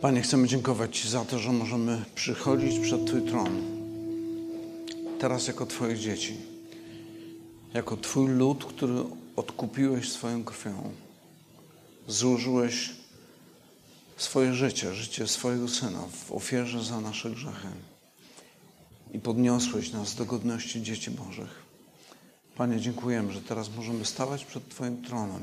Panie, 0.00 0.22
chcemy 0.22 0.48
dziękować 0.48 0.98
Ci 0.98 1.08
za 1.08 1.24
to, 1.24 1.38
że 1.38 1.52
możemy 1.52 2.04
przychodzić 2.14 2.78
przed 2.78 3.06
Twój 3.06 3.22
tron. 3.22 3.62
Teraz 5.18 5.46
jako 5.46 5.66
Twoje 5.66 5.98
dzieci. 5.98 6.36
Jako 7.74 7.96
Twój 7.96 8.28
lud, 8.28 8.64
który 8.64 8.94
odkupiłeś 9.36 10.12
swoją 10.12 10.44
krwią. 10.44 10.92
Złożyłeś 12.08 12.90
swoje 14.16 14.54
życie, 14.54 14.94
życie 14.94 15.28
swojego 15.28 15.68
Syna 15.68 16.00
w 16.26 16.32
ofierze 16.32 16.84
za 16.84 17.00
nasze 17.00 17.30
grzechy. 17.30 17.68
I 19.12 19.18
podniosłeś 19.18 19.92
nas 19.92 20.14
do 20.14 20.24
godności 20.24 20.82
dzieci 20.82 21.10
Bożych. 21.10 21.62
Panie, 22.56 22.80
dziękujemy, 22.80 23.32
że 23.32 23.42
teraz 23.42 23.70
możemy 23.76 24.04
stawać 24.04 24.44
przed 24.44 24.68
Twoim 24.68 25.02
tronem 25.02 25.42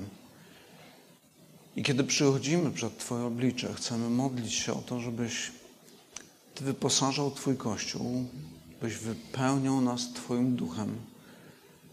i 1.76 1.84
kiedy 1.84 2.04
przychodzimy 2.04 2.71
przed 2.71 2.98
Twoje 2.98 3.26
oblicze, 3.26 3.73
chcemy 3.73 4.10
modlić 4.10 4.54
się 4.54 4.73
o 4.73 4.82
to, 4.82 5.00
żebyś 5.00 5.52
Ty 6.55 6.63
wyposażał 6.63 7.32
Twój 7.32 7.58
Kościół, 7.58 8.26
byś 8.82 8.98
wypełniał 8.98 9.82
nas 9.82 10.13
Twoim 10.13 10.55
duchem, 10.55 10.96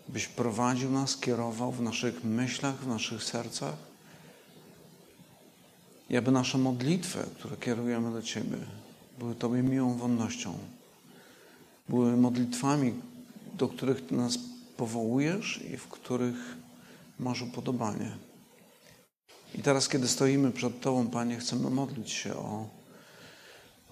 byś 0.08 0.26
prowadził 0.28 0.90
nas, 0.90 1.16
kierował 1.16 1.72
w 1.72 1.80
naszych 1.80 2.24
myślach, 2.24 2.76
w 2.76 2.86
naszych 2.86 3.24
sercach. 3.24 3.74
I 6.10 6.16
aby 6.16 6.30
nasze 6.30 6.58
modlitwy, 6.58 7.18
które 7.38 7.56
kierujemy 7.56 8.12
do 8.12 8.22
Ciebie, 8.22 8.58
były 9.18 9.34
Tobie 9.34 9.62
miłą 9.62 9.94
wonnością. 9.94 10.58
Były 11.88 12.16
modlitwami, 12.16 12.94
do 13.54 13.68
których 13.68 14.06
Ty 14.06 14.14
nas 14.14 14.38
powołujesz 14.76 15.60
i 15.72 15.76
w 15.76 15.88
których 15.88 16.56
masz 17.18 17.42
upodobanie. 17.42 18.12
I 19.54 19.62
teraz, 19.62 19.88
kiedy 19.88 20.08
stoimy 20.08 20.52
przed 20.52 20.80
Tobą, 20.80 21.06
Panie, 21.06 21.38
chcemy 21.38 21.70
modlić 21.70 22.10
się 22.10 22.34
o, 22.34 22.68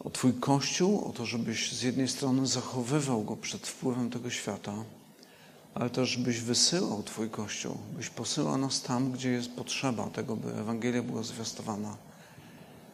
o 0.05 0.10
Twój 0.10 0.33
Kościół, 0.33 1.05
o 1.05 1.12
to, 1.12 1.27
żebyś 1.27 1.73
z 1.73 1.83
jednej 1.83 2.09
strony 2.09 2.46
zachowywał 2.46 3.25
go 3.25 3.36
przed 3.36 3.66
wpływem 3.66 4.11
tego 4.11 4.31
świata, 4.31 4.75
ale 5.75 5.91
też 5.91 6.16
byś 6.16 6.41
wysyłał 6.41 7.03
Twój 7.03 7.31
Kościół, 7.31 7.77
byś 7.97 8.08
posyłał 8.08 8.58
nas 8.58 8.83
tam, 8.83 9.12
gdzie 9.12 9.31
jest 9.31 9.50
potrzeba 9.50 10.06
tego, 10.06 10.36
by 10.36 10.55
Ewangelia 10.55 11.03
była 11.03 11.22
zwiastowana. 11.22 11.97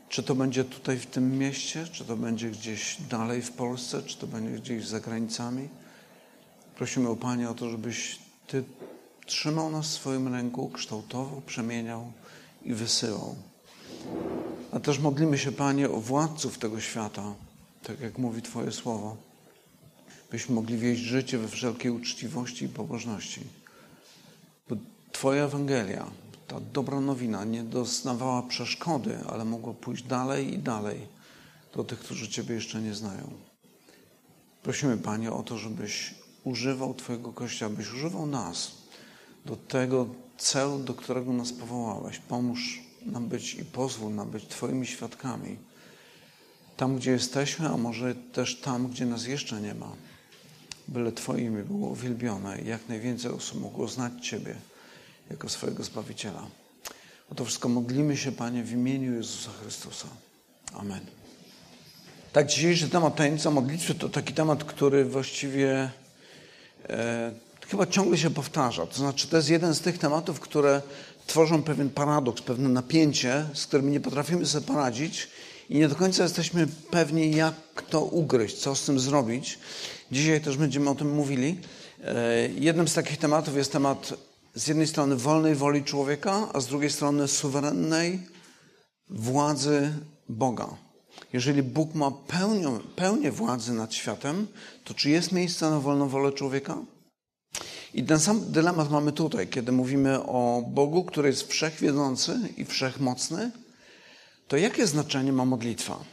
Czy 0.09 0.23
to 0.23 0.35
będzie 0.35 0.65
tutaj 0.65 0.99
w 0.99 1.07
tym 1.07 1.39
mieście, 1.39 1.87
czy 1.93 2.05
to 2.05 2.17
będzie 2.17 2.51
gdzieś 2.51 2.97
dalej 3.11 3.43
w 3.43 3.53
Polsce, 3.53 4.03
czy 4.03 4.17
to 4.17 4.27
będzie 4.27 4.51
gdzieś 4.51 4.87
za 4.87 5.01
granicami. 5.01 5.69
Prosimy 6.77 7.09
o 7.09 7.17
Panie 7.17 7.51
o 7.51 7.55
to, 7.55 7.71
żebyś 7.71 8.19
Ty 8.47 8.65
trzymał 9.27 9.71
nas 9.71 9.87
w 9.87 9.93
swoim 9.93 10.35
ręku, 10.35 10.69
kształtował, 10.69 11.43
przemieniał 11.47 12.13
i 12.67 12.75
wysyłał. 12.75 13.35
A 14.73 14.81
też 14.81 14.99
modlimy 14.99 15.39
się, 15.39 15.53
Panie, 15.53 15.91
o 15.91 16.01
władców 16.01 16.59
tego 16.59 16.81
świata, 16.81 17.35
tak 17.83 18.01
jak 18.01 18.19
mówi 18.19 18.43
Twoje 18.43 18.73
słowo, 18.73 19.17
byśmy 20.31 20.55
mogli 20.55 20.79
wieść 20.79 21.03
życie 21.03 21.39
we 21.39 21.49
wszelkiej 21.49 21.91
uczciwości 21.91 22.65
i 22.65 22.69
pobożności. 22.69 23.41
By 24.69 24.77
Twoja 25.13 25.45
Ewangelia, 25.45 26.07
ta 26.49 26.61
dobra 26.61 27.01
nowina 27.01 27.45
nie 27.45 27.63
doznawała 27.63 28.43
przeszkody, 28.43 29.19
ale 29.29 29.45
mogła 29.45 29.75
pójść 29.75 30.03
dalej 30.03 30.55
i 30.55 30.59
dalej 30.59 31.07
do 31.75 31.85
tych, 31.85 31.99
którzy 31.99 32.29
Ciebie 32.29 32.55
jeszcze 32.55 32.83
nie 32.83 32.95
znają. 32.95 33.31
Prosimy, 34.63 34.99
Panie, 34.99 35.33
o 35.33 35.43
to, 35.43 35.59
żebyś 35.59 36.15
używał 36.45 36.95
Twojego 36.95 37.33
Kościoła, 37.33 37.71
byś 37.77 37.93
używał 37.93 38.27
nas 38.27 38.73
do 39.45 39.57
tego 39.57 40.07
celu, 40.39 40.79
do 40.79 40.95
którego 40.95 41.33
nas 41.33 41.53
powołałeś. 41.53 42.19
Pomóż 42.19 42.81
nam 43.07 43.29
być 43.29 43.55
i 43.55 43.65
pozwól 43.65 44.15
nam 44.15 44.31
być 44.31 44.47
Twoimi 44.47 44.87
świadkami. 44.87 45.57
Tam, 46.77 46.97
gdzie 46.97 47.11
jesteśmy, 47.11 47.69
a 47.69 47.77
może 47.77 48.15
też 48.15 48.61
tam, 48.61 48.89
gdzie 48.89 49.07
nas 49.07 49.27
jeszcze 49.27 49.61
nie 49.61 49.75
ma. 49.75 49.93
Byle 50.89 51.13
Twoimi 51.13 51.63
było 51.63 51.89
uwielbione 51.89 52.63
i 52.63 52.67
jak 52.67 52.89
najwięcej 52.89 53.31
osób 53.31 53.61
mogło 53.61 53.89
znać 53.89 54.29
Ciebie 54.29 54.55
jako 55.31 55.49
swojego 55.49 55.85
Zbawiciela. 55.85 56.47
O 57.31 57.35
to 57.35 57.45
wszystko 57.45 57.69
modlimy 57.69 58.17
się, 58.17 58.33
Panie, 58.33 58.63
w 58.63 58.73
imieniu 58.73 59.15
Jezusa 59.15 59.51
Chrystusa. 59.61 60.09
Amen. 60.73 61.01
Tak, 62.33 62.47
dzisiejszy 62.47 62.89
temat 62.89 63.17
tajemnica 63.17 63.51
modlitwy 63.51 63.95
to 63.95 64.09
taki 64.09 64.35
temat, 64.35 64.65
który 64.65 65.05
właściwie 65.05 65.91
e, 66.89 67.33
chyba 67.69 67.87
ciągle 67.87 68.19
się 68.19 68.31
powtarza. 68.31 68.87
To 68.87 68.97
znaczy, 68.97 69.29
to 69.29 69.37
jest 69.37 69.49
jeden 69.49 69.75
z 69.75 69.81
tych 69.81 69.99
tematów, 69.99 70.41
które 70.41 70.83
tworzą 71.27 71.63
pewien 71.63 71.91
paradoks, 71.91 72.43
pewne 72.43 72.69
napięcie, 72.69 73.47
z 73.55 73.67
którymi 73.67 73.93
nie 73.93 74.01
potrafimy 74.01 74.47
sobie 74.47 74.67
poradzić 74.67 75.29
i 75.71 75.79
nie 75.79 75.89
do 75.89 75.95
końca 75.95 76.23
jesteśmy 76.23 76.67
pewni, 76.91 77.37
jak 77.37 77.55
to 77.91 78.01
ugryźć, 78.05 78.57
co 78.57 78.75
z 78.75 78.85
tym 78.85 79.01
zrobić. 79.01 79.59
Dzisiaj 80.13 80.41
też 80.41 80.57
będziemy 80.57 80.91
o 80.91 80.95
tym 80.95 81.15
mówili. 81.15 81.61
E, 82.05 82.49
jednym 82.49 82.89
z 82.89 82.95
takich 82.95 83.19
tematów 83.19 83.57
jest 83.57 83.73
temat 83.73 84.15
z 84.55 84.69
jednej 84.69 84.87
strony 84.87 85.17
wolnej 85.17 85.55
woli 85.55 85.85
człowieka, 85.85 86.49
a 86.53 86.61
z 86.61 86.67
drugiej 86.67 86.91
strony 86.91 87.29
suwerennej 87.29 88.21
władzy 89.11 89.93
Boga. 90.29 90.69
Jeżeli 91.33 91.63
Bóg 91.63 91.95
ma 91.95 92.11
pełnię, 92.11 92.79
pełnię 92.97 93.33
władzy 93.33 93.73
nad 93.73 93.95
światem, 93.95 94.47
to 94.85 94.95
czy 94.95 95.11
jest 95.11 95.33
miejsce 95.33 95.71
na 95.71 95.81
wolną 95.81 96.09
wolę 96.09 96.33
człowieka? 96.33 96.79
I 97.97 98.05
ten 98.05 98.21
sam 98.21 98.53
dylemat 98.53 98.91
mamy 98.91 99.13
tutaj, 99.13 99.49
kiedy 99.49 99.73
mówimy 99.73 100.23
o 100.23 100.63
Bogu, 100.69 101.05
który 101.05 101.29
jest 101.29 101.49
wszechwiedzący 101.49 102.39
i 102.57 102.65
wszechmocny, 102.65 103.51
to 104.49 104.57
jakie 104.57 104.87
znaczenie 104.87 105.33
ma 105.33 105.45
modlitwa? 105.45 106.05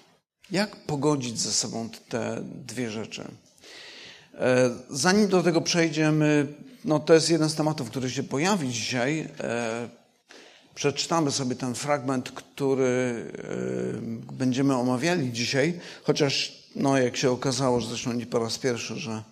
Jak 0.51 0.75
pogodzić 0.75 1.39
ze 1.39 1.51
sobą 1.51 1.89
te 2.09 2.43
dwie 2.43 2.91
rzeczy? 2.91 3.23
E, 4.33 4.69
zanim 4.89 5.27
do 5.27 5.43
tego 5.43 5.61
przejdziemy, 5.61 6.47
no 6.85 6.99
to 6.99 7.13
jest 7.13 7.29
jeden 7.29 7.49
z 7.49 7.55
tematów, 7.55 7.89
który 7.89 8.09
się 8.09 8.23
pojawi 8.23 8.69
dzisiaj. 8.69 9.29
E, 9.39 9.89
przeczytamy 10.75 11.31
sobie 11.31 11.55
ten 11.55 11.75
fragment, 11.75 12.31
który 12.31 13.25
e, 14.31 14.33
będziemy 14.33 14.75
omawiali 14.75 15.31
dzisiaj, 15.31 15.79
chociaż, 16.03 16.63
no 16.75 16.97
jak 16.97 17.17
się 17.17 17.31
okazało, 17.31 17.79
że 17.79 17.87
zresztą 17.87 18.13
nie 18.13 18.25
po 18.25 18.39
raz 18.39 18.57
pierwszy, 18.57 18.95
że 18.95 19.23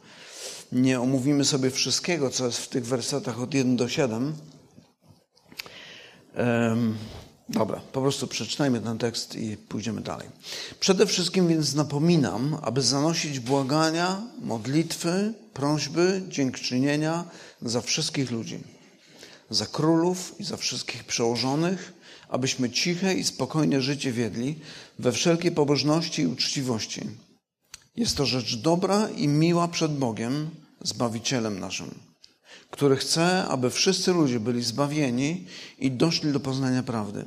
nie 0.71 1.01
omówimy 1.01 1.45
sobie 1.45 1.71
wszystkiego, 1.71 2.29
co 2.29 2.45
jest 2.45 2.57
w 2.57 2.67
tych 2.67 2.85
wersetach 2.85 3.41
od 3.41 3.53
1 3.53 3.75
do 3.75 3.89
7. 3.89 4.33
Um, 6.37 6.97
dobra, 7.49 7.81
po 7.91 8.01
prostu 8.01 8.27
przeczytajmy 8.27 8.81
ten 8.81 8.97
tekst 8.97 9.35
i 9.35 9.57
pójdziemy 9.57 10.01
dalej. 10.01 10.27
Przede 10.79 11.05
wszystkim 11.05 11.47
więc 11.47 11.73
napominam, 11.73 12.57
aby 12.61 12.81
zanosić 12.81 13.39
błagania, 13.39 14.21
modlitwy, 14.41 15.33
prośby, 15.53 16.21
dziękczynienia 16.29 17.25
za 17.61 17.81
wszystkich 17.81 18.31
ludzi, 18.31 18.59
za 19.49 19.65
królów 19.65 20.35
i 20.39 20.43
za 20.43 20.57
wszystkich 20.57 21.03
przełożonych, 21.03 21.93
abyśmy 22.29 22.69
ciche 22.69 23.13
i 23.13 23.23
spokojne 23.23 23.81
życie 23.81 24.11
wiedli 24.11 24.59
we 24.99 25.11
wszelkiej 25.11 25.51
pobożności 25.51 26.21
i 26.21 26.27
uczciwości. 26.27 27.01
Jest 27.95 28.17
to 28.17 28.25
rzecz 28.25 28.55
dobra 28.55 29.09
i 29.09 29.27
miła 29.27 29.67
przed 29.67 29.97
Bogiem, 29.97 30.49
Zbawicielem 30.83 31.59
naszym, 31.59 31.99
który 32.71 32.95
chce, 32.95 33.45
aby 33.45 33.69
wszyscy 33.69 34.13
ludzie 34.13 34.39
byli 34.39 34.63
zbawieni 34.63 35.47
i 35.79 35.91
doszli 35.91 36.31
do 36.31 36.39
poznania 36.39 36.83
prawdy. 36.83 37.25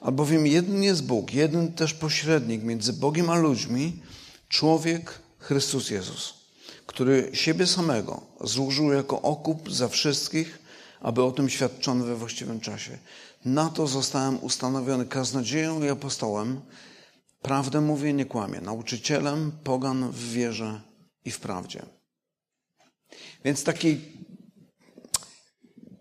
Albowiem 0.00 0.46
jeden 0.46 0.82
jest 0.82 1.04
Bóg, 1.04 1.34
jeden 1.34 1.72
też 1.72 1.94
pośrednik 1.94 2.62
między 2.62 2.92
Bogiem 2.92 3.30
a 3.30 3.38
ludźmi, 3.38 4.02
człowiek 4.48 5.20
Chrystus 5.38 5.90
Jezus, 5.90 6.34
który 6.86 7.30
siebie 7.32 7.66
samego 7.66 8.22
złożył 8.40 8.92
jako 8.92 9.22
okup 9.22 9.72
za 9.72 9.88
wszystkich, 9.88 10.58
aby 11.00 11.22
o 11.22 11.32
tym 11.32 11.48
świadczono 11.48 12.04
we 12.04 12.16
właściwym 12.16 12.60
czasie. 12.60 12.98
Na 13.44 13.68
to 13.68 13.86
zostałem 13.86 14.44
ustanowiony 14.44 15.06
kaznodzieją 15.06 15.84
i 15.84 15.88
apostołem. 15.88 16.60
Prawdę 17.42 17.80
mówię, 17.80 18.12
nie 18.12 18.24
kłamię, 18.24 18.60
nauczycielem 18.60 19.52
pogan 19.64 20.10
w 20.10 20.32
wierze 20.32 20.80
i 21.24 21.30
w 21.30 21.40
prawdzie. 21.40 21.99
Więc 23.44 23.64
taki 23.64 24.00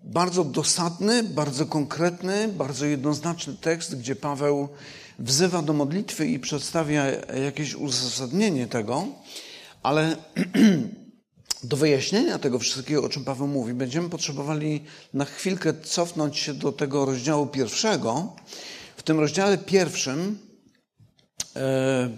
bardzo 0.03 0.43
dosadny, 0.43 1.23
bardzo 1.23 1.65
konkretny, 1.65 2.47
bardzo 2.47 2.85
jednoznaczny 2.85 3.53
tekst, 3.53 3.99
gdzie 3.99 4.15
Paweł 4.15 4.69
wzywa 5.19 5.61
do 5.61 5.73
modlitwy 5.73 6.27
i 6.27 6.39
przedstawia 6.39 7.05
jakieś 7.45 7.75
uzasadnienie 7.75 8.67
tego, 8.67 9.07
ale 9.83 10.15
do 11.63 11.77
wyjaśnienia 11.77 12.39
tego 12.39 12.59
wszystkiego, 12.59 13.03
o 13.03 13.09
czym 13.09 13.25
Paweł 13.25 13.47
mówi, 13.47 13.73
będziemy 13.73 14.09
potrzebowali 14.09 14.83
na 15.13 15.25
chwilkę 15.25 15.73
cofnąć 15.83 16.37
się 16.37 16.53
do 16.53 16.71
tego 16.71 17.05
rozdziału 17.05 17.47
pierwszego. 17.47 18.35
W 18.97 19.03
tym 19.03 19.19
rozdziale 19.19 19.57
pierwszym 19.57 20.39
e, 21.55 22.09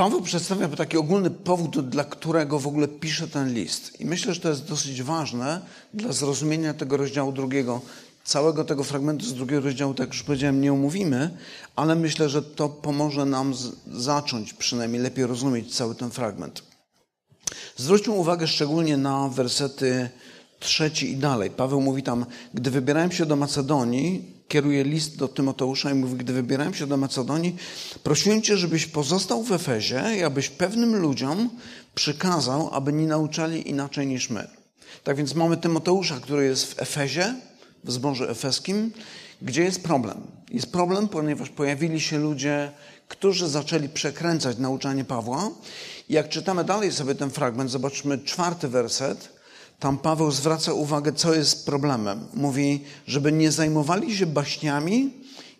Paweł 0.00 0.22
przedstawia 0.22 0.68
taki 0.68 0.96
ogólny 0.96 1.30
powód, 1.30 1.88
dla 1.88 2.04
którego 2.04 2.58
w 2.58 2.66
ogóle 2.66 2.88
pisze 2.88 3.28
ten 3.28 3.54
list. 3.54 4.00
I 4.00 4.06
myślę, 4.06 4.34
że 4.34 4.40
to 4.40 4.48
jest 4.48 4.64
dosyć 4.64 5.02
ważne 5.02 5.60
dla 5.94 6.12
zrozumienia 6.12 6.74
tego 6.74 6.96
rozdziału 6.96 7.32
drugiego 7.32 7.80
całego 8.24 8.64
tego 8.64 8.84
fragmentu 8.84 9.26
z 9.26 9.34
drugiego 9.34 9.62
rozdziału, 9.62 9.94
tak 9.94 10.08
już 10.08 10.22
powiedziałem, 10.22 10.60
nie 10.60 10.72
omówimy, 10.72 11.30
ale 11.76 11.94
myślę, 11.94 12.28
że 12.28 12.42
to 12.42 12.68
pomoże 12.68 13.24
nam 13.24 13.54
zacząć 13.92 14.54
przynajmniej 14.54 15.02
lepiej 15.02 15.26
rozumieć 15.26 15.76
cały 15.76 15.94
ten 15.94 16.10
fragment. 16.10 16.62
Zwróćmy 17.76 18.12
uwagę 18.12 18.46
szczególnie 18.46 18.96
na 18.96 19.28
wersety 19.28 20.10
trzeci 20.60 21.12
i 21.12 21.16
dalej. 21.16 21.50
Paweł 21.50 21.80
mówi 21.80 22.02
tam, 22.02 22.26
gdy 22.54 22.70
wybierałem 22.70 23.12
się 23.12 23.26
do 23.26 23.36
Macedonii, 23.36 24.39
kieruje 24.50 24.84
list 24.84 25.16
do 25.16 25.28
Tymoteusza 25.28 25.90
i 25.90 25.94
mówi, 25.94 26.16
gdy 26.16 26.32
wybierałem 26.32 26.74
się 26.74 26.86
do 26.86 26.96
Macedonii, 26.96 27.56
prosiłem 28.02 28.42
Cię, 28.42 28.56
żebyś 28.56 28.86
pozostał 28.86 29.42
w 29.42 29.52
Efezie 29.52 30.02
i 30.18 30.22
abyś 30.22 30.48
pewnym 30.48 30.96
ludziom 30.96 31.50
przykazał, 31.94 32.70
aby 32.72 32.92
nie 32.92 33.06
nauczali 33.06 33.70
inaczej 33.70 34.06
niż 34.06 34.30
my. 34.30 34.48
Tak 35.04 35.16
więc 35.16 35.34
mamy 35.34 35.56
Tymoteusza, 35.56 36.20
który 36.20 36.44
jest 36.44 36.74
w 36.74 36.82
Efezie, 36.82 37.34
w 37.84 37.92
zborze 37.92 38.30
efeskim, 38.30 38.92
gdzie 39.42 39.62
jest 39.64 39.82
problem. 39.82 40.20
Jest 40.50 40.72
problem, 40.72 41.08
ponieważ 41.08 41.48
pojawili 41.48 42.00
się 42.00 42.18
ludzie, 42.18 42.72
którzy 43.08 43.48
zaczęli 43.48 43.88
przekręcać 43.88 44.58
nauczanie 44.58 45.04
Pawła. 45.04 45.50
Jak 46.08 46.28
czytamy 46.28 46.64
dalej 46.64 46.92
sobie 46.92 47.14
ten 47.14 47.30
fragment, 47.30 47.70
zobaczmy 47.70 48.18
czwarty 48.18 48.68
werset, 48.68 49.39
tam 49.80 49.98
Paweł 49.98 50.30
zwraca 50.30 50.72
uwagę, 50.72 51.12
co 51.12 51.34
jest 51.34 51.66
problemem. 51.66 52.26
Mówi, 52.34 52.84
żeby 53.06 53.32
nie 53.32 53.52
zajmowali 53.52 54.16
się 54.16 54.26
baśniami 54.26 55.10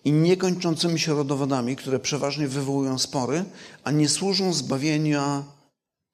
i 0.05 0.13
niekończącymi 0.13 0.99
się 0.99 1.15
rodowodami, 1.15 1.77
które 1.77 1.99
przeważnie 1.99 2.49
wywołują 2.49 2.99
spory, 2.99 3.45
a 3.85 3.91
nie 3.91 4.09
służą 4.09 4.53
zbawienia, 4.53 5.45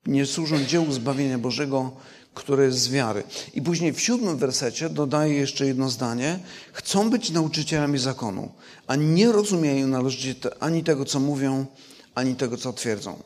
nie 0.06 0.26
służą 0.26 0.64
dziełu 0.64 0.93
zbawienia 0.93 1.38
Bożego, 1.38 1.93
które 2.35 2.64
jest 2.64 2.79
z 2.79 2.88
wiary. 2.88 3.23
I 3.55 3.62
później 3.62 3.93
w 3.93 4.00
siódmym 4.00 4.37
wersecie 4.37 4.91
dodaje 4.91 5.35
jeszcze 5.35 5.67
jedno 5.67 5.91
zdanie. 5.91 6.38
Chcą 6.73 7.11
być 7.11 7.31
nauczycielami 7.31 7.99
zakonu, 7.99 8.52
a 8.87 8.97
nie 8.97 9.32
rozumieją 9.32 9.87
należycie 9.87 10.35
ani 10.61 10.85
tego, 10.85 11.05
co 11.05 11.20
mówią, 11.20 11.67
ani 12.14 12.35
tego, 12.35 12.56
co 12.56 12.73
twierdzą. 12.73 13.23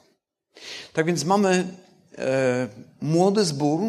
Tak 0.93 1.07
więc 1.07 1.25
mamy 1.25 1.77
e, 2.19 2.69
młody 3.01 3.45
zbór, 3.45 3.81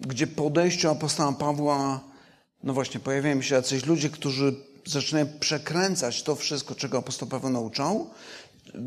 gdzie 0.00 0.26
po 0.26 0.46
odejściu 0.46 0.90
apostoła 0.90 1.32
Pawła, 1.32 2.00
no 2.62 2.74
właśnie, 2.74 3.00
pojawiają 3.00 3.42
się 3.42 3.54
jacyś 3.54 3.86
ludzie, 3.86 4.10
którzy 4.10 4.54
zaczynają 4.86 5.26
przekręcać 5.40 6.22
to 6.22 6.36
wszystko, 6.36 6.74
czego 6.74 6.98
apostoł 6.98 7.28
Paweł 7.28 7.50
nauczał. 7.50 8.10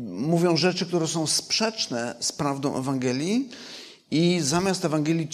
Mówią 0.08 0.56
rzeczy, 0.56 0.86
które 0.86 1.06
są 1.06 1.26
sprzeczne 1.26 2.14
z 2.20 2.32
prawdą 2.32 2.78
Ewangelii 2.78 3.48
i 4.10 4.40
zamiast 4.40 4.84
Ewangelii, 4.84 5.28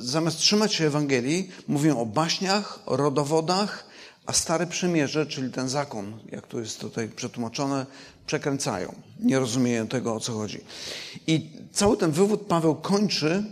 zamiast 0.00 0.38
trzymać 0.38 0.74
się 0.74 0.86
Ewangelii, 0.86 1.50
mówią 1.68 2.00
o 2.00 2.06
baśniach, 2.06 2.78
o 2.86 2.96
rodowodach, 2.96 3.86
a 4.26 4.32
Stare 4.32 4.66
Przymierze, 4.66 5.26
czyli 5.26 5.52
ten 5.52 5.68
zakon, 5.68 6.18
jak 6.32 6.46
tu 6.46 6.60
jest 6.60 6.80
tutaj 6.80 7.08
przetłumaczone, 7.08 7.86
przekręcają. 8.26 8.94
Nie 9.20 9.38
rozumieją 9.38 9.86
tego, 9.86 10.14
o 10.14 10.20
co 10.20 10.32
chodzi. 10.32 10.60
I 11.26 11.50
cały 11.72 11.96
ten 11.96 12.10
wywód 12.10 12.40
Paweł 12.46 12.74
kończy 12.74 13.44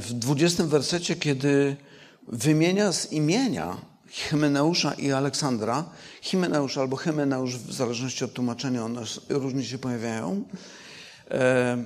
w 0.00 0.08
20 0.12 0.64
wersecie, 0.64 1.16
kiedy 1.16 1.76
wymienia 2.28 2.92
z 2.92 3.12
imienia 3.12 3.76
Hymeneusza 4.10 4.92
i 4.92 5.12
Aleksandra, 5.12 5.84
Hymeneusz 6.22 6.78
albo 6.78 6.96
Hymeneusz, 6.96 7.56
w 7.56 7.72
zależności 7.72 8.24
od 8.24 8.32
tłumaczenia, 8.32 8.84
one 8.84 9.02
różnie 9.28 9.64
się 9.64 9.78
pojawiają. 9.78 10.44
E, 11.30 11.84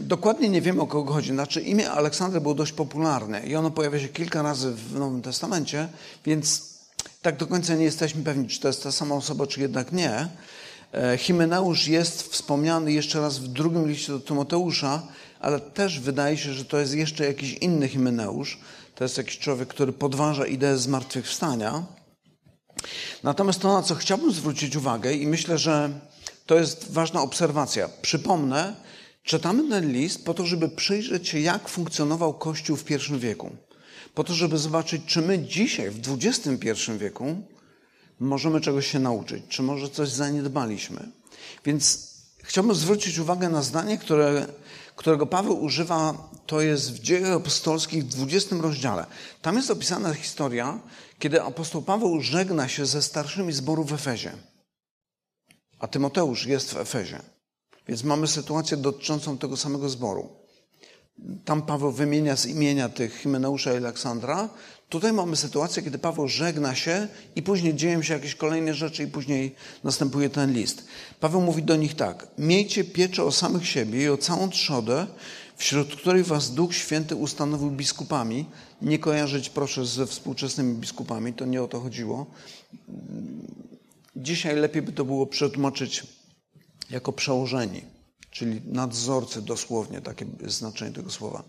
dokładnie 0.00 0.48
nie 0.48 0.62
wiemy, 0.62 0.82
o 0.82 0.86
kogo 0.86 1.12
chodzi. 1.12 1.30
Znaczy, 1.30 1.60
imię 1.60 1.90
Aleksandra 1.90 2.40
było 2.40 2.54
dość 2.54 2.72
popularne 2.72 3.46
i 3.46 3.56
ono 3.56 3.70
pojawia 3.70 4.00
się 4.00 4.08
kilka 4.08 4.42
razy 4.42 4.72
w 4.72 4.98
Nowym 4.98 5.22
Testamencie, 5.22 5.88
więc 6.26 6.78
tak 7.22 7.36
do 7.36 7.46
końca 7.46 7.74
nie 7.74 7.84
jesteśmy 7.84 8.22
pewni, 8.22 8.48
czy 8.48 8.60
to 8.60 8.68
jest 8.68 8.82
ta 8.82 8.92
sama 8.92 9.14
osoba, 9.14 9.46
czy 9.46 9.60
jednak 9.60 9.92
nie. 9.92 10.28
E, 10.92 11.18
Hymeneusz 11.18 11.88
jest 11.88 12.22
wspomniany 12.22 12.92
jeszcze 12.92 13.20
raz 13.20 13.38
w 13.38 13.48
drugim 13.48 13.88
liście 13.88 14.12
do 14.12 14.20
Tymoteusza, 14.20 15.02
ale 15.40 15.60
też 15.60 16.00
wydaje 16.00 16.36
się, 16.36 16.52
że 16.52 16.64
to 16.64 16.78
jest 16.78 16.94
jeszcze 16.94 17.26
jakiś 17.26 17.52
inny 17.52 17.88
Hymeneusz. 17.88 18.58
To 18.94 19.04
jest 19.04 19.18
jakiś 19.18 19.38
człowiek, 19.38 19.68
który 19.68 19.92
podważa 19.92 20.46
ideę 20.46 20.78
zmartwychwstania. 20.78 21.86
Natomiast 23.22 23.60
to, 23.60 23.72
na 23.72 23.82
co 23.82 23.94
chciałbym 23.94 24.32
zwrócić 24.32 24.76
uwagę, 24.76 25.14
i 25.14 25.26
myślę, 25.26 25.58
że 25.58 25.90
to 26.46 26.54
jest 26.54 26.92
ważna 26.92 27.22
obserwacja. 27.22 27.88
Przypomnę, 28.02 28.76
czytamy 29.22 29.68
ten 29.68 29.92
list 29.92 30.24
po 30.24 30.34
to, 30.34 30.46
żeby 30.46 30.68
przyjrzeć 30.68 31.28
się, 31.28 31.40
jak 31.40 31.68
funkcjonował 31.68 32.34
Kościół 32.34 32.76
w 32.76 32.90
I 32.90 33.18
wieku. 33.18 33.50
Po 34.14 34.24
to, 34.24 34.34
żeby 34.34 34.58
zobaczyć, 34.58 35.02
czy 35.06 35.22
my 35.22 35.38
dzisiaj, 35.38 35.90
w 35.90 36.00
XXI 36.22 36.92
wieku, 36.98 37.36
możemy 38.20 38.60
czegoś 38.60 38.86
się 38.86 38.98
nauczyć, 38.98 39.42
czy 39.48 39.62
może 39.62 39.88
coś 39.88 40.08
zaniedbaliśmy. 40.08 41.08
Więc 41.64 42.08
chciałbym 42.42 42.74
zwrócić 42.74 43.18
uwagę 43.18 43.48
na 43.48 43.62
zdanie, 43.62 43.98
które 43.98 44.46
którego 44.98 45.26
Paweł 45.26 45.64
używa, 45.64 46.30
to 46.46 46.60
jest 46.60 46.92
w 46.92 46.98
Dziejach 46.98 47.32
Apostolskich 47.32 48.04
w 48.04 48.08
20 48.08 48.56
rozdziale. 48.56 49.06
Tam 49.42 49.56
jest 49.56 49.70
opisana 49.70 50.14
historia, 50.14 50.80
kiedy 51.18 51.42
apostoł 51.42 51.82
Paweł 51.82 52.20
żegna 52.20 52.68
się 52.68 52.86
ze 52.86 53.02
starszymi 53.02 53.52
zboru 53.52 53.84
w 53.84 53.92
Efezie. 53.92 54.32
A 55.78 55.88
Tymoteusz 55.88 56.46
jest 56.46 56.74
w 56.74 56.76
Efezie. 56.76 57.20
Więc 57.88 58.04
mamy 58.04 58.26
sytuację 58.26 58.76
dotyczącą 58.76 59.38
tego 59.38 59.56
samego 59.56 59.88
zboru. 59.88 60.28
Tam 61.44 61.62
Paweł 61.62 61.92
wymienia 61.92 62.36
z 62.36 62.46
imienia 62.46 62.88
tych 62.88 63.20
Himeneusza 63.20 63.74
i 63.74 63.76
Aleksandra. 63.76 64.48
Tutaj 64.88 65.12
mamy 65.12 65.36
sytuację, 65.36 65.82
kiedy 65.82 65.98
Paweł 65.98 66.28
żegna 66.28 66.74
się 66.74 67.08
i 67.36 67.42
później 67.42 67.74
dzieją 67.74 68.02
się 68.02 68.14
jakieś 68.14 68.34
kolejne 68.34 68.74
rzeczy 68.74 69.02
i 69.02 69.06
później 69.06 69.54
następuje 69.84 70.30
ten 70.30 70.52
list. 70.52 70.84
Paweł 71.20 71.40
mówi 71.40 71.62
do 71.62 71.76
nich 71.76 71.96
tak. 71.96 72.26
Miejcie 72.38 72.84
pieczę 72.84 73.24
o 73.24 73.32
samych 73.32 73.68
siebie 73.68 74.02
i 74.02 74.08
o 74.08 74.16
całą 74.16 74.50
trzodę, 74.50 75.06
wśród 75.56 75.96
której 75.96 76.22
was 76.22 76.54
Duch 76.54 76.74
Święty 76.74 77.16
ustanowił 77.16 77.70
biskupami. 77.70 78.46
Nie 78.82 78.98
kojarzyć 78.98 79.50
proszę 79.50 79.86
ze 79.86 80.06
współczesnymi 80.06 80.74
biskupami, 80.74 81.32
to 81.32 81.44
nie 81.44 81.62
o 81.62 81.68
to 81.68 81.80
chodziło. 81.80 82.26
Dzisiaj 84.16 84.56
lepiej 84.56 84.82
by 84.82 84.92
to 84.92 85.04
było 85.04 85.26
przetłumaczyć 85.26 86.06
jako 86.90 87.12
przełożeni 87.12 87.82
czyli 88.30 88.60
nadzorcy 88.64 89.42
dosłownie, 89.42 90.00
takie 90.00 90.26
znaczenie 90.46 90.92
tego 90.92 91.10
słowa. 91.10 91.42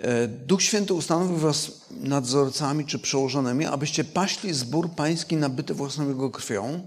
E, 0.00 0.28
Duch 0.28 0.62
Święty 0.62 0.94
ustanowił 0.94 1.36
was 1.36 1.72
nadzorcami 1.90 2.86
czy 2.86 2.98
przełożonymi, 2.98 3.64
abyście 3.64 4.04
paśli 4.04 4.54
zbór 4.54 4.90
pański 4.90 5.36
nabyty 5.36 5.74
własną 5.74 6.08
jego 6.08 6.30
krwią. 6.30 6.86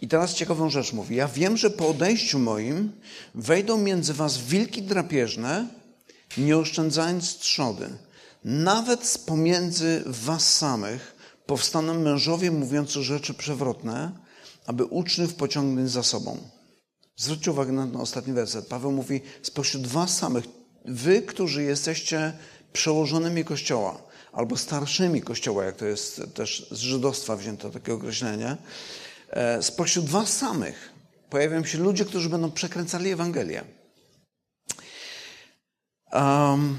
I 0.00 0.08
teraz 0.08 0.34
ciekawą 0.34 0.70
rzecz 0.70 0.92
mówi. 0.92 1.16
Ja 1.16 1.28
wiem, 1.28 1.56
że 1.56 1.70
po 1.70 1.88
odejściu 1.88 2.38
moim 2.38 2.92
wejdą 3.34 3.78
między 3.78 4.14
was 4.14 4.38
wilki 4.38 4.82
drapieżne, 4.82 5.68
nie 6.38 6.56
oszczędzając 6.56 7.38
trzody. 7.38 7.88
Nawet 8.44 9.06
z 9.06 9.18
pomiędzy 9.18 10.02
was 10.06 10.56
samych 10.56 11.16
powstaną 11.46 11.94
mężowie 11.94 12.50
mówiący 12.50 13.02
rzeczy 13.02 13.34
przewrotne, 13.34 14.12
aby 14.66 14.84
uczniów 14.84 15.34
pociągnąć 15.34 15.90
za 15.90 16.02
sobą. 16.02 16.38
Zwróćcie 17.16 17.50
uwagę 17.50 17.72
na 17.72 17.86
ten 17.86 17.96
ostatni 17.96 18.32
werset. 18.32 18.66
Paweł 18.66 18.92
mówi, 18.92 19.20
spośród 19.42 19.86
was 19.86 20.16
samych, 20.16 20.44
wy, 20.86 21.22
którzy 21.22 21.62
jesteście 21.62 22.32
przełożonymi 22.72 23.44
Kościoła, 23.44 24.02
albo 24.32 24.56
starszymi 24.56 25.22
Kościoła, 25.22 25.64
jak 25.64 25.76
to 25.76 25.86
jest 25.86 26.22
też 26.34 26.66
z 26.70 26.78
żydostwa 26.78 27.36
wzięto 27.36 27.70
takie 27.70 27.94
określenie, 27.94 28.56
e, 29.30 29.62
spośród 29.62 30.06
was 30.06 30.36
samych 30.36 30.96
pojawią 31.30 31.64
się 31.64 31.78
ludzie, 31.78 32.04
którzy 32.04 32.28
będą 32.28 32.50
przekręcali 32.50 33.10
Ewangelię. 33.10 33.64
Um, 36.12 36.76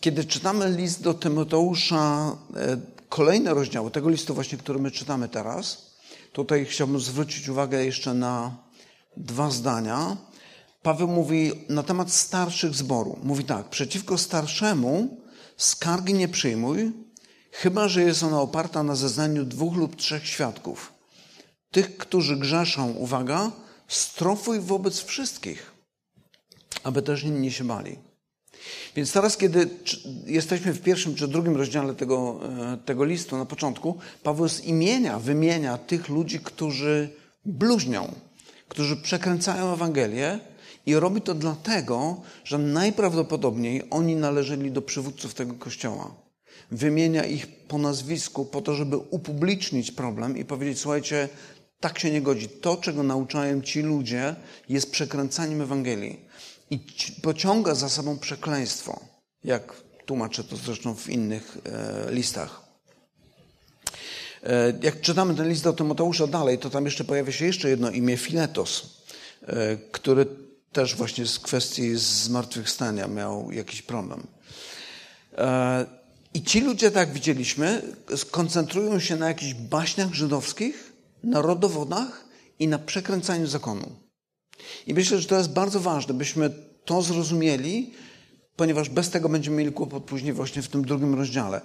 kiedy 0.00 0.24
czytamy 0.24 0.70
list 0.70 1.02
do 1.02 1.14
Tymoteusza, 1.14 2.36
e, 2.56 2.76
kolejne 3.08 3.54
rozdziały 3.54 3.90
tego 3.90 4.08
listu 4.08 4.34
właśnie, 4.34 4.58
który 4.58 4.78
my 4.78 4.90
czytamy 4.90 5.28
teraz, 5.28 5.92
tutaj 6.32 6.66
chciałbym 6.66 7.00
zwrócić 7.00 7.48
uwagę 7.48 7.84
jeszcze 7.84 8.14
na 8.14 8.56
dwa 9.16 9.50
zdania. 9.50 10.16
Paweł 10.82 11.08
mówi 11.08 11.52
na 11.68 11.82
temat 11.82 12.12
starszych 12.12 12.74
zboru. 12.74 13.18
Mówi 13.22 13.44
tak, 13.44 13.68
przeciwko 13.68 14.18
starszemu 14.18 15.16
skargi 15.56 16.14
nie 16.14 16.28
przyjmuj, 16.28 16.92
chyba 17.50 17.88
że 17.88 18.02
jest 18.02 18.22
ona 18.22 18.40
oparta 18.40 18.82
na 18.82 18.94
zeznaniu 18.94 19.44
dwóch 19.44 19.76
lub 19.76 19.96
trzech 19.96 20.26
świadków. 20.26 20.92
Tych, 21.70 21.96
którzy 21.96 22.36
grzeszą, 22.36 22.92
uwaga, 22.92 23.52
strofuj 23.88 24.60
wobec 24.60 25.00
wszystkich, 25.00 25.72
aby 26.84 27.02
też 27.02 27.22
inni 27.22 27.52
się 27.52 27.64
bali. 27.64 27.98
Więc 28.96 29.12
teraz, 29.12 29.36
kiedy 29.36 29.68
jesteśmy 30.26 30.72
w 30.72 30.82
pierwszym 30.82 31.14
czy 31.14 31.28
drugim 31.28 31.56
rozdziale 31.56 31.94
tego, 31.94 32.40
e, 32.72 32.76
tego 32.76 33.04
listu 33.04 33.36
na 33.36 33.46
początku, 33.46 33.98
Paweł 34.22 34.48
z 34.48 34.60
imienia 34.60 35.18
wymienia 35.18 35.78
tych 35.78 36.08
ludzi, 36.08 36.40
którzy 36.40 37.10
bluźnią, 37.44 38.14
którzy 38.68 38.96
przekręcają 38.96 39.72
Ewangelię 39.72 40.38
i 40.86 40.94
robi 40.94 41.20
to 41.20 41.34
dlatego, 41.34 42.20
że 42.44 42.58
najprawdopodobniej 42.58 43.82
oni 43.90 44.16
należeli 44.16 44.70
do 44.70 44.82
przywódców 44.82 45.34
tego 45.34 45.54
kościoła. 45.54 46.14
Wymienia 46.70 47.24
ich 47.24 47.46
po 47.46 47.78
nazwisku 47.78 48.44
po 48.44 48.60
to, 48.60 48.74
żeby 48.74 48.96
upublicznić 48.96 49.92
problem 49.92 50.36
i 50.36 50.44
powiedzieć, 50.44 50.78
słuchajcie, 50.78 51.28
tak 51.80 51.98
się 51.98 52.10
nie 52.10 52.22
godzi. 52.22 52.48
To, 52.48 52.76
czego 52.76 53.02
nauczają 53.02 53.62
ci 53.62 53.82
ludzie, 53.82 54.34
jest 54.68 54.90
przekręcaniem 54.90 55.60
Ewangelii 55.60 56.20
i 56.70 56.78
pociąga 57.22 57.74
za 57.74 57.88
sobą 57.88 58.18
przekleństwo, 58.18 59.00
jak 59.44 59.82
tłumaczę 60.06 60.44
to 60.44 60.56
zresztą 60.56 60.94
w 60.94 61.08
innych 61.08 61.58
e, 61.64 62.12
listach. 62.12 62.62
E, 64.42 64.72
jak 64.82 65.00
czytamy 65.00 65.34
ten 65.34 65.48
list 65.48 65.64
do 65.64 65.72
Tymoteusza 65.72 66.26
dalej, 66.26 66.58
to 66.58 66.70
tam 66.70 66.84
jeszcze 66.84 67.04
pojawia 67.04 67.32
się 67.32 67.46
jeszcze 67.46 67.68
jedno 67.68 67.90
imię, 67.90 68.16
Filetos, 68.16 69.02
e, 69.46 69.76
który 69.76 70.26
też 70.72 70.96
właśnie 70.96 71.26
z 71.26 71.38
kwestii 71.38 71.96
zmartwychwstania 71.96 73.08
miał 73.08 73.52
jakiś 73.52 73.82
problem. 73.82 74.26
E, 75.38 75.86
I 76.34 76.42
ci 76.42 76.60
ludzie, 76.60 76.90
tak 76.90 77.08
jak 77.08 77.14
widzieliśmy, 77.14 77.82
skoncentrują 78.16 79.00
się 79.00 79.16
na 79.16 79.28
jakichś 79.28 79.54
baśniach 79.54 80.14
żydowskich, 80.14 80.92
na 81.24 81.42
rodowodach 81.42 82.24
i 82.58 82.68
na 82.68 82.78
przekręcaniu 82.78 83.46
zakonu. 83.46 83.86
I 84.86 84.94
myślę, 84.94 85.18
że 85.18 85.28
to 85.28 85.38
jest 85.38 85.52
bardzo 85.52 85.80
ważne, 85.80 86.14
byśmy 86.14 86.50
to 86.84 87.02
zrozumieli, 87.02 87.92
ponieważ 88.56 88.88
bez 88.88 89.10
tego 89.10 89.28
będziemy 89.28 89.56
mieli 89.56 89.72
kłopot 89.72 90.04
później 90.04 90.32
właśnie 90.32 90.62
w 90.62 90.68
tym 90.68 90.84
drugim 90.84 91.14
rozdziale. 91.14 91.60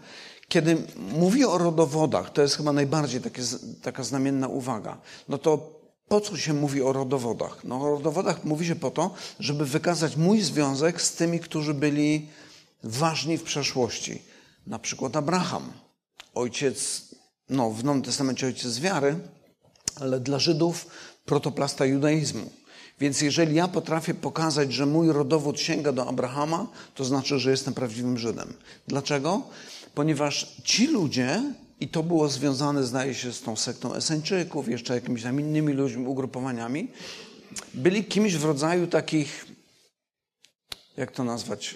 Kiedy 0.47 0.77
mówi 0.97 1.45
o 1.45 1.57
rodowodach, 1.57 2.33
to 2.33 2.41
jest 2.41 2.57
chyba 2.57 2.73
najbardziej 2.73 3.21
takie, 3.21 3.41
taka 3.81 4.03
znamienna 4.03 4.47
uwaga, 4.47 5.01
no 5.29 5.37
to 5.37 5.76
po 6.07 6.21
co 6.21 6.37
się 6.37 6.53
mówi 6.53 6.81
o 6.81 6.93
rodowodach? 6.93 7.63
No 7.63 7.81
o 7.81 7.89
rodowodach 7.89 8.43
mówi 8.43 8.67
się 8.67 8.75
po 8.75 8.91
to, 8.91 9.13
żeby 9.39 9.65
wykazać 9.65 10.15
mój 10.15 10.41
związek 10.41 11.01
z 11.01 11.13
tymi, 11.13 11.39
którzy 11.39 11.73
byli 11.73 12.29
ważni 12.83 13.37
w 13.37 13.43
przeszłości. 13.43 14.21
Na 14.67 14.79
przykład 14.79 15.15
Abraham, 15.15 15.71
ojciec, 16.33 17.05
no 17.49 17.71
w 17.71 17.83
Nowym 17.83 18.01
Testamencie 18.01 18.47
ojciec 18.47 18.79
wiary, 18.79 19.19
ale 19.95 20.19
dla 20.19 20.39
Żydów 20.39 20.87
protoplasta 21.25 21.85
judaizmu. 21.85 22.49
Więc 22.99 23.21
jeżeli 23.21 23.55
ja 23.55 23.67
potrafię 23.67 24.13
pokazać, 24.13 24.73
że 24.73 24.85
mój 24.85 25.11
rodowód 25.11 25.59
sięga 25.59 25.91
do 25.91 26.09
Abrahama, 26.09 26.67
to 26.95 27.05
znaczy, 27.05 27.39
że 27.39 27.51
jestem 27.51 27.73
prawdziwym 27.73 28.17
Żydem. 28.17 28.53
Dlaczego? 28.87 29.41
Ponieważ 29.93 30.55
ci 30.63 30.87
ludzie, 30.87 31.43
i 31.79 31.87
to 31.87 32.03
było 32.03 32.29
związane, 32.29 32.83
zdaje 32.83 33.15
się, 33.15 33.33
z 33.33 33.41
tą 33.41 33.55
sektą 33.55 33.93
Eseńczyków, 33.93 34.69
jeszcze 34.69 34.95
jakimiś 34.95 35.23
tam 35.23 35.39
innymi 35.39 35.73
ludźmi, 35.73 36.07
ugrupowaniami, 36.07 36.91
byli 37.73 38.05
kimś 38.05 38.35
w 38.35 38.45
rodzaju 38.45 38.87
takich, 38.87 39.45
jak 40.97 41.11
to 41.11 41.23
nazwać, 41.23 41.75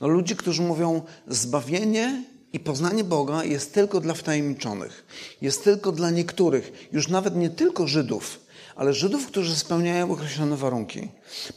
no 0.00 0.08
ludzi, 0.08 0.36
którzy 0.36 0.62
mówią, 0.62 1.02
zbawienie 1.28 2.24
i 2.52 2.60
poznanie 2.60 3.04
Boga 3.04 3.44
jest 3.44 3.74
tylko 3.74 4.00
dla 4.00 4.14
wtajemniczonych, 4.14 5.06
jest 5.42 5.64
tylko 5.64 5.92
dla 5.92 6.10
niektórych, 6.10 6.88
już 6.92 7.08
nawet 7.08 7.36
nie 7.36 7.50
tylko 7.50 7.86
Żydów, 7.86 8.40
ale 8.76 8.94
Żydów, 8.94 9.26
którzy 9.26 9.56
spełniają 9.56 10.10
określone 10.10 10.56
warunki. 10.56 11.08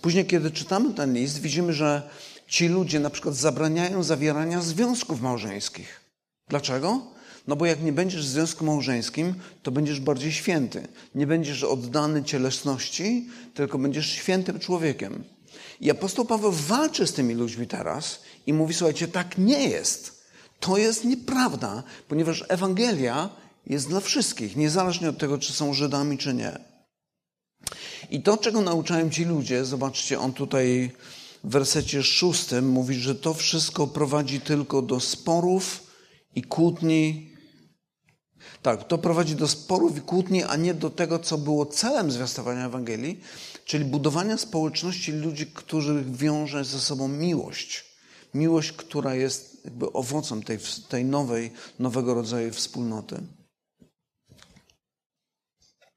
Później, 0.01 0.25
kiedy 0.25 0.51
czytamy 0.51 0.93
ten 0.93 1.13
list, 1.13 1.41
widzimy, 1.41 1.73
że 1.73 2.09
ci 2.47 2.67
ludzie 2.67 2.99
na 2.99 3.09
przykład 3.09 3.35
zabraniają 3.35 4.03
zawierania 4.03 4.61
związków 4.61 5.21
małżeńskich. 5.21 6.08
Dlaczego? 6.49 7.01
No 7.47 7.55
bo 7.55 7.65
jak 7.65 7.83
nie 7.83 7.93
będziesz 7.93 8.25
w 8.25 8.29
związku 8.29 8.65
małżeńskim, 8.65 9.33
to 9.63 9.71
będziesz 9.71 9.99
bardziej 9.99 10.31
święty. 10.31 10.87
Nie 11.15 11.27
będziesz 11.27 11.63
oddany 11.63 12.23
cielesności, 12.23 13.27
tylko 13.53 13.77
będziesz 13.77 14.09
świętym 14.09 14.59
człowiekiem. 14.59 15.23
I 15.81 15.91
apostoł 15.91 16.25
Paweł 16.25 16.51
walczy 16.51 17.07
z 17.07 17.13
tymi 17.13 17.33
ludźmi 17.33 17.67
teraz 17.67 18.21
i 18.47 18.53
mówi: 18.53 18.73
Słuchajcie, 18.73 19.07
tak 19.07 19.37
nie 19.37 19.69
jest. 19.69 20.23
To 20.59 20.77
jest 20.77 21.05
nieprawda, 21.05 21.83
ponieważ 22.07 22.45
Ewangelia 22.47 23.29
jest 23.65 23.87
dla 23.87 23.99
wszystkich, 23.99 24.55
niezależnie 24.55 25.09
od 25.09 25.17
tego, 25.17 25.37
czy 25.37 25.53
są 25.53 25.73
Żydami, 25.73 26.17
czy 26.17 26.33
nie. 26.33 26.59
I 28.11 28.21
to, 28.21 28.37
czego 28.37 28.61
nauczają 28.61 29.09
ci 29.09 29.25
ludzie, 29.25 29.65
zobaczcie, 29.65 30.19
on 30.19 30.33
tutaj 30.33 30.91
w 31.43 31.49
wersecie 31.49 32.03
szóstym 32.03 32.69
mówi, 32.69 32.95
że 32.95 33.15
to 33.15 33.33
wszystko 33.33 33.87
prowadzi 33.87 34.41
tylko 34.41 34.81
do 34.81 34.99
sporów 34.99 35.88
i 36.35 36.41
kłótni. 36.41 37.29
Tak, 38.61 38.87
to 38.87 38.97
prowadzi 38.97 39.35
do 39.35 39.47
sporów 39.47 39.97
i 39.97 40.01
kłótni, 40.01 40.43
a 40.43 40.55
nie 40.55 40.73
do 40.73 40.89
tego, 40.89 41.19
co 41.19 41.37
było 41.37 41.65
celem 41.65 42.11
zwiastowania 42.11 42.65
Ewangelii, 42.65 43.21
czyli 43.65 43.85
budowania 43.85 44.37
społeczności 44.37 45.11
ludzi, 45.11 45.47
których 45.47 46.15
wiąże 46.15 46.65
ze 46.65 46.79
sobą 46.79 47.07
miłość. 47.07 47.85
Miłość, 48.33 48.71
która 48.71 49.15
jest 49.15 49.65
jakby 49.65 49.93
owocem 49.93 50.43
tej, 50.43 50.57
tej 50.89 51.05
nowej, 51.05 51.51
nowego 51.79 52.13
rodzaju 52.13 52.53
wspólnoty. 52.53 53.21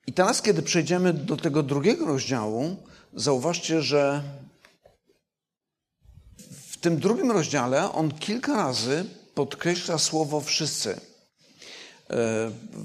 I 0.06 0.12
teraz, 0.12 0.42
kiedy 0.42 0.62
przejdziemy 0.62 1.12
do 1.12 1.36
tego 1.36 1.62
drugiego 1.62 2.06
rozdziału, 2.06 2.76
zauważcie, 3.14 3.82
że 3.82 4.22
w 6.70 6.76
tym 6.76 6.98
drugim 6.98 7.30
rozdziale 7.30 7.92
on 7.92 8.10
kilka 8.10 8.56
razy 8.56 9.04
podkreśla 9.34 9.98
słowo 9.98 10.40
wszyscy. 10.40 10.90
E, 10.90 10.96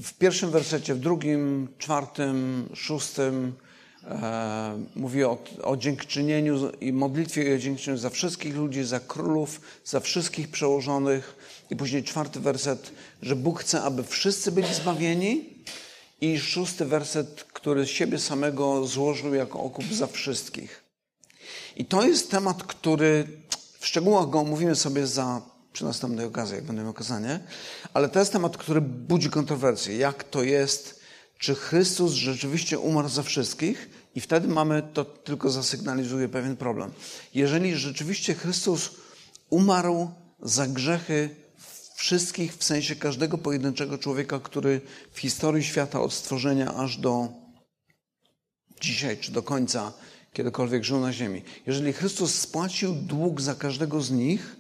w 0.03 0.13
pierwszym 0.19 0.51
wersecie, 0.51 0.95
w 0.95 0.99
drugim, 0.99 1.67
czwartym, 1.77 2.69
szóstym 2.73 3.53
e, 4.03 4.83
mówi 4.95 5.23
o, 5.23 5.37
o 5.63 5.77
dziękczynieniu 5.77 6.71
i 6.81 6.93
modlitwie 6.93 7.55
o 7.55 7.57
dziękczynieniu 7.57 8.01
za 8.01 8.09
wszystkich 8.09 8.55
ludzi, 8.55 8.83
za 8.83 8.99
królów, 8.99 9.61
za 9.85 9.99
wszystkich 9.99 10.47
przełożonych. 10.51 11.35
I 11.69 11.75
później 11.75 12.03
czwarty 12.03 12.39
werset, 12.39 12.91
że 13.21 13.35
Bóg 13.35 13.59
chce, 13.59 13.81
aby 13.81 14.03
wszyscy 14.03 14.51
byli 14.51 14.73
zbawieni 14.73 15.49
i 16.21 16.39
szósty 16.39 16.85
werset, 16.85 17.43
który 17.43 17.87
siebie 17.87 18.19
samego 18.19 18.87
złożył 18.87 19.33
jako 19.33 19.59
okup 19.59 19.85
za 19.93 20.07
wszystkich. 20.07 20.83
I 21.75 21.85
to 21.85 22.03
jest 22.03 22.31
temat, 22.31 22.63
który 22.63 23.27
w 23.79 23.87
szczegółach 23.87 24.29
go 24.29 24.39
omówimy 24.39 24.75
sobie 24.75 25.07
za 25.07 25.41
przy 25.77 25.85
następnej 25.85 26.25
okazji, 26.25 26.55
jak 26.55 26.63
będę 26.63 26.81
miał 26.81 26.91
okazanie, 26.91 27.39
ale 27.93 28.09
to 28.09 28.19
jest 28.19 28.31
temat, 28.31 28.57
który 28.57 28.81
budzi 28.81 29.29
kontrowersje. 29.29 29.97
Jak 29.97 30.23
to 30.23 30.43
jest, 30.43 30.99
czy 31.39 31.55
Chrystus 31.55 32.13
rzeczywiście 32.13 32.79
umarł 32.79 33.09
za 33.09 33.23
wszystkich 33.23 33.89
i 34.15 34.21
wtedy 34.21 34.47
mamy, 34.47 34.83
to 34.93 35.05
tylko 35.05 35.49
zasygnalizuje 35.49 36.29
pewien 36.29 36.57
problem. 36.57 36.91
Jeżeli 37.33 37.75
rzeczywiście 37.75 38.33
Chrystus 38.33 38.91
umarł 39.49 40.11
za 40.41 40.67
grzechy 40.67 41.29
wszystkich, 41.95 42.55
w 42.55 42.63
sensie 42.63 42.95
każdego 42.95 43.37
pojedynczego 43.37 43.97
człowieka, 43.97 44.39
który 44.39 44.81
w 45.11 45.19
historii 45.19 45.63
świata 45.63 46.01
od 46.01 46.13
stworzenia 46.13 46.73
aż 46.75 46.97
do 46.97 47.27
dzisiaj, 48.81 49.17
czy 49.17 49.31
do 49.31 49.43
końca, 49.43 49.93
kiedykolwiek 50.33 50.83
żył 50.83 50.99
na 50.99 51.13
ziemi. 51.13 51.41
Jeżeli 51.67 51.93
Chrystus 51.93 52.35
spłacił 52.35 52.95
dług 52.95 53.41
za 53.41 53.55
każdego 53.55 54.01
z 54.01 54.11
nich, 54.11 54.57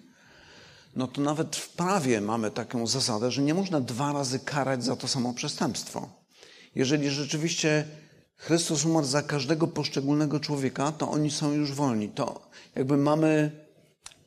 no 0.97 1.07
to 1.07 1.21
nawet 1.21 1.55
w 1.55 1.69
prawie 1.69 2.21
mamy 2.21 2.51
taką 2.51 2.87
zasadę, 2.87 3.31
że 3.31 3.41
nie 3.41 3.53
można 3.53 3.81
dwa 3.81 4.13
razy 4.13 4.39
karać 4.39 4.83
za 4.83 4.95
to 4.95 5.07
samo 5.07 5.33
przestępstwo. 5.33 6.09
Jeżeli 6.75 7.09
rzeczywiście 7.09 7.85
Chrystus 8.35 8.85
umarł 8.85 9.05
za 9.05 9.21
każdego 9.21 9.67
poszczególnego 9.67 10.39
człowieka, 10.39 10.91
to 10.91 11.11
oni 11.11 11.31
są 11.31 11.53
już 11.53 11.73
wolni. 11.73 12.09
To 12.09 12.49
jakby 12.75 12.97
mamy 12.97 13.51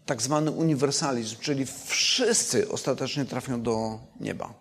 tak 0.07 0.23
zwany 0.23 0.51
uniwersalizm, 0.51 1.37
czyli 1.41 1.67
wszyscy 1.87 2.69
ostatecznie 2.69 3.25
trafią 3.25 3.63
do 3.63 3.99
nieba. 4.21 4.55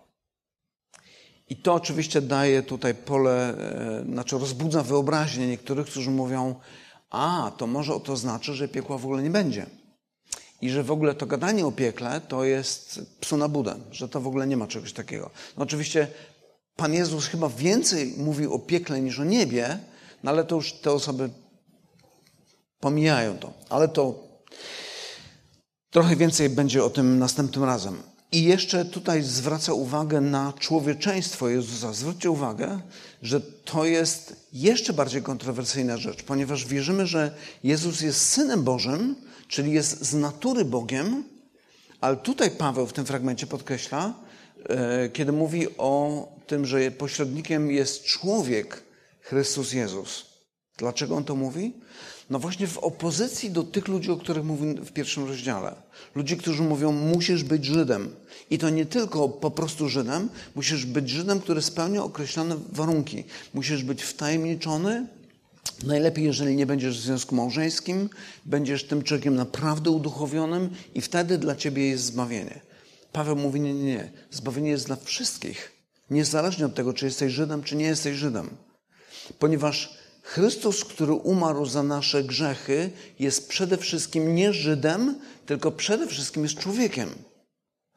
I 1.48 1.56
to 1.56 1.74
oczywiście 1.74 2.22
daje 2.22 2.62
tutaj 2.62 2.94
pole, 2.94 3.54
e, 3.58 4.04
znaczy 4.12 4.38
rozbudza 4.38 4.82
wyobraźnię 4.82 5.46
niektórych, 5.46 5.86
którzy 5.86 6.10
mówią, 6.10 6.54
a 7.10 7.52
to 7.56 7.66
może 7.66 8.00
to 8.00 8.16
znaczy, 8.16 8.54
że 8.54 8.68
piekła 8.68 8.98
w 8.98 9.04
ogóle 9.04 9.22
nie 9.22 9.30
będzie. 9.30 9.79
I 10.62 10.70
że 10.70 10.82
w 10.82 10.90
ogóle 10.90 11.14
to 11.14 11.26
gadanie 11.26 11.66
o 11.66 11.72
piekle 11.72 12.20
to 12.20 12.44
jest 12.44 13.00
psu 13.20 13.36
na 13.36 13.48
budę, 13.48 13.74
że 13.92 14.08
to 14.08 14.20
w 14.20 14.26
ogóle 14.26 14.46
nie 14.46 14.56
ma 14.56 14.66
czegoś 14.66 14.92
takiego. 14.92 15.30
No 15.56 15.62
oczywiście 15.62 16.08
Pan 16.76 16.94
Jezus 16.94 17.26
chyba 17.26 17.48
więcej 17.48 18.14
mówił 18.16 18.54
o 18.54 18.58
piekle 18.58 19.00
niż 19.00 19.18
o 19.18 19.24
niebie, 19.24 19.78
no 20.22 20.30
ale 20.30 20.44
to 20.44 20.54
już 20.56 20.72
te 20.72 20.92
osoby 20.92 21.30
pomijają 22.80 23.38
to. 23.38 23.52
Ale 23.68 23.88
to 23.88 24.30
Trochę 25.90 26.16
więcej 26.16 26.50
będzie 26.50 26.84
o 26.84 26.90
tym 26.90 27.18
następnym 27.18 27.64
razem. 27.64 28.02
I 28.32 28.44
jeszcze 28.44 28.84
tutaj 28.84 29.22
zwraca 29.22 29.72
uwagę 29.72 30.20
na 30.20 30.52
człowieczeństwo 30.58 31.48
Jezusa. 31.48 31.92
Zwróćcie 31.92 32.30
uwagę, 32.30 32.80
że 33.22 33.40
to 33.40 33.84
jest 33.84 34.48
jeszcze 34.52 34.92
bardziej 34.92 35.22
kontrowersyjna 35.22 35.96
rzecz, 35.96 36.22
ponieważ 36.22 36.66
wierzymy, 36.66 37.06
że 37.06 37.34
Jezus 37.64 38.00
jest 38.00 38.28
synem 38.28 38.62
Bożym, 38.62 39.16
czyli 39.50 39.72
jest 39.72 40.04
z 40.04 40.14
natury 40.14 40.64
Bogiem, 40.64 41.24
ale 42.00 42.16
tutaj 42.16 42.50
Paweł 42.50 42.86
w 42.86 42.92
tym 42.92 43.06
fragmencie 43.06 43.46
podkreśla, 43.46 44.14
e, 44.68 45.08
kiedy 45.08 45.32
mówi 45.32 45.66
o 45.78 46.28
tym, 46.46 46.66
że 46.66 46.90
pośrednikiem 46.90 47.70
jest 47.70 48.04
człowiek 48.04 48.82
Chrystus 49.20 49.72
Jezus. 49.72 50.26
Dlaczego 50.78 51.16
on 51.16 51.24
to 51.24 51.36
mówi? 51.36 51.72
No 52.30 52.38
właśnie 52.38 52.66
w 52.66 52.78
opozycji 52.78 53.50
do 53.50 53.62
tych 53.62 53.88
ludzi, 53.88 54.10
o 54.10 54.16
których 54.16 54.44
mówi 54.44 54.74
w 54.74 54.92
pierwszym 54.92 55.28
rozdziale. 55.28 55.74
Ludzi, 56.14 56.36
którzy 56.36 56.62
mówią, 56.62 56.92
musisz 56.92 57.44
być 57.44 57.64
Żydem. 57.64 58.16
I 58.50 58.58
to 58.58 58.70
nie 58.70 58.86
tylko 58.86 59.28
po 59.28 59.50
prostu 59.50 59.88
Żydem, 59.88 60.28
musisz 60.54 60.86
być 60.86 61.10
Żydem, 61.10 61.40
który 61.40 61.62
spełnia 61.62 62.04
określone 62.04 62.56
warunki. 62.72 63.24
Musisz 63.54 63.82
być 63.82 64.02
wtajemniczony, 64.02 65.06
Najlepiej, 65.84 66.24
jeżeli 66.24 66.56
nie 66.56 66.66
będziesz 66.66 66.98
w 66.98 67.02
związku 67.02 67.34
małżeńskim, 67.34 68.10
będziesz 68.44 68.84
tym 68.84 69.02
człowiekiem 69.02 69.34
naprawdę 69.34 69.90
uduchowionym 69.90 70.70
i 70.94 71.00
wtedy 71.00 71.38
dla 71.38 71.56
ciebie 71.56 71.88
jest 71.88 72.04
zbawienie. 72.04 72.60
Paweł 73.12 73.36
mówi, 73.36 73.60
nie, 73.60 73.74
nie, 73.74 73.84
nie. 73.84 74.10
Zbawienie 74.30 74.70
jest 74.70 74.86
dla 74.86 74.96
wszystkich. 74.96 75.72
Niezależnie 76.10 76.66
od 76.66 76.74
tego, 76.74 76.92
czy 76.92 77.04
jesteś 77.04 77.32
Żydem, 77.32 77.62
czy 77.62 77.76
nie 77.76 77.84
jesteś 77.84 78.16
Żydem. 78.16 78.50
Ponieważ 79.38 79.94
Chrystus, 80.22 80.84
który 80.84 81.12
umarł 81.12 81.66
za 81.66 81.82
nasze 81.82 82.24
grzechy, 82.24 82.90
jest 83.18 83.48
przede 83.48 83.76
wszystkim 83.76 84.34
nie 84.34 84.52
Żydem, 84.52 85.20
tylko 85.46 85.72
przede 85.72 86.06
wszystkim 86.06 86.42
jest 86.42 86.58
człowiekiem. 86.58 87.08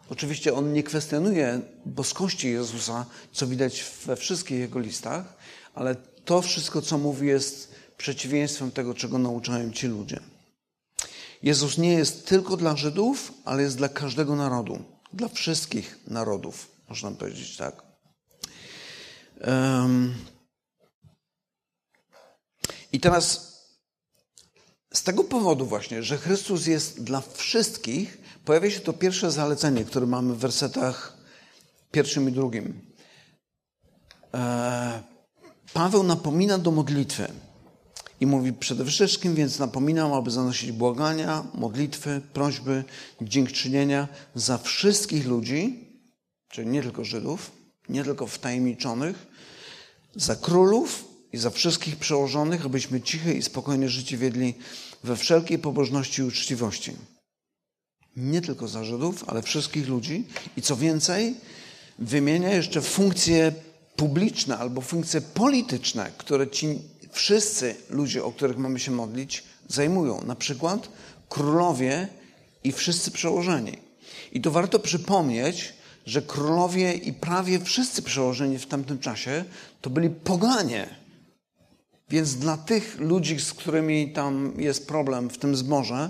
Oczywiście 0.09 0.53
on 0.53 0.73
nie 0.73 0.83
kwestionuje 0.83 1.61
boskości 1.85 2.51
Jezusa, 2.51 3.05
co 3.31 3.47
widać 3.47 3.85
we 4.05 4.15
wszystkich 4.15 4.59
jego 4.59 4.79
listach, 4.79 5.37
ale 5.75 5.95
to 6.25 6.41
wszystko, 6.41 6.81
co 6.81 6.97
mówi, 6.97 7.27
jest 7.27 7.75
przeciwieństwem 7.97 8.71
tego, 8.71 8.93
czego 8.93 9.17
nauczają 9.17 9.71
ci 9.71 9.87
ludzie. 9.87 10.19
Jezus 11.43 11.77
nie 11.77 11.93
jest 11.93 12.27
tylko 12.27 12.57
dla 12.57 12.75
Żydów, 12.75 13.33
ale 13.45 13.63
jest 13.63 13.77
dla 13.77 13.89
każdego 13.89 14.35
narodu, 14.35 14.83
dla 15.13 15.27
wszystkich 15.27 15.99
narodów, 16.07 16.71
można 16.89 17.11
powiedzieć 17.11 17.57
tak. 17.57 17.83
I 22.91 22.99
teraz 22.99 23.53
z 24.93 25.03
tego 25.03 25.23
powodu 25.23 25.65
właśnie, 25.65 26.03
że 26.03 26.17
Chrystus 26.17 26.67
jest 26.67 27.03
dla 27.03 27.21
wszystkich, 27.21 28.17
pojawia 28.45 28.71
się 28.71 28.79
to 28.79 28.93
pierwsze 28.93 29.31
zalecenie, 29.31 29.85
które 29.85 30.05
mamy 30.05 30.33
w 30.33 30.37
wersetach 30.37 31.17
pierwszym 31.91 32.29
i 32.29 32.31
drugim. 32.31 32.93
Paweł 35.73 36.03
napomina 36.03 36.57
do 36.57 36.71
modlitwy 36.71 37.27
i 38.19 38.25
mówi 38.25 38.53
przede 38.53 38.85
wszystkim, 38.85 39.35
więc 39.35 39.59
napominam, 39.59 40.13
aby 40.13 40.31
zanosić 40.31 40.71
błagania, 40.71 41.43
modlitwy, 41.53 42.21
prośby, 42.33 42.83
dziękczynienia 43.21 44.07
za 44.35 44.57
wszystkich 44.57 45.27
ludzi, 45.27 45.87
czyli 46.49 46.67
nie 46.67 46.81
tylko 46.81 47.05
Żydów, 47.05 47.51
nie 47.89 48.03
tylko 48.03 48.27
wtajemniczonych, 48.27 49.27
za 50.15 50.35
królów 50.35 51.05
i 51.33 51.37
za 51.37 51.49
wszystkich 51.49 51.95
przełożonych, 51.95 52.65
abyśmy 52.65 53.01
ciche 53.01 53.33
i 53.33 53.41
spokojne 53.41 53.89
życie 53.89 54.17
wiedli 54.17 54.53
we 55.03 55.15
wszelkiej 55.15 55.59
pobożności 55.59 56.21
i 56.21 56.25
uczciwości. 56.25 56.91
Nie 58.15 58.41
tylko 58.41 58.67
za 58.67 58.83
Żydów, 58.83 59.23
ale 59.27 59.41
wszystkich 59.41 59.87
ludzi. 59.87 60.27
I 60.57 60.61
co 60.61 60.75
więcej, 60.75 61.35
wymienia 61.99 62.49
jeszcze 62.49 62.81
funkcje 62.81 63.53
publiczne 63.95 64.57
albo 64.57 64.81
funkcje 64.81 65.21
polityczne, 65.21 66.11
które 66.17 66.47
ci 66.47 66.79
wszyscy 67.11 67.75
ludzie, 67.89 68.23
o 68.23 68.31
których 68.31 68.57
mamy 68.57 68.79
się 68.79 68.91
modlić, 68.91 69.43
zajmują. 69.67 70.21
Na 70.21 70.35
przykład 70.35 70.89
królowie 71.29 72.07
i 72.63 72.71
wszyscy 72.71 73.11
przełożeni. 73.11 73.77
I 74.31 74.41
to 74.41 74.51
warto 74.51 74.79
przypomnieć, 74.79 75.73
że 76.05 76.21
królowie 76.21 76.93
i 76.93 77.13
prawie 77.13 77.59
wszyscy 77.59 78.01
przełożeni 78.01 78.57
w 78.59 78.67
tamtym 78.67 78.99
czasie 78.99 79.45
to 79.81 79.89
byli 79.89 80.09
poganie. 80.09 81.03
Więc 82.09 82.35
dla 82.35 82.57
tych 82.57 82.99
ludzi, 82.99 83.39
z 83.39 83.53
którymi 83.53 84.13
tam 84.13 84.53
jest 84.57 84.87
problem 84.87 85.29
w 85.29 85.37
tym 85.37 85.55
zborze, 85.55 86.09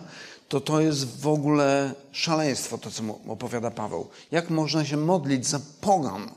to 0.50 0.62
to 0.62 0.82
jest 0.82 1.22
w 1.22 1.28
ogóle 1.28 1.94
szaleństwo, 2.12 2.78
to 2.78 2.92
co 2.92 3.04
mu 3.04 3.20
opowiada 3.28 3.72
Paweł. 3.72 4.10
Jak 4.32 4.50
można 4.50 4.86
się 4.86 4.98
modlić 4.98 5.48
za 5.48 5.60
pogan? 5.82 6.30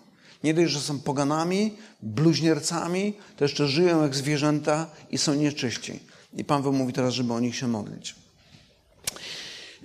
Nie 0.47 0.55
dość, 0.55 0.73
że 0.73 0.81
są 0.81 1.01
poganami, 1.01 1.73
bluźniercami, 2.03 3.15
to 3.37 3.45
jeszcze 3.45 3.69
żyją 3.69 4.03
jak 4.03 4.15
zwierzęta 4.15 4.87
i 5.11 5.19
są 5.19 5.35
nieczyści. 5.35 6.01
I 6.37 6.45
Paweł 6.45 6.73
mówi 6.73 6.93
teraz, 6.93 7.15
żeby 7.15 7.33
o 7.33 7.41
nich 7.41 7.57
się 7.57 7.69
modlić. 7.69 8.15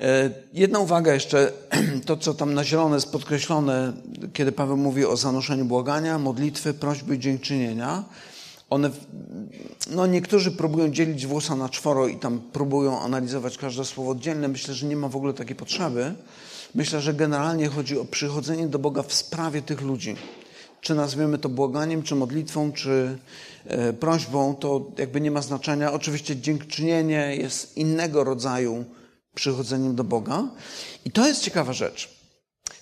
E, 0.01 0.29
jedna 0.53 0.79
uwaga 0.79 1.13
jeszcze, 1.13 1.51
to 2.07 2.17
co 2.17 2.33
tam 2.33 2.53
na 2.53 2.63
zielono 2.63 2.95
jest 2.95 3.11
podkreślone, 3.11 3.93
kiedy 4.33 4.51
Paweł 4.51 4.77
mówi 4.77 5.05
o 5.05 5.17
zanoszeniu 5.17 5.65
błagania, 5.65 6.19
modlitwy, 6.19 6.73
prośby 6.73 7.15
i 7.15 7.19
dziękczynienia. 7.19 8.03
One, 8.69 8.89
no 9.89 10.05
niektórzy 10.05 10.51
próbują 10.51 10.89
dzielić 10.89 11.27
włosa 11.27 11.55
na 11.55 11.69
czworo 11.69 12.07
i 12.07 12.17
tam 12.17 12.39
próbują 12.39 13.01
analizować 13.01 13.57
każde 13.57 13.85
słowo 13.85 14.11
oddzielne. 14.11 14.47
Myślę, 14.47 14.73
że 14.73 14.85
nie 14.85 14.95
ma 14.95 15.07
w 15.07 15.15
ogóle 15.15 15.33
takiej 15.33 15.55
potrzeby. 15.55 16.13
Myślę, 16.75 17.01
że 17.01 17.13
generalnie 17.13 17.67
chodzi 17.67 17.99
o 17.99 18.05
przychodzenie 18.05 18.67
do 18.67 18.79
Boga 18.79 19.03
w 19.03 19.13
sprawie 19.13 19.61
tych 19.61 19.81
ludzi 19.81 20.15
czy 20.81 20.95
nazwiemy 20.95 21.37
to 21.37 21.49
błaganiem, 21.49 22.03
czy 22.03 22.15
modlitwą, 22.15 22.71
czy 22.71 23.17
e, 23.65 23.93
prośbą, 23.93 24.55
to 24.55 24.91
jakby 24.97 25.21
nie 25.21 25.31
ma 25.31 25.41
znaczenia. 25.41 25.93
Oczywiście 25.93 26.35
dziękczynienie 26.35 27.35
jest 27.35 27.77
innego 27.77 28.23
rodzaju 28.23 28.85
przychodzeniem 29.35 29.95
do 29.95 30.03
Boga. 30.03 30.47
I 31.05 31.11
to 31.11 31.27
jest 31.27 31.41
ciekawa 31.41 31.73
rzecz. 31.73 32.21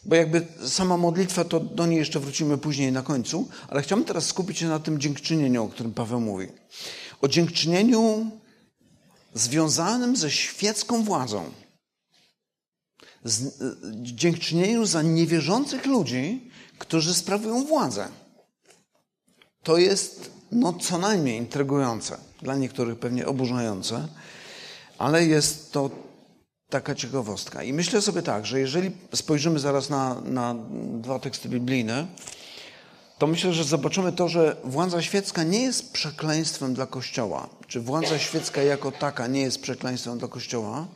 Bo 0.05 0.15
jakby 0.15 0.47
sama 0.65 0.97
modlitwa, 0.97 1.43
to 1.43 1.59
do 1.59 1.85
niej 1.85 1.99
jeszcze 1.99 2.19
wrócimy 2.19 2.57
później 2.57 2.91
na 2.91 3.01
końcu, 3.01 3.47
ale 3.67 3.81
chciałbym 3.81 4.05
teraz 4.05 4.25
skupić 4.25 4.57
się 4.57 4.67
na 4.67 4.79
tym 4.79 4.99
dziękczynieniu, 4.99 5.63
o 5.63 5.67
którym 5.67 5.93
Paweł 5.93 6.19
mówi. 6.19 6.47
O 7.21 7.27
dziękczynieniu 7.27 8.31
związanym 9.33 10.15
ze 10.15 10.31
świecką 10.31 11.03
władzą. 11.03 11.43
Z, 13.23 13.61
e, 13.61 13.75
dziękczynieniu 14.01 14.85
za 14.85 15.01
niewierzących 15.01 15.85
ludzi, 15.85 16.48
którzy 16.79 17.13
sprawują 17.13 17.65
władzę. 17.65 18.07
To 19.63 19.77
jest 19.77 20.31
no, 20.51 20.73
co 20.73 20.97
najmniej 20.97 21.37
intrygujące, 21.37 22.17
dla 22.41 22.55
niektórych 22.55 22.99
pewnie 22.99 23.27
oburzające, 23.27 24.07
ale 24.97 25.25
jest 25.25 25.71
to 25.71 25.89
taka 26.69 26.95
ciekawostka. 26.95 27.63
I 27.63 27.73
myślę 27.73 28.01
sobie 28.01 28.21
tak, 28.21 28.45
że 28.45 28.59
jeżeli 28.59 28.91
spojrzymy 29.15 29.59
zaraz 29.59 29.89
na, 29.89 30.21
na 30.21 30.55
dwa 31.01 31.19
teksty 31.19 31.49
biblijne, 31.49 32.07
to 33.17 33.27
myślę, 33.27 33.53
że 33.53 33.63
zobaczymy 33.63 34.11
to, 34.11 34.27
że 34.29 34.55
władza 34.63 35.01
świecka 35.01 35.43
nie 35.43 35.61
jest 35.61 35.93
przekleństwem 35.93 36.73
dla 36.73 36.85
Kościoła, 36.85 37.49
czy 37.67 37.81
władza 37.81 38.19
świecka 38.19 38.63
jako 38.63 38.91
taka 38.91 39.27
nie 39.27 39.41
jest 39.41 39.61
przekleństwem 39.61 40.17
dla 40.17 40.27
Kościoła, 40.27 40.87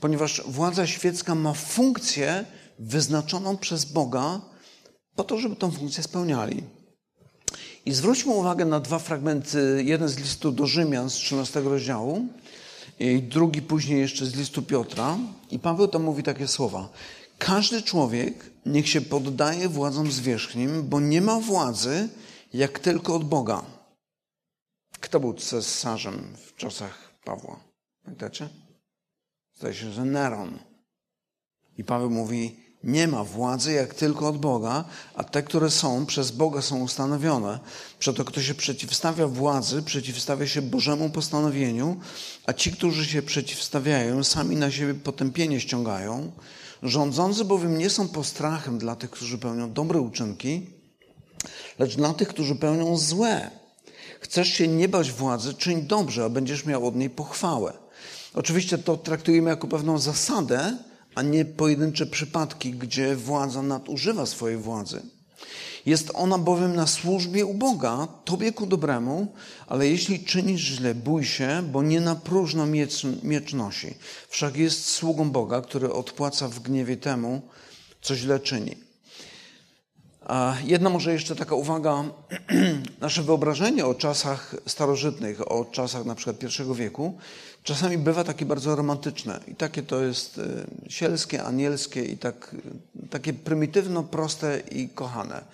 ponieważ 0.00 0.42
władza 0.46 0.86
świecka 0.86 1.34
ma 1.34 1.52
funkcję 1.52 2.44
wyznaczoną 2.78 3.56
przez 3.56 3.84
Boga 3.84 4.40
po 5.18 5.24
to, 5.24 5.38
żeby 5.38 5.56
tą 5.56 5.70
funkcję 5.70 6.02
spełniali. 6.02 6.62
I 7.86 7.92
zwróćmy 7.92 8.32
uwagę 8.32 8.64
na 8.64 8.80
dwa 8.80 8.98
fragmenty. 8.98 9.82
Jeden 9.84 10.08
z 10.08 10.18
listu 10.18 10.52
do 10.52 10.66
Rzymian 10.66 11.10
z 11.10 11.14
13 11.14 11.60
rozdziału 11.60 12.26
i 12.98 13.22
drugi 13.22 13.62
później 13.62 14.00
jeszcze 14.00 14.26
z 14.26 14.34
listu 14.34 14.62
Piotra. 14.62 15.18
I 15.50 15.58
Paweł 15.58 15.88
tam 15.88 16.02
mówi 16.02 16.22
takie 16.22 16.48
słowa. 16.48 16.88
Każdy 17.38 17.82
człowiek 17.82 18.50
niech 18.66 18.88
się 18.88 19.00
poddaje 19.00 19.68
władzom 19.68 20.12
zwierzchnim, 20.12 20.88
bo 20.88 21.00
nie 21.00 21.20
ma 21.20 21.40
władzy 21.40 22.08
jak 22.52 22.78
tylko 22.78 23.14
od 23.14 23.24
Boga. 23.24 23.62
Kto 25.00 25.20
był 25.20 25.34
cesarzem 25.34 26.36
w 26.46 26.56
czasach 26.56 27.12
Pawła? 27.24 27.60
Pamiętacie? 28.04 28.48
Zdaje 29.54 29.74
się, 29.74 29.90
że 29.90 30.04
Neron. 30.04 30.58
I 31.78 31.84
Paweł 31.84 32.10
mówi, 32.10 32.67
nie 32.84 33.08
ma 33.08 33.24
władzy 33.24 33.72
jak 33.72 33.94
tylko 33.94 34.28
od 34.28 34.38
Boga, 34.38 34.84
a 35.14 35.24
te, 35.24 35.42
które 35.42 35.70
są, 35.70 36.06
przez 36.06 36.30
Boga 36.30 36.62
są 36.62 36.80
ustanowione. 36.80 37.58
Przeto 37.98 38.24
kto 38.24 38.42
się 38.42 38.54
przeciwstawia 38.54 39.26
władzy, 39.26 39.82
przeciwstawia 39.82 40.46
się 40.46 40.62
Bożemu 40.62 41.10
postanowieniu, 41.10 41.96
a 42.46 42.52
ci, 42.52 42.72
którzy 42.72 43.06
się 43.06 43.22
przeciwstawiają, 43.22 44.24
sami 44.24 44.56
na 44.56 44.70
siebie 44.70 44.94
potępienie 44.94 45.60
ściągają. 45.60 46.32
Rządzący 46.82 47.44
bowiem 47.44 47.78
nie 47.78 47.90
są 47.90 48.08
postrachem 48.08 48.78
dla 48.78 48.96
tych, 48.96 49.10
którzy 49.10 49.38
pełnią 49.38 49.72
dobre 49.72 50.00
uczynki, 50.00 50.70
lecz 51.78 51.96
dla 51.96 52.14
tych, 52.14 52.28
którzy 52.28 52.54
pełnią 52.54 52.96
złe. 52.96 53.50
Chcesz 54.20 54.48
się 54.48 54.68
nie 54.68 54.88
bać 54.88 55.12
władzy, 55.12 55.54
czyń 55.54 55.82
dobrze, 55.82 56.24
a 56.24 56.28
będziesz 56.28 56.64
miał 56.64 56.86
od 56.86 56.96
niej 56.96 57.10
pochwałę. 57.10 57.72
Oczywiście 58.34 58.78
to 58.78 58.96
traktujemy 58.96 59.50
jako 59.50 59.66
pewną 59.68 59.98
zasadę, 59.98 60.76
a 61.18 61.22
nie 61.22 61.44
pojedyncze 61.44 62.06
przypadki, 62.06 62.72
gdzie 62.72 63.16
władza 63.16 63.62
nadużywa 63.62 64.26
swojej 64.26 64.58
władzy. 64.58 65.02
Jest 65.86 66.10
ona 66.14 66.38
bowiem 66.38 66.76
na 66.76 66.86
służbie 66.86 67.46
u 67.46 67.54
Boga, 67.54 68.08
tobie 68.24 68.52
ku 68.52 68.66
dobremu, 68.66 69.32
ale 69.66 69.88
jeśli 69.88 70.24
czynisz 70.24 70.60
źle, 70.60 70.94
bój 70.94 71.24
się, 71.24 71.62
bo 71.72 71.82
nie 71.82 72.00
na 72.00 72.14
próżno 72.14 72.66
miecz, 72.66 73.02
miecz 73.22 73.52
nosi. 73.52 73.94
Wszak 74.28 74.56
jest 74.56 74.84
sługą 74.84 75.30
Boga, 75.30 75.60
który 75.60 75.92
odpłaca 75.92 76.48
w 76.48 76.60
gniewie 76.60 76.96
temu, 76.96 77.42
co 78.02 78.16
źle 78.16 78.40
czyni. 78.40 78.87
Jedna 80.64 80.90
może 80.90 81.12
jeszcze 81.12 81.36
taka 81.36 81.54
uwaga. 81.54 82.04
Nasze 83.00 83.22
wyobrażenie 83.22 83.86
o 83.86 83.94
czasach 83.94 84.54
starożytnych, 84.66 85.52
o 85.52 85.64
czasach 85.64 86.04
na 86.04 86.14
przykład 86.14 86.38
pierwszego 86.38 86.74
wieku, 86.74 87.18
czasami 87.62 87.98
bywa 87.98 88.24
takie 88.24 88.46
bardzo 88.46 88.76
romantyczne. 88.76 89.40
I 89.48 89.54
takie 89.54 89.82
to 89.82 90.02
jest 90.02 90.38
e, 90.38 90.90
sielskie, 90.90 91.44
anielskie 91.44 92.04
i 92.04 92.18
tak, 92.18 92.56
takie 93.10 93.32
prymitywno, 93.32 94.02
proste 94.02 94.62
i 94.70 94.88
kochane. 94.88 95.44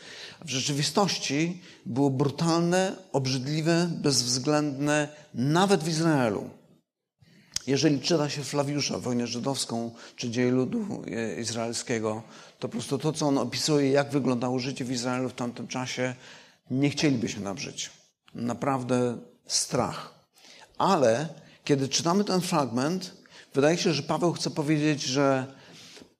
W 0.45 0.51
rzeczywistości 0.51 1.61
było 1.87 2.11
brutalne, 2.11 2.97
obrzydliwe, 3.13 3.91
bezwzględne, 4.03 5.09
nawet 5.35 5.85
w 5.85 5.89
Izraelu. 5.89 6.51
Jeżeli 7.67 8.01
czyta 8.01 8.29
się 8.29 8.45
Flawiusza, 8.45 8.99
wojnę 8.99 9.27
żydowską, 9.27 9.91
czy 10.17 10.31
dzieje 10.31 10.51
ludu 10.51 11.03
e, 11.07 11.41
izraelskiego, 11.41 12.23
to 12.59 12.69
po 12.69 12.73
prostu 12.73 12.99
to, 12.99 13.13
co 13.13 13.27
on 13.27 13.39
opisuje, 13.39 13.91
jak 13.91 14.11
wyglądało 14.11 14.59
życie 14.59 14.85
w 14.85 14.93
Izraelu 14.93 15.29
w 15.29 15.35
tamtym 15.35 15.69
czasie, 15.69 16.15
nie 16.71 16.91
chcielibyśmy 16.91 17.43
nam 17.43 17.59
żyć. 17.59 17.91
Naprawdę 18.35 19.19
strach. 19.47 20.15
Ale 20.79 21.29
kiedy 21.65 21.89
czytamy 21.89 22.25
ten 22.25 22.41
fragment, 22.41 23.15
wydaje 23.55 23.79
się, 23.79 23.93
że 23.93 24.03
Paweł 24.03 24.33
chce 24.33 24.51
powiedzieć, 24.51 25.03
że 25.03 25.55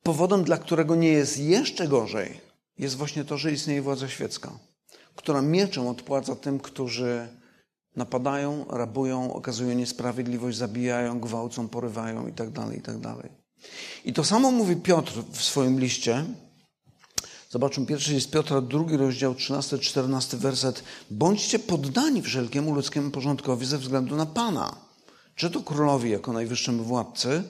powodem, 0.03 0.45
dla 0.45 0.57
którego 0.57 0.95
nie 0.95 1.09
jest 1.09 1.39
jeszcze 1.39 1.89
gorzej, 1.89 2.41
jest 2.79 2.97
właśnie 2.97 3.25
to, 3.25 3.39
że 3.39 3.53
istnieje 3.53 3.83
władza 3.83 4.09
świecka, 4.09 4.59
która 5.17 5.43
mieczem 5.43 5.87
odpłaca 5.87 6.37
tym, 6.37 6.61
którzy 6.61 7.29
napadają, 7.97 8.65
rabują, 8.71 9.35
okazują 9.35 9.75
niesprawiedliwość, 9.75 10.59
zabijają, 10.59 11.21
gwałcą, 11.21 11.69
porywają 11.69 12.27
itd., 12.27 12.53
tak 12.53 12.75
itd. 12.75 13.01
Tak 13.03 13.33
I 14.05 14.13
to 14.13 14.25
samo 14.25 14.51
mówi 14.51 14.77
Piotr 14.77 15.13
w 15.33 15.43
swoim 15.43 15.81
liście. 15.81 16.25
Zobaczmy, 17.51 17.87
pierwszy 17.87 18.15
jest 18.15 18.31
Piotra, 18.31 18.61
drugi 18.61 18.97
rozdział, 18.97 19.33
13-14 19.33 20.37
werset. 20.37 20.85
Bądźcie 21.11 21.59
poddani 21.59 22.23
wszelkiemu 22.23 22.75
ludzkiemu 22.75 23.11
porządkowi 23.11 23.67
ze 23.67 23.79
względu 23.79 24.17
na 24.17 24.27
Pana. 24.27 24.77
Czy 25.35 25.51
to 25.51 25.61
królowi 25.61 26.11
jako 26.11 26.33
najwyższym 26.33 26.83
władcy, 26.83 27.43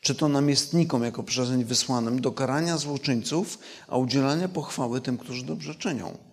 czy 0.00 0.14
to 0.14 0.28
namiestnikom 0.28 1.02
jako 1.02 1.22
przezeń 1.22 1.64
wysłanym 1.64 2.20
do 2.20 2.32
karania 2.32 2.78
złoczyńców, 2.78 3.58
a 3.88 3.96
udzielania 3.96 4.48
pochwały 4.48 5.00
tym, 5.00 5.18
którzy 5.18 5.44
dobrze 5.44 5.74
czynią. 5.74 6.27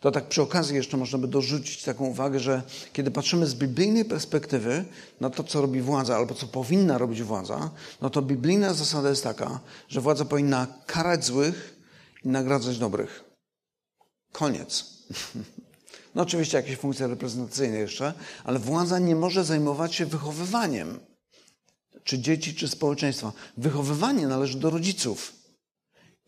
To 0.00 0.10
tak 0.10 0.28
przy 0.28 0.42
okazji 0.42 0.76
jeszcze 0.76 0.96
można 0.96 1.18
by 1.18 1.28
dorzucić 1.28 1.82
taką 1.82 2.04
uwagę, 2.04 2.40
że 2.40 2.62
kiedy 2.92 3.10
patrzymy 3.10 3.46
z 3.46 3.54
biblijnej 3.54 4.04
perspektywy 4.04 4.84
na 5.20 5.30
to, 5.30 5.44
co 5.44 5.60
robi 5.60 5.80
władza, 5.80 6.16
albo 6.16 6.34
co 6.34 6.46
powinna 6.46 6.98
robić 6.98 7.22
władza, 7.22 7.70
no 8.00 8.10
to 8.10 8.22
biblijna 8.22 8.74
zasada 8.74 9.10
jest 9.10 9.24
taka, 9.24 9.60
że 9.88 10.00
władza 10.00 10.24
powinna 10.24 10.66
karać 10.86 11.24
złych 11.24 11.76
i 12.24 12.28
nagradzać 12.28 12.78
dobrych. 12.78 13.24
Koniec. 14.32 14.84
No 16.14 16.22
oczywiście 16.22 16.56
jakieś 16.56 16.76
funkcje 16.76 17.06
reprezentacyjne 17.06 17.78
jeszcze, 17.78 18.12
ale 18.44 18.58
władza 18.58 18.98
nie 18.98 19.16
może 19.16 19.44
zajmować 19.44 19.94
się 19.94 20.06
wychowywaniem 20.06 21.00
czy 22.04 22.18
dzieci, 22.18 22.54
czy 22.54 22.68
społeczeństwa. 22.68 23.32
Wychowywanie 23.56 24.26
należy 24.26 24.58
do 24.58 24.70
rodziców 24.70 25.32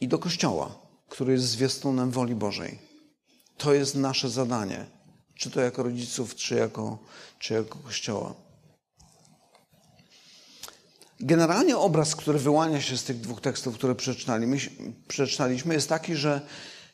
i 0.01 0.09
do 0.09 0.19
Kościoła, 0.19 0.79
który 1.09 1.33
jest 1.33 1.45
zwiastunem 1.45 2.11
woli 2.11 2.35
Bożej. 2.35 2.92
To 3.63 3.75
jest 3.75 3.95
nasze 3.95 4.31
zadanie, 4.31 4.87
czy 5.35 5.51
to 5.51 5.61
jako 5.61 5.83
rodziców, 5.83 6.35
czy 6.35 6.55
jako, 6.55 6.99
czy 7.39 7.55
jako 7.55 7.79
Kościoła. 7.79 8.35
Generalnie 11.21 11.77
obraz, 11.77 12.17
który 12.17 12.39
wyłania 12.39 12.81
się 12.81 12.97
z 12.97 13.05
tych 13.05 13.21
dwóch 13.21 13.41
tekstów, 13.41 13.75
które 13.75 13.95
przeczytaliśmy, 15.09 15.75
jest 15.75 15.89
taki, 15.89 16.17
że 16.17 16.41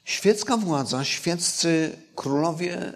świecka 0.05 0.57
władza, 0.57 1.05
świeccy 1.05 1.97
królowie, 2.15 2.93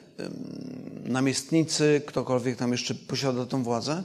namiestnicy, 1.05 2.03
ktokolwiek 2.07 2.57
tam 2.57 2.73
jeszcze 2.73 2.95
posiada 2.95 3.47
tę 3.47 3.63
władzę, 3.63 4.03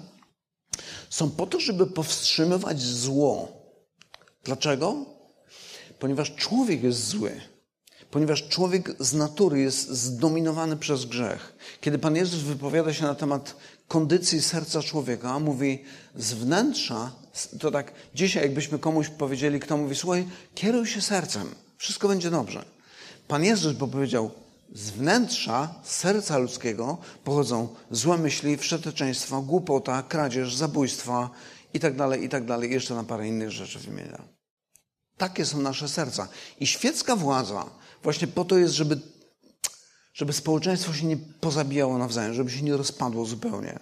są 1.09 1.31
po 1.31 1.47
to, 1.47 1.59
żeby 1.59 1.87
powstrzymywać 1.87 2.81
zło. 2.81 3.51
Dlaczego? 4.43 5.05
Ponieważ 5.99 6.35
człowiek 6.35 6.83
jest 6.83 7.07
zły. 7.07 7.41
Ponieważ 8.11 8.47
człowiek 8.47 8.95
z 8.99 9.13
natury 9.13 9.59
jest 9.59 9.89
zdominowany 9.89 10.77
przez 10.77 11.05
grzech. 11.05 11.53
Kiedy 11.81 11.99
Pan 11.99 12.15
Jezus 12.15 12.39
wypowiada 12.39 12.93
się 12.93 13.03
na 13.03 13.15
temat 13.15 13.55
kondycji 13.87 14.41
serca 14.41 14.83
człowieka, 14.83 15.39
mówi 15.39 15.83
z 16.15 16.33
wnętrza, 16.33 17.11
to 17.59 17.71
tak 17.71 17.91
dzisiaj 18.15 18.43
jakbyśmy 18.43 18.79
komuś 18.79 19.09
powiedzieli, 19.09 19.59
kto 19.59 19.77
mówi, 19.77 19.95
słuchaj, 19.95 20.27
kieruj 20.55 20.87
się 20.87 21.01
sercem, 21.01 21.55
wszystko 21.77 22.07
będzie 22.07 22.29
dobrze. 22.29 22.65
Pan 23.27 23.43
Jezus 23.43 23.75
powiedział, 23.75 24.31
z 24.73 24.89
wnętrza 24.89 25.73
serca 25.83 26.37
ludzkiego 26.37 26.97
pochodzą 27.23 27.67
złe 27.91 28.17
myśli, 28.17 28.57
wszeteczeństwo, 28.57 29.41
głupota, 29.41 30.03
kradzież, 30.03 30.55
zabójstwa 30.55 31.29
itd., 31.73 31.97
tak 31.97 32.21
itd. 32.21 32.47
Tak 32.47 32.63
I 32.63 32.73
jeszcze 32.73 32.95
na 32.95 33.03
parę 33.03 33.27
innych 33.27 33.51
rzeczy 33.51 33.79
wymienia. 33.79 34.23
Takie 35.17 35.45
są 35.45 35.61
nasze 35.61 35.87
serca. 35.87 36.27
I 36.59 36.67
świecka 36.67 37.15
władza 37.15 37.65
właśnie 38.03 38.27
po 38.27 38.45
to 38.45 38.57
jest, 38.57 38.73
żeby, 38.73 38.99
żeby 40.13 40.33
społeczeństwo 40.33 40.93
się 40.93 41.05
nie 41.05 41.17
pozabijało 41.17 41.97
nawzajem, 41.97 42.33
żeby 42.33 42.51
się 42.51 42.61
nie 42.61 42.77
rozpadło 42.77 43.25
zupełnie. 43.25 43.79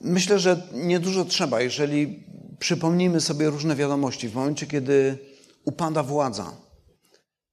Myślę, 0.00 0.38
że 0.38 0.68
niedużo 0.72 1.24
trzeba, 1.24 1.60
jeżeli 1.60 2.24
przypomnimy 2.58 3.20
sobie 3.20 3.50
różne 3.50 3.76
wiadomości. 3.76 4.28
W 4.28 4.34
momencie, 4.34 4.66
kiedy 4.66 5.18
upada 5.64 6.02
władza, 6.02 6.52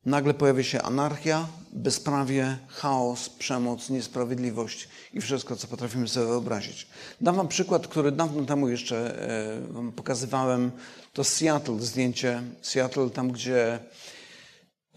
nagle 0.05 0.33
pojawia 0.33 0.63
się 0.63 0.81
anarchia, 0.81 1.47
bezprawie, 1.73 2.57
chaos, 2.67 3.29
przemoc, 3.29 3.89
niesprawiedliwość 3.89 4.89
i 5.13 5.21
wszystko, 5.21 5.55
co 5.55 5.67
potrafimy 5.67 6.07
sobie 6.07 6.25
wyobrazić. 6.25 6.87
Dam 7.21 7.35
Wam 7.35 7.47
przykład, 7.47 7.87
który 7.87 8.11
dawno 8.11 8.45
temu 8.45 8.69
jeszcze 8.69 9.21
e, 9.69 9.73
Wam 9.73 9.91
pokazywałem. 9.91 10.71
To 11.13 11.23
Seattle, 11.23 11.79
zdjęcie 11.79 12.41
Seattle, 12.61 13.09
tam 13.09 13.31
gdzie 13.31 13.79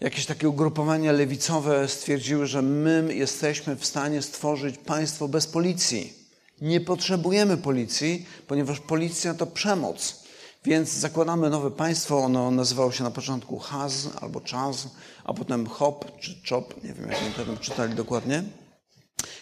jakieś 0.01 0.25
takie 0.25 0.49
ugrupowania 0.49 1.11
lewicowe 1.11 1.87
stwierdziły, 1.87 2.47
że 2.47 2.61
my 2.61 3.15
jesteśmy 3.15 3.75
w 3.75 3.85
stanie 3.85 4.21
stworzyć 4.21 4.77
państwo 4.77 5.27
bez 5.27 5.47
policji. 5.47 6.13
Nie 6.61 6.81
potrzebujemy 6.81 7.57
policji, 7.57 8.25
ponieważ 8.47 8.79
policja 8.79 9.33
to 9.33 9.45
przemoc. 9.45 10.21
Więc 10.65 10.89
zakładamy 10.89 11.49
nowe 11.49 11.71
państwo, 11.71 12.19
ono 12.19 12.51
nazywało 12.51 12.91
się 12.91 13.03
na 13.03 13.11
początku 13.11 13.59
Haz 13.59 14.09
albo 14.21 14.41
Chaz, 14.51 14.87
a 15.23 15.33
potem 15.33 15.67
Hop 15.67 16.19
czy 16.19 16.41
Chop, 16.49 16.83
nie 16.83 16.93
wiem 16.93 17.09
jak 17.09 17.19
oni 17.21 17.55
to 17.55 17.63
czytali 17.63 17.95
dokładnie. 17.95 18.43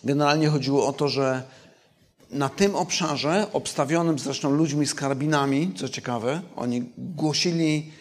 Generalnie 0.03 0.49
chodziło 0.49 0.87
o 0.87 0.93
to, 0.93 1.07
że 1.07 1.43
na 2.31 2.49
tym 2.49 2.75
obszarze, 2.75 3.47
obstawionym 3.53 4.19
zresztą 4.19 4.51
ludźmi 4.51 4.87
z 4.87 4.93
karabinami, 4.93 5.73
co 5.75 5.89
ciekawe, 5.89 6.41
oni 6.55 6.83
głosili 6.97 7.91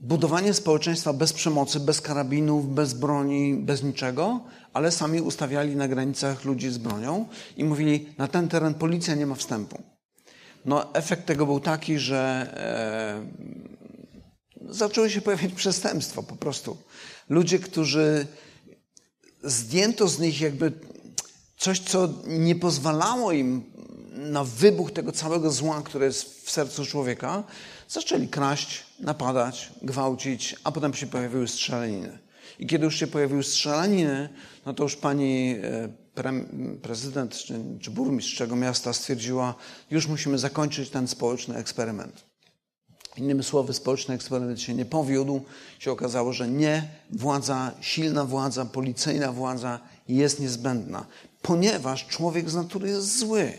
budowanie 0.00 0.54
społeczeństwa 0.54 1.12
bez 1.12 1.32
przemocy, 1.32 1.80
bez 1.80 2.00
karabinów, 2.00 2.74
bez 2.74 2.94
broni, 2.94 3.54
bez 3.54 3.82
niczego, 3.82 4.40
ale 4.72 4.92
sami 4.92 5.20
ustawiali 5.20 5.76
na 5.76 5.88
granicach 5.88 6.44
ludzi 6.44 6.70
z 6.70 6.78
bronią 6.78 7.28
i 7.56 7.64
mówili, 7.64 8.08
na 8.18 8.28
ten 8.28 8.48
teren 8.48 8.74
policja 8.74 9.14
nie 9.14 9.26
ma 9.26 9.34
wstępu. 9.34 9.82
No, 10.64 10.94
efekt 10.94 11.26
tego 11.26 11.46
był 11.46 11.60
taki, 11.60 11.98
że 11.98 12.52
e, 12.56 13.26
zaczęły 14.74 15.10
się 15.10 15.20
pojawiać 15.20 15.52
przestępstwa 15.52 16.22
po 16.22 16.36
prostu. 16.36 16.76
Ludzie, 17.28 17.58
którzy 17.58 18.26
zdjęto 19.42 20.08
z 20.08 20.18
nich 20.18 20.40
jakby 20.40 20.72
coś, 21.56 21.80
co 21.80 22.08
nie 22.26 22.54
pozwalało 22.54 23.32
im 23.32 23.62
na 24.12 24.44
wybuch 24.44 24.92
tego 24.92 25.12
całego 25.12 25.50
zła, 25.50 25.82
które 25.84 26.06
jest 26.06 26.46
w 26.46 26.50
sercu 26.50 26.86
człowieka, 26.86 27.44
zaczęli 27.88 28.28
kraść, 28.28 28.89
napadać, 29.00 29.72
gwałcić, 29.82 30.56
a 30.64 30.72
potem 30.72 30.94
się 30.94 31.06
pojawiły 31.06 31.48
strzelaniny. 31.48 32.18
I 32.58 32.66
kiedy 32.66 32.84
już 32.84 32.98
się 32.98 33.06
pojawiły 33.06 33.42
strzelaniny, 33.42 34.28
no 34.66 34.74
to 34.74 34.82
już 34.82 34.96
pani 34.96 35.56
e, 35.62 35.88
pre, 36.14 36.32
prezydent 36.82 37.34
czy, 37.34 37.54
czy 37.80 37.90
burmistrz 37.90 38.34
czego 38.34 38.56
miasta 38.56 38.92
stwierdziła, 38.92 39.54
już 39.90 40.06
musimy 40.06 40.38
zakończyć 40.38 40.90
ten 40.90 41.08
społeczny 41.08 41.56
eksperyment. 41.56 42.30
Innymi 43.16 43.44
słowy, 43.44 43.72
społeczny 43.72 44.14
eksperyment 44.14 44.60
się 44.60 44.74
nie 44.74 44.84
powiódł. 44.84 45.40
Się 45.78 45.92
okazało, 45.92 46.32
że 46.32 46.48
nie, 46.48 46.88
władza, 47.10 47.72
silna 47.80 48.24
władza, 48.24 48.64
policyjna 48.64 49.32
władza 49.32 49.80
jest 50.08 50.40
niezbędna, 50.40 51.06
ponieważ 51.42 52.06
człowiek 52.06 52.50
z 52.50 52.54
natury 52.54 52.88
jest 52.88 53.18
zły. 53.18 53.52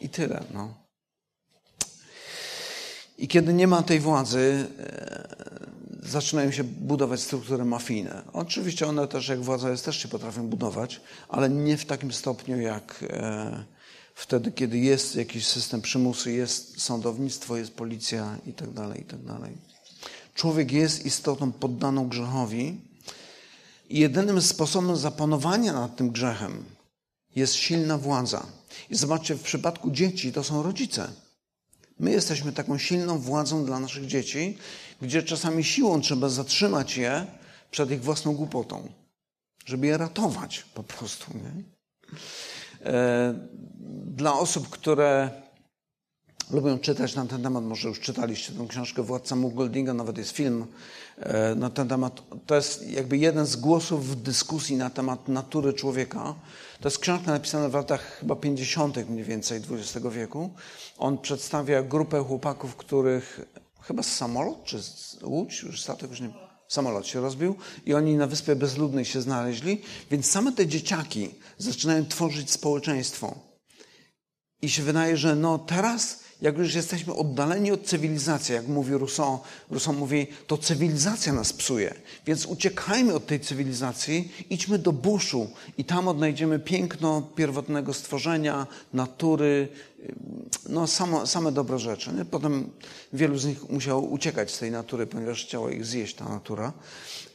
I 0.00 0.08
tyle. 0.08 0.44
No. 0.54 0.74
I 3.18 3.28
kiedy 3.28 3.52
nie 3.52 3.66
ma 3.66 3.82
tej 3.82 4.00
władzy, 4.00 4.66
e, 4.78 5.28
zaczynają 6.02 6.50
się 6.50 6.64
budować 6.64 7.20
struktury 7.20 7.64
mafijne. 7.64 8.22
Oczywiście 8.32 8.86
one 8.86 9.08
też, 9.08 9.28
jak 9.28 9.40
władza 9.40 9.70
jest, 9.70 9.84
też 9.84 9.96
się 9.96 10.08
potrafią 10.08 10.48
budować, 10.48 11.00
ale 11.28 11.50
nie 11.50 11.76
w 11.76 11.84
takim 11.84 12.12
stopniu 12.12 12.60
jak 12.60 13.04
e, 13.10 13.64
wtedy, 14.14 14.52
kiedy 14.52 14.78
jest 14.78 15.16
jakiś 15.16 15.46
system 15.46 15.82
przymusu, 15.82 16.30
jest 16.30 16.80
sądownictwo, 16.80 17.56
jest 17.56 17.74
policja 17.74 18.38
itd., 18.46 18.88
tak 18.88 18.98
itd. 18.98 19.38
Tak 19.40 19.50
Człowiek 20.34 20.72
jest 20.72 21.06
istotą 21.06 21.52
poddaną 21.52 22.08
grzechowi 22.08 22.80
i 23.90 23.98
jedynym 23.98 24.42
sposobem 24.42 24.96
zapanowania 24.96 25.72
nad 25.72 25.96
tym 25.96 26.10
grzechem 26.10 26.64
jest 27.36 27.54
silna 27.54 27.98
władza. 27.98 28.46
I 28.90 28.96
zobaczcie, 28.96 29.34
w 29.34 29.42
przypadku 29.42 29.90
dzieci 29.90 30.32
to 30.32 30.44
są 30.44 30.62
rodzice. 30.62 31.08
My 32.00 32.10
jesteśmy 32.10 32.52
taką 32.52 32.78
silną 32.78 33.18
władzą 33.18 33.64
dla 33.64 33.80
naszych 33.80 34.06
dzieci, 34.06 34.58
gdzie 35.02 35.22
czasami 35.22 35.64
siłą 35.64 36.00
trzeba 36.00 36.28
zatrzymać 36.28 36.96
je 36.96 37.26
przed 37.70 37.90
ich 37.90 38.02
własną 38.02 38.34
głupotą, 38.34 38.88
żeby 39.64 39.86
je 39.86 39.98
ratować 39.98 40.64
po 40.74 40.82
prostu. 40.82 41.32
Nie? 41.34 41.62
E, 42.90 43.34
dla 44.06 44.32
osób, 44.32 44.68
które 44.68 45.30
lubią 46.50 46.78
czytać 46.78 47.14
na 47.14 47.26
ten 47.26 47.42
temat, 47.42 47.64
może 47.64 47.88
już 47.88 48.00
czytaliście 48.00 48.52
tę 48.52 48.66
książkę 48.68 49.02
Władca 49.02 49.36
Mu 49.36 49.50
Goldinga, 49.50 49.94
nawet 49.94 50.18
jest 50.18 50.30
film 50.30 50.66
e, 51.16 51.54
na 51.54 51.70
ten 51.70 51.88
temat. 51.88 52.22
To 52.46 52.54
jest 52.54 52.90
jakby 52.90 53.18
jeden 53.18 53.46
z 53.46 53.56
głosów 53.56 54.10
w 54.10 54.22
dyskusji 54.22 54.76
na 54.76 54.90
temat 54.90 55.28
natury 55.28 55.72
człowieka. 55.72 56.34
To 56.80 56.88
jest 56.88 56.98
książka 56.98 57.32
napisana 57.32 57.68
w 57.68 57.74
latach 57.74 58.18
chyba 58.20 58.36
50. 58.36 59.10
mniej 59.10 59.24
więcej 59.24 59.60
XX 59.70 60.06
wieku. 60.10 60.50
On 60.98 61.18
przedstawia 61.18 61.82
grupę 61.82 62.24
chłopaków, 62.24 62.76
których 62.76 63.40
chyba 63.82 64.02
samolot 64.02 64.64
czy 64.64 64.78
łódź, 65.22 65.62
już 65.62 65.82
statek 65.82 66.10
już 66.10 66.20
nie 66.20 66.30
samolot 66.68 67.06
się 67.06 67.20
rozbił 67.20 67.56
i 67.86 67.94
oni 67.94 68.16
na 68.16 68.26
Wyspie 68.26 68.56
Bezludnej 68.56 69.04
się 69.04 69.20
znaleźli, 69.20 69.82
więc 70.10 70.30
same 70.30 70.52
te 70.52 70.66
dzieciaki 70.66 71.30
zaczynają 71.58 72.06
tworzyć 72.06 72.50
społeczeństwo. 72.50 73.34
I 74.62 74.70
się 74.70 74.82
wydaje, 74.82 75.16
że 75.16 75.36
no 75.36 75.58
teraz 75.58 76.20
jak 76.42 76.58
już 76.58 76.74
jesteśmy 76.74 77.14
oddaleni 77.14 77.72
od 77.72 77.82
cywilizacji, 77.82 78.54
jak 78.54 78.68
mówi 78.68 78.92
Rousseau, 78.92 79.38
Rousseau 79.70 79.94
mówi, 79.94 80.26
to 80.46 80.58
cywilizacja 80.58 81.32
nas 81.32 81.52
psuje. 81.52 81.94
Więc 82.26 82.46
uciekajmy 82.46 83.14
od 83.14 83.26
tej 83.26 83.40
cywilizacji, 83.40 84.32
idźmy 84.50 84.78
do 84.78 84.92
buszu 84.92 85.50
i 85.78 85.84
tam 85.84 86.08
odnajdziemy 86.08 86.58
piękno 86.58 87.22
pierwotnego 87.36 87.94
stworzenia, 87.94 88.66
natury, 88.92 89.68
no 90.68 90.86
same, 90.86 91.26
same 91.26 91.52
dobre 91.52 91.78
rzeczy. 91.78 92.12
Nie? 92.12 92.24
Potem 92.24 92.70
wielu 93.12 93.38
z 93.38 93.44
nich 93.44 93.70
musiało 93.70 94.00
uciekać 94.00 94.50
z 94.50 94.58
tej 94.58 94.70
natury, 94.70 95.06
ponieważ 95.06 95.44
chciała 95.44 95.70
ich 95.70 95.86
zjeść 95.86 96.14
ta 96.14 96.28
natura. 96.28 96.72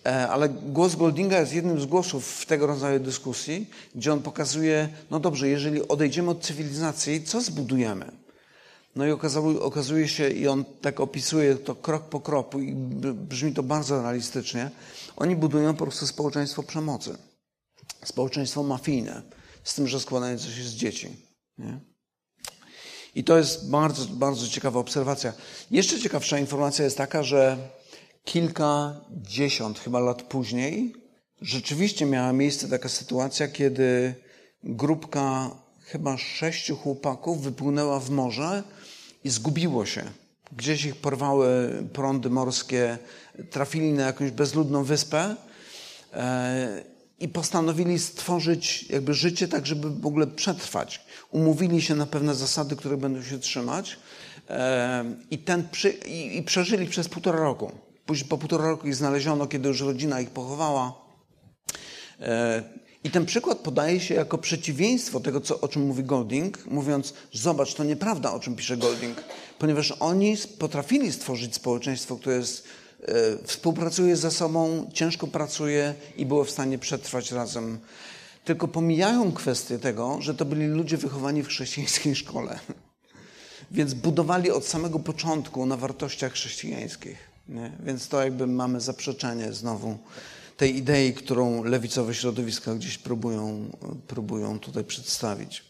E, 0.05 0.29
ale 0.29 0.49
głos 0.49 0.95
Goldinga 0.95 1.39
jest 1.39 1.53
jednym 1.53 1.81
z 1.81 1.85
głosów 1.85 2.27
w 2.27 2.45
tego 2.45 2.67
rodzaju 2.67 2.99
dyskusji, 2.99 3.69
gdzie 3.95 4.13
on 4.13 4.21
pokazuje, 4.21 4.89
no 5.11 5.19
dobrze, 5.19 5.47
jeżeli 5.47 5.87
odejdziemy 5.87 6.31
od 6.31 6.41
cywilizacji, 6.41 7.23
co 7.23 7.41
zbudujemy? 7.41 8.22
No 8.95 9.05
i 9.05 9.11
okazuje, 9.11 9.59
okazuje 9.59 10.07
się, 10.07 10.29
i 10.29 10.47
on 10.47 10.65
tak 10.81 10.99
opisuje 10.99 11.55
to 11.55 11.75
krok 11.75 12.03
po 12.03 12.19
kroku, 12.19 12.59
i 12.59 12.73
brzmi 13.13 13.53
to 13.53 13.63
bardzo 13.63 14.01
realistycznie. 14.01 14.71
Oni 15.15 15.35
budują 15.35 15.73
po 15.73 15.85
prostu 15.85 16.07
społeczeństwo 16.07 16.63
przemocy, 16.63 17.17
społeczeństwo 18.05 18.63
mafijne, 18.63 19.21
z 19.63 19.75
tym, 19.75 19.87
że 19.87 19.99
składające 19.99 20.51
się 20.51 20.63
z 20.63 20.73
dzieci. 20.73 21.09
Nie? 21.57 21.79
I 23.15 23.23
to 23.23 23.37
jest 23.37 23.69
bardzo, 23.69 24.05
bardzo 24.05 24.47
ciekawa 24.47 24.79
obserwacja. 24.79 25.33
Jeszcze 25.71 25.99
ciekawsza 25.99 26.39
informacja 26.39 26.85
jest 26.85 26.97
taka, 26.97 27.23
że 27.23 27.57
kilkadziesiąt 28.23 29.79
chyba 29.79 29.99
lat 29.99 30.23
później 30.23 31.03
rzeczywiście 31.43 32.05
miała 32.05 32.33
miejsce 32.33 32.69
taka 32.69 32.89
sytuacja, 32.89 33.47
kiedy 33.47 34.15
grupka 34.63 35.51
chyba 35.79 36.17
sześciu 36.17 36.75
chłopaków 36.75 37.41
wypłynęła 37.41 37.99
w 37.99 38.09
morze 38.09 38.63
i 39.23 39.29
zgubiło 39.29 39.85
się. 39.85 40.03
Gdzieś 40.51 40.85
ich 40.85 40.95
porwały 40.95 41.69
prądy 41.93 42.29
morskie, 42.29 42.97
trafili 43.49 43.93
na 43.93 44.03
jakąś 44.03 44.31
bezludną 44.31 44.83
wyspę 44.83 45.35
e, 46.13 46.83
i 47.19 47.27
postanowili 47.27 47.99
stworzyć 47.99 48.85
jakby 48.89 49.13
życie 49.13 49.47
tak, 49.47 49.65
żeby 49.65 49.89
w 49.89 50.05
ogóle 50.05 50.27
przetrwać. 50.27 51.05
Umówili 51.31 51.81
się 51.81 51.95
na 51.95 52.05
pewne 52.05 52.35
zasady, 52.35 52.75
które 52.75 52.97
będą 52.97 53.23
się 53.23 53.39
trzymać 53.39 53.99
e, 54.49 55.05
i, 55.31 55.37
ten 55.37 55.67
i, 56.05 56.37
i 56.37 56.43
przeżyli 56.43 56.87
przez 56.87 57.09
półtora 57.09 57.39
roku. 57.39 57.71
Później 58.05 58.29
po 58.29 58.37
półtora 58.37 58.65
roku 58.65 58.87
ich 58.87 58.95
znaleziono, 58.95 59.47
kiedy 59.47 59.69
już 59.69 59.81
rodzina 59.81 60.21
ich 60.21 60.29
pochowała. 60.29 61.03
I 63.03 63.11
ten 63.11 63.25
przykład 63.25 63.57
podaje 63.57 63.99
się 63.99 64.15
jako 64.15 64.37
przeciwieństwo 64.37 65.19
tego, 65.19 65.41
co, 65.41 65.61
o 65.61 65.67
czym 65.67 65.81
mówi 65.81 66.03
Golding, 66.03 66.65
mówiąc, 66.65 67.13
zobacz, 67.33 67.73
to 67.73 67.83
nieprawda, 67.83 68.33
o 68.33 68.39
czym 68.39 68.55
pisze 68.55 68.77
Golding, 68.77 69.23
ponieważ 69.59 69.93
oni 69.99 70.37
potrafili 70.59 71.11
stworzyć 71.11 71.55
społeczeństwo, 71.55 72.15
które 72.15 72.35
jest, 72.35 72.67
współpracuje 73.43 74.15
ze 74.15 74.31
sobą, 74.31 74.89
ciężko 74.93 75.27
pracuje 75.27 75.93
i 76.17 76.25
było 76.25 76.43
w 76.43 76.51
stanie 76.51 76.79
przetrwać 76.79 77.31
razem. 77.31 77.79
Tylko 78.45 78.67
pomijają 78.67 79.31
kwestię 79.31 79.79
tego, 79.79 80.21
że 80.21 80.33
to 80.33 80.45
byli 80.45 80.67
ludzie 80.67 80.97
wychowani 80.97 81.43
w 81.43 81.47
chrześcijańskiej 81.47 82.15
szkole. 82.15 82.59
Więc 83.71 83.93
budowali 83.93 84.51
od 84.51 84.65
samego 84.65 84.99
początku 84.99 85.65
na 85.65 85.77
wartościach 85.77 86.31
chrześcijańskich. 86.31 87.17
Nie? 87.49 87.71
Więc 87.85 88.07
to 88.07 88.23
jakby 88.23 88.47
mamy 88.47 88.81
zaprzeczenie 88.81 89.53
znowu 89.53 89.97
tej 90.57 90.77
idei, 90.77 91.13
którą 91.13 91.63
lewicowe 91.63 92.13
środowiska 92.13 92.75
gdzieś 92.75 92.97
próbują, 92.97 93.71
próbują 94.07 94.59
tutaj 94.59 94.83
przedstawić. 94.83 95.63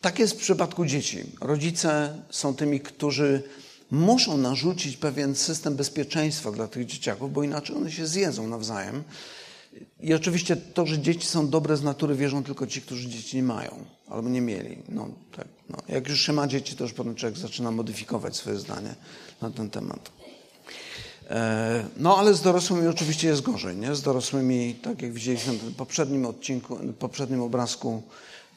Tak 0.00 0.18
jest 0.18 0.34
w 0.34 0.36
przypadku 0.36 0.86
dzieci. 0.86 1.18
Rodzice 1.40 2.22
są 2.30 2.54
tymi, 2.54 2.80
którzy 2.80 3.42
muszą 3.90 4.36
narzucić 4.36 4.96
pewien 4.96 5.34
system 5.34 5.76
bezpieczeństwa 5.76 6.52
dla 6.52 6.68
tych 6.68 6.86
dzieciaków, 6.86 7.32
bo 7.32 7.42
inaczej 7.42 7.76
one 7.76 7.92
się 7.92 8.06
zjedzą 8.06 8.46
nawzajem. 8.46 9.04
I 10.00 10.14
oczywiście 10.14 10.56
to, 10.56 10.86
że 10.86 10.98
dzieci 10.98 11.26
są 11.26 11.50
dobre 11.50 11.76
z 11.76 11.82
natury, 11.82 12.14
wierzą 12.14 12.44
tylko 12.44 12.66
ci, 12.66 12.82
którzy 12.82 13.08
dzieci 13.08 13.36
nie 13.36 13.42
mają 13.42 13.84
albo 14.08 14.28
nie 14.28 14.40
mieli. 14.40 14.78
No, 14.88 15.08
tak, 15.36 15.48
no. 15.68 15.78
Jak 15.88 16.08
już 16.08 16.20
się 16.20 16.32
ma 16.32 16.46
dzieci, 16.46 16.76
to 16.76 16.84
już 16.84 16.92
potem 16.92 17.14
człowiek 17.14 17.38
zaczyna 17.38 17.70
modyfikować 17.70 18.36
swoje 18.36 18.58
zdanie 18.58 18.94
na 19.42 19.50
ten 19.50 19.70
temat. 19.70 20.12
E, 21.30 21.84
no 21.96 22.18
ale 22.18 22.34
z 22.34 22.42
dorosłymi 22.42 22.88
oczywiście 22.88 23.28
jest 23.28 23.42
gorzej. 23.42 23.76
Nie? 23.76 23.94
Z 23.94 24.02
dorosłymi, 24.02 24.74
tak 24.74 25.02
jak 25.02 25.12
widzieliśmy 25.12 25.52
w 25.52 25.76
poprzednim 25.76 26.26
odcinku, 26.26 26.76
w 26.76 26.94
poprzednim 26.94 27.42
obrazku, 27.42 28.02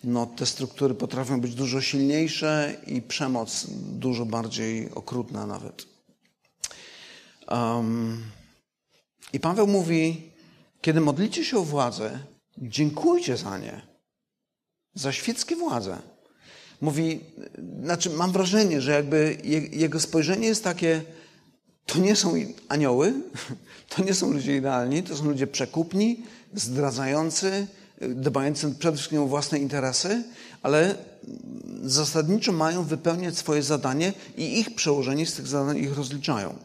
no, 0.03 0.25
te 0.25 0.45
struktury 0.45 0.93
potrafią 0.93 1.41
być 1.41 1.55
dużo 1.55 1.81
silniejsze 1.81 2.75
i 2.87 3.01
przemoc 3.01 3.67
dużo 3.71 4.25
bardziej 4.25 4.91
okrutna 4.91 5.47
nawet. 5.47 5.85
Um, 7.51 8.23
I 9.33 9.39
Paweł 9.39 9.67
mówi, 9.67 10.31
kiedy 10.81 11.01
modlicie 11.01 11.45
się 11.45 11.57
o 11.57 11.63
władzę, 11.63 12.19
dziękujcie 12.57 13.37
za 13.37 13.57
nie, 13.57 13.81
za 14.93 15.11
świeckie 15.11 15.55
władze. 15.55 15.97
Mówi, 16.81 17.19
znaczy 17.83 18.09
mam 18.09 18.31
wrażenie, 18.31 18.81
że 18.81 18.91
jakby 18.91 19.37
jego 19.71 19.99
spojrzenie 19.99 20.47
jest 20.47 20.63
takie, 20.63 21.01
to 21.93 21.99
nie 21.99 22.15
są 22.15 22.33
anioły, 22.67 23.13
to 23.95 24.03
nie 24.03 24.13
są 24.13 24.33
ludzie 24.33 24.57
idealni, 24.57 25.03
to 25.03 25.15
są 25.15 25.25
ludzie 25.25 25.47
przekupni, 25.47 26.23
zdradzający, 26.53 27.67
dbający 28.01 28.75
przede 28.79 28.97
wszystkim 28.97 29.21
o 29.21 29.25
własne 29.25 29.59
interesy, 29.59 30.23
ale 30.61 30.95
zasadniczo 31.83 32.51
mają 32.51 32.83
wypełniać 32.83 33.37
swoje 33.37 33.63
zadanie 33.63 34.13
i 34.37 34.59
ich 34.59 34.75
przełożeni 34.75 35.25
z 35.25 35.33
tych 35.33 35.47
zadań 35.47 35.77
ich 35.77 35.97
rozliczają. 35.97 36.55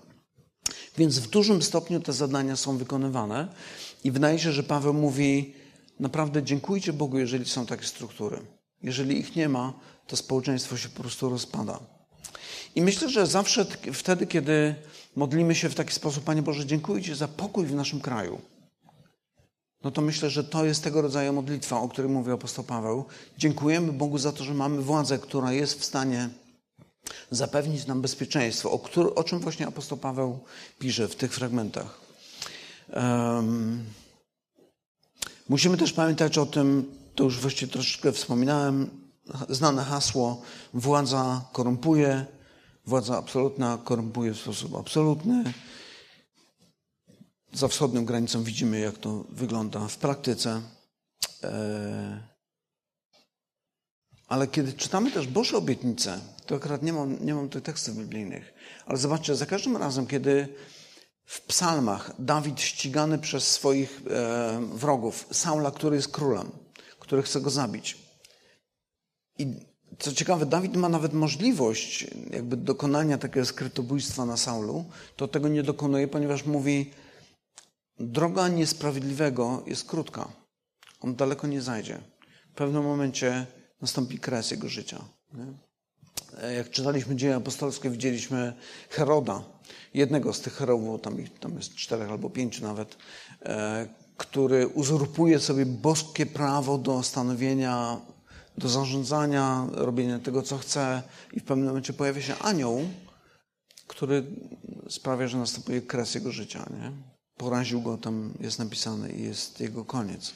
Więc 0.99 1.19
w 1.19 1.29
dużym 1.29 1.63
stopniu 1.63 2.01
te 2.01 2.13
zadania 2.13 2.57
są 2.57 2.77
wykonywane 2.77 3.49
i 4.05 4.11
wydaje 4.11 4.39
się, 4.39 4.53
że 4.53 4.63
Paweł 4.63 4.95
mówi: 4.95 5.55
naprawdę 6.01 6.43
dziękujcie 6.43 6.93
Bogu, 6.93 7.19
jeżeli 7.19 7.45
są 7.45 7.67
takie 7.67 7.85
struktury. 7.85 8.41
Jeżeli 8.83 9.19
ich 9.19 9.37
nie 9.37 9.49
ma, 9.49 9.73
to 10.07 10.17
społeczeństwo 10.17 10.77
się 10.77 10.89
po 10.89 11.03
prostu 11.03 11.29
rozpada. 11.29 11.81
I 12.75 12.83
myślę, 12.83 13.11
że 13.11 13.27
zawsze 13.27 13.67
wtedy, 13.93 14.27
kiedy 14.27 14.75
modlimy 15.17 15.55
się 15.55 15.69
w 15.69 15.75
taki 15.75 15.93
sposób, 15.93 16.25
Panie 16.25 16.43
Boże, 16.43 16.67
dziękuję 16.67 17.03
Ci 17.03 17.15
za 17.15 17.29
pokój 17.29 17.67
w 17.67 17.75
naszym 17.75 18.01
kraju. 18.01 18.41
No 19.85 19.91
to 19.91 20.03
myślę, 20.03 20.31
że 20.31 20.45
to 20.45 20.65
jest 20.65 20.85
tego 20.85 21.03
rodzaju 21.03 21.33
modlitwa, 21.33 21.81
o 21.81 21.89
której 21.89 22.11
mówi 22.11 22.33
apostoł 22.33 22.65
Paweł. 22.65 23.05
Dziękujemy 23.39 23.93
Bogu 23.93 24.19
za 24.19 24.33
to, 24.33 24.45
że 24.45 24.55
mamy 24.55 24.83
władzę, 24.83 25.19
która 25.19 25.53
jest 25.53 25.81
w 25.81 25.85
stanie 25.85 26.29
zapewnić 27.31 27.87
nam 27.87 28.03
bezpieczeństwo, 28.03 28.71
o, 28.71 28.79
który, 28.79 29.15
o 29.15 29.25
czym 29.25 29.39
właśnie 29.39 29.67
apostoł 29.67 29.99
Paweł 29.99 30.39
pisze 30.79 31.09
w 31.09 31.17
tych 31.17 31.35
fragmentach. 31.35 32.01
Um, 32.93 33.85
musimy 35.49 35.77
też 35.77 35.93
pamiętać 35.93 36.39
o 36.39 36.47
tym, 36.47 36.95
to 37.15 37.25
już 37.25 37.41
właściwie 37.41 37.73
troszeczkę 37.73 38.13
wspominałem, 38.13 38.91
znane 39.49 39.85
hasło: 39.85 40.43
władza 40.75 41.45
korumpuje, 41.53 42.27
Władza 42.87 43.19
absolutna 43.19 43.79
korumpuje 43.85 44.35
w 44.35 44.41
sposób 44.41 44.75
absolutny. 44.75 45.53
Za 47.53 47.69
wschodnią 47.69 48.05
granicą 48.05 48.45
widzimy, 48.45 48.81
jak 48.81 48.99
to 48.99 49.25
wygląda 49.29 49.89
w 49.89 49.97
praktyce. 49.97 50.63
E, 51.43 52.35
Ale 54.29 54.47
kiedy 54.47 54.73
czytamy 54.73 55.11
też 55.11 55.27
Boże 55.27 55.57
obietnice, 55.57 56.21
to 56.47 56.55
akurat 56.55 56.83
nie 56.83 56.93
mam, 56.93 57.27
nie 57.27 57.35
mam 57.35 57.49
tych 57.49 57.63
tekstów 57.63 57.97
biblijnych, 57.97 58.55
ale 58.87 58.99
zobaczcie, 58.99 59.35
za 59.35 59.47
każdym 59.47 59.77
razem, 59.77 60.07
kiedy 60.07 60.49
w 61.25 61.41
psalmach 61.41 62.13
Dawid 62.19 62.61
ścigany 62.61 63.19
przez 63.19 63.51
swoich 63.51 64.03
e, 64.11 64.61
wrogów, 64.75 65.27
Saula, 65.33 65.71
który 65.71 65.97
jest 65.97 66.09
królem, 66.09 66.51
który 66.99 67.23
chce 67.23 67.41
go 67.41 67.51
zabić. 67.51 67.99
I 69.39 69.74
co 69.99 70.13
ciekawe, 70.13 70.47
Dawid 70.47 70.77
ma 70.77 70.89
nawet 70.89 71.13
możliwość 71.13 72.07
jakby 72.31 72.57
dokonania 72.57 73.19
takiego 73.19 73.47
skrytobójstwa 73.47 74.25
na 74.25 74.37
Saulu, 74.37 74.85
to 75.17 75.29
tego 75.29 75.49
nie 75.49 75.63
dokonuje, 75.63 76.09
ponieważ 76.09 76.45
mówi, 76.45 76.91
droga 78.01 78.49
niesprawiedliwego 78.49 79.63
jest 79.67 79.85
krótka. 79.85 80.29
On 81.01 81.15
daleko 81.15 81.47
nie 81.47 81.63
zajdzie. 81.63 82.01
W 82.53 82.55
pewnym 82.55 82.83
momencie 82.83 83.47
nastąpi 83.81 84.19
kres 84.19 84.51
jego 84.51 84.69
życia. 84.69 85.05
Nie? 85.35 85.47
Jak 86.57 86.71
czytaliśmy 86.71 87.17
dzieje 87.17 87.37
apostolskie, 87.37 87.91
widzieliśmy 87.91 88.53
Heroda, 88.91 89.43
jednego 89.95 90.33
z 90.33 90.41
tych 90.41 90.53
Herodów, 90.53 91.01
tam, 91.01 91.17
tam 91.41 91.57
jest 91.57 91.75
czterech 91.75 92.11
albo 92.11 92.31
pięciu 92.31 92.63
nawet, 92.63 92.97
e, 93.43 93.89
który 94.17 94.69
uzurpuje 94.69 95.41
sobie 95.41 95.67
boskie 95.67 96.27
prawo 96.27 96.79
do 96.79 97.03
stanowienia, 97.03 98.01
do 98.59 98.69
zarządzania, 98.69 99.67
robienia 99.73 100.19
tego, 100.19 100.43
co 100.43 100.59
chce 100.59 101.03
i 101.33 101.41
w 101.41 101.45
pewnym 101.45 101.67
momencie 101.67 101.93
pojawia 101.93 102.23
się 102.23 102.39
anioł, 102.39 102.89
który 103.87 104.27
sprawia, 104.89 105.29
że 105.29 105.39
następuje 105.39 105.83
kres 105.83 106.15
jego 106.15 106.33
życia. 106.33 106.67
Nie? 106.71 106.93
Poraził 107.37 107.83
go, 107.83 107.99
tam 107.99 108.35
jest 108.41 108.59
napisane 108.59 109.11
i 109.11 109.23
jest 109.23 109.61
jego 109.61 109.85
koniec. 109.85 110.35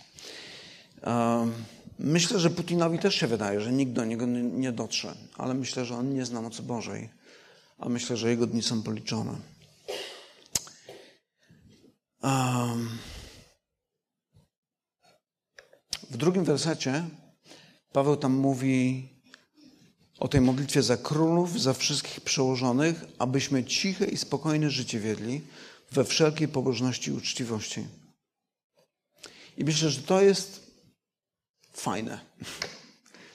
Myślę, 1.98 2.40
że 2.40 2.50
Putinowi 2.50 2.98
też 2.98 3.14
się 3.14 3.26
wydaje, 3.26 3.61
że 3.61 3.72
nikt 3.72 3.92
do 3.92 4.04
niego 4.04 4.26
nie 4.26 4.72
dotrze, 4.72 5.14
ale 5.37 5.54
myślę, 5.54 5.85
że 5.85 5.96
on 5.96 6.14
nie 6.14 6.26
zna 6.26 6.42
mocy 6.42 6.62
Bożej, 6.62 7.11
a 7.78 7.88
myślę, 7.88 8.16
że 8.16 8.31
jego 8.31 8.46
dni 8.46 8.62
są 8.62 8.83
policzone. 8.83 9.37
W 16.11 16.16
drugim 16.16 16.44
wersecie 16.44 17.04
Paweł 17.92 18.16
tam 18.16 18.33
mówi 18.33 19.09
o 20.18 20.29
tej 20.29 20.40
modlitwie 20.40 20.83
za 20.83 20.96
królów, 20.96 21.61
za 21.61 21.74
wszystkich 21.74 22.20
przełożonych, 22.20 23.05
abyśmy 23.18 23.64
ciche 23.64 24.05
i 24.05 24.16
spokojne 24.16 24.70
życie 24.70 25.01
wiedli 25.01 25.40
we 25.92 26.05
wszelkiej 26.05 26.48
pobożności 26.48 27.11
i 27.11 27.14
uczciwości. 27.14 27.87
I 29.57 29.64
myślę, 29.64 29.90
że 29.90 30.03
to 30.03 30.22
jest 30.22 30.70
fajne. 31.72 32.20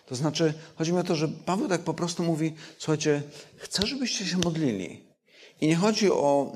To 0.06 0.16
znaczy, 0.16 0.54
chodzi 0.76 0.94
mi 0.94 1.00
o 1.00 1.04
to, 1.04 1.16
że 1.16 1.28
Paweł 1.28 1.68
tak 1.68 1.82
po 1.82 1.94
prostu 1.94 2.24
mówi: 2.24 2.54
Słuchajcie, 2.78 3.24
chcę, 3.58 3.88
żebyście 3.88 4.26
się 4.26 4.38
modlili. 4.38 5.04
I 5.62 5.68
nie 5.68 5.76
chodzi 5.76 6.12
o 6.12 6.56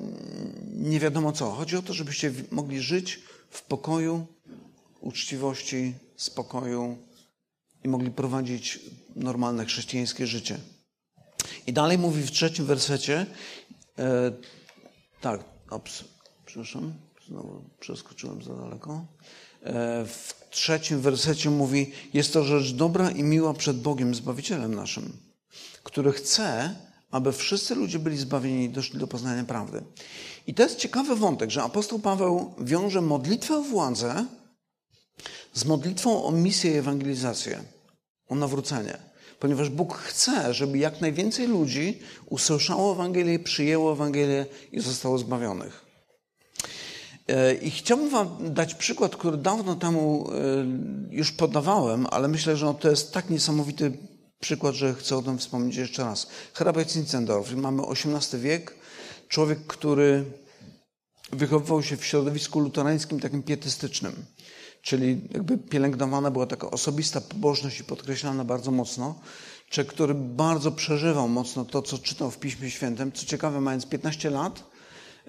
nie 0.74 1.00
wiadomo 1.00 1.32
co. 1.32 1.52
Chodzi 1.52 1.78
o 1.78 1.82
to, 1.82 1.94
żebyście 1.94 2.34
mogli 2.52 2.82
żyć 2.82 3.20
w 3.50 3.62
pokoju, 3.62 4.28
uczciwości, 5.02 5.94
spokoju 6.16 7.07
i 7.84 7.88
mogli 7.88 8.12
prowadzić 8.12 8.80
normalne 9.16 9.66
chrześcijańskie 9.66 10.28
życie. 10.28 10.60
I 11.68 11.74
dalej 11.74 11.98
mówi 11.98 12.24
w 12.24 12.32
trzecim 12.32 12.66
wersecie, 12.66 13.26
e, 14.00 14.32
tak, 15.22 15.44
ops, 15.70 16.04
przepraszam, 16.46 16.94
znowu 17.28 17.63
przeskoczyłem 17.80 18.44
za 18.44 18.56
daleko. 18.56 19.06
E, 19.63 20.06
w 20.06 20.34
trzecim 20.50 21.02
wersecie 21.02 21.50
mówi: 21.50 21.92
Jest 22.13 22.34
to 22.34 22.44
rzecz 22.44 22.72
dobra 22.72 23.12
i 23.12 23.24
miła 23.24 23.54
przed 23.54 23.82
Bogiem, 23.82 24.16
Zbawicielem 24.16 24.76
naszym, 24.76 25.18
który 25.84 26.12
chce, 26.12 26.76
aby 27.12 27.34
wszyscy 27.34 27.76
ludzie 27.76 28.00
byli 28.00 28.18
zbawieni 28.18 28.66
i 28.66 28.70
doszli 28.70 29.00
do 29.00 29.08
poznania 29.08 29.44
prawdy. 29.44 29.84
I 30.48 30.54
to 30.54 30.63
jest 30.63 30.78
ciekawy 30.78 31.16
wątek, 31.16 31.52
że 31.52 31.63
apostoł 31.63 32.00
Paweł 32.00 32.54
wiąże 32.60 33.02
modlitwę 33.02 33.58
o 33.58 33.62
władzę 33.62 34.26
z 35.58 35.65
modlitwą 35.65 36.24
o 36.24 36.32
misję 36.32 36.72
i 36.72 36.76
ewangelizację, 36.76 37.63
o 38.30 38.36
nawrócenie. 38.36 38.98
Ponieważ 39.39 39.70
Bóg 39.70 39.98
chce, 39.98 40.54
żeby 40.54 40.78
jak 40.78 41.02
najwięcej 41.02 41.48
ludzi 41.48 42.00
usłyszało 42.26 42.93
Ewangelię, 42.93 43.39
przyjęło 43.39 43.91
Ewangelię 43.91 44.46
i 44.72 44.80
zostało 44.80 45.17
zbawionych. 45.17 45.86
E, 47.28 47.54
I 47.54 47.72
chciałbym 47.72 48.10
Wam 48.10 48.54
dać 48.54 48.76
przykład, 48.76 49.15
który 49.15 49.38
dawno 49.38 49.76
temu 49.76 50.30
e, 50.32 50.36
już 51.15 51.32
podawałem, 51.32 52.08
ale 52.12 52.28
myślę, 52.28 52.58
że 52.58 52.74
to 52.80 52.89
jest 52.89 53.13
tak 53.13 53.30
niesamowity 53.30 53.91
przykład, 54.39 54.76
że 54.76 54.93
chcę 54.93 55.17
o 55.17 55.22
tym 55.22 55.38
wspomnieć 55.38 55.76
jeszcze 55.76 56.04
raz. 56.04 56.28
Hrabia 56.54 56.86
Zinzendorf, 56.86 57.56
mamy 57.56 57.84
XVIII 57.84 58.41
wiek, 58.41 58.76
człowiek, 59.28 59.60
który 59.67 60.26
wychowywał 61.32 61.84
się 61.84 61.98
w 61.98 62.06
środowisku 62.06 62.60
luterańskim 62.60 63.20
takim 63.20 63.43
pietystycznym, 63.43 64.26
czyli 64.88 65.21
jakby 65.34 65.58
pielęgnowana 65.58 66.32
była 66.32 66.45
taka 66.45 66.71
osobista 66.71 67.21
pobożność 67.21 67.80
i 67.80 67.84
podkreślana 67.84 68.43
bardzo 68.43 68.71
mocno. 68.71 69.19
Człowiek, 69.69 69.93
który 69.93 70.13
bardzo 70.13 70.71
przeżywał 70.71 71.30
mocno 71.30 71.65
to, 71.65 71.82
co 71.82 71.97
czytał 71.97 72.32
w 72.32 72.39
Piśmie 72.39 72.71
Świętym. 72.71 73.12
Co 73.12 73.26
ciekawe, 73.26 73.62
mając 73.62 73.86
15 73.86 74.30
lat, 74.30 74.63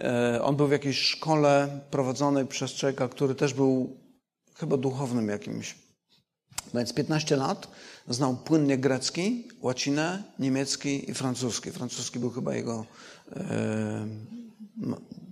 E, 0.01 0.42
on 0.42 0.57
był 0.57 0.68
w 0.68 0.71
jakiejś 0.71 0.99
szkole 0.99 1.81
prowadzonej 1.90 2.47
przez 2.47 2.73
człowieka, 2.73 3.09
który 3.09 3.35
też 3.35 3.55
był 3.55 3.97
chyba 4.55 4.77
duchownym 4.77 5.29
jakimś. 5.29 5.77
Mając 6.75 6.92
15 6.92 7.37
lat, 7.37 7.68
znał 8.09 8.37
płynnie 8.37 8.79
grecki, 8.79 9.49
łacinę, 9.61 10.23
niemiecki 10.38 11.11
i 11.11 11.14
francuski. 11.14 11.71
Francuski 11.71 12.18
był 12.18 12.31
chyba 12.31 12.55
jego 12.55 12.87
e, 13.37 14.07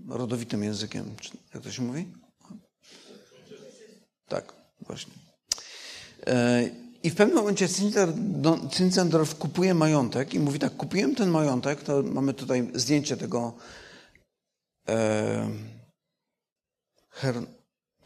rodowitym 0.09 0.65
językiem. 0.65 1.15
Jak 1.55 1.63
to 1.63 1.73
się 1.73 1.83
mówi? 1.83 2.07
Tak, 4.29 4.53
właśnie. 4.81 5.13
E, 6.27 6.63
I 7.03 7.11
w 7.11 7.15
pewnym 7.15 7.37
momencie 7.37 7.69
Zinzendorf 8.75 9.35
kupuje 9.35 9.75
majątek 9.75 10.35
i 10.35 10.41
mówi 10.41 10.59
tak, 10.59 10.77
kupiłem 10.77 11.15
ten 11.15 11.31
majątek, 11.31 11.83
to 11.83 12.03
mamy 12.03 12.35
tutaj 12.35 12.71
zdjęcie 12.75 13.17
tego 13.17 13.55
Her... 17.11 17.35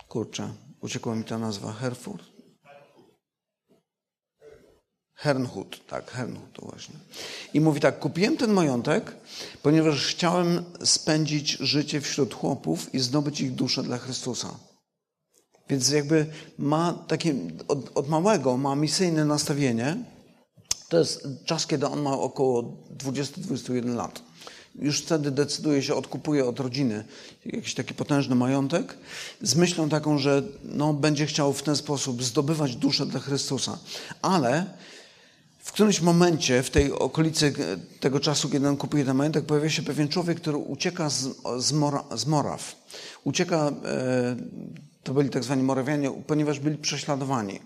Kurczę, 0.08 0.52
uciekła 0.80 1.14
mi 1.14 1.24
ta 1.24 1.38
nazwa. 1.38 1.72
Herfurt? 1.72 2.24
Hernhut, 5.14 5.86
tak, 5.86 6.10
Hernhut 6.10 6.52
to 6.52 6.62
właśnie. 6.62 6.94
I 7.54 7.60
mówi 7.60 7.80
tak, 7.80 7.98
kupiłem 7.98 8.36
ten 8.36 8.52
majątek, 8.52 9.16
ponieważ 9.62 10.06
chciałem 10.06 10.64
spędzić 10.84 11.50
życie 11.50 12.00
wśród 12.00 12.34
chłopów 12.34 12.94
i 12.94 12.98
zdobyć 12.98 13.40
ich 13.40 13.54
duszę 13.54 13.82
dla 13.82 13.98
Chrystusa. 13.98 14.58
Więc 15.70 15.90
jakby 15.90 16.26
ma 16.58 16.92
takie, 16.92 17.34
od, 17.68 17.90
od 17.94 18.08
małego 18.08 18.56
ma 18.56 18.76
misyjne 18.76 19.24
nastawienie. 19.24 19.96
To 20.88 20.98
jest 20.98 21.28
czas, 21.44 21.66
kiedy 21.66 21.86
on 21.86 22.02
ma 22.02 22.12
około 22.12 22.62
20-21 22.98 23.94
lat 23.94 24.30
już 24.74 25.00
wtedy 25.00 25.30
decyduje 25.30 25.82
się, 25.82 25.94
odkupuje 25.94 26.46
od 26.46 26.60
rodziny 26.60 27.04
jakiś 27.46 27.74
taki 27.74 27.94
potężny 27.94 28.34
majątek, 28.34 28.98
z 29.42 29.54
myślą 29.54 29.88
taką, 29.88 30.18
że 30.18 30.42
no, 30.64 30.92
będzie 30.94 31.26
chciał 31.26 31.52
w 31.52 31.62
ten 31.62 31.76
sposób 31.76 32.22
zdobywać 32.22 32.76
duszę 32.76 33.06
dla 33.06 33.20
Chrystusa. 33.20 33.78
Ale 34.22 34.66
w 35.58 35.72
którymś 35.72 36.00
momencie, 36.00 36.62
w 36.62 36.70
tej 36.70 36.92
okolicy 36.92 37.52
tego 38.00 38.20
czasu, 38.20 38.48
kiedy 38.48 38.68
on 38.68 38.76
kupuje 38.76 39.04
ten 39.04 39.16
majątek, 39.16 39.44
pojawia 39.44 39.70
się 39.70 39.82
pewien 39.82 40.08
człowiek, 40.08 40.40
który 40.40 40.56
ucieka 40.56 41.10
z, 41.10 41.28
z, 41.58 41.72
Mora, 41.72 42.04
z 42.16 42.26
Moraw. 42.26 42.76
Ucieka, 43.24 43.72
e, 43.84 44.36
to 45.02 45.14
byli 45.14 45.30
tak 45.30 45.44
zwani 45.44 45.62
Morawianie, 45.62 46.10
ponieważ 46.26 46.60
byli 46.60 46.78
prześladowani 46.78 47.60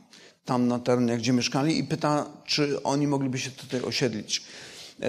tam 0.45 0.69
na 0.69 0.79
terenie, 0.79 1.19
gdzie 1.19 1.33
mieszkali 1.33 1.79
i 1.79 1.85
pyta, 1.85 2.27
czy 2.47 2.83
oni 2.83 3.07
mogliby 3.07 3.39
się 3.39 3.51
tutaj 3.51 3.83
osiedlić. 3.83 4.43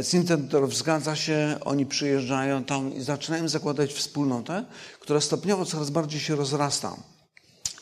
Syntentorów 0.01 0.75
zgadza 0.75 1.15
się, 1.15 1.57
oni 1.65 1.85
przyjeżdżają 1.85 2.63
tam 2.63 2.93
i 2.93 3.01
zaczynają 3.01 3.47
zakładać 3.47 3.93
wspólnotę, 3.93 4.65
która 4.99 5.21
stopniowo 5.21 5.65
coraz 5.65 5.89
bardziej 5.89 6.19
się 6.19 6.35
rozrasta. 6.35 6.95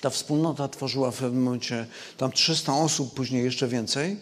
Ta 0.01 0.09
wspólnota 0.09 0.67
tworzyła 0.67 1.11
w 1.11 1.17
pewnym 1.17 1.43
momencie 1.43 1.87
tam 2.17 2.31
300 2.31 2.73
osób, 2.73 3.13
później 3.13 3.43
jeszcze 3.43 3.67
więcej. 3.67 4.19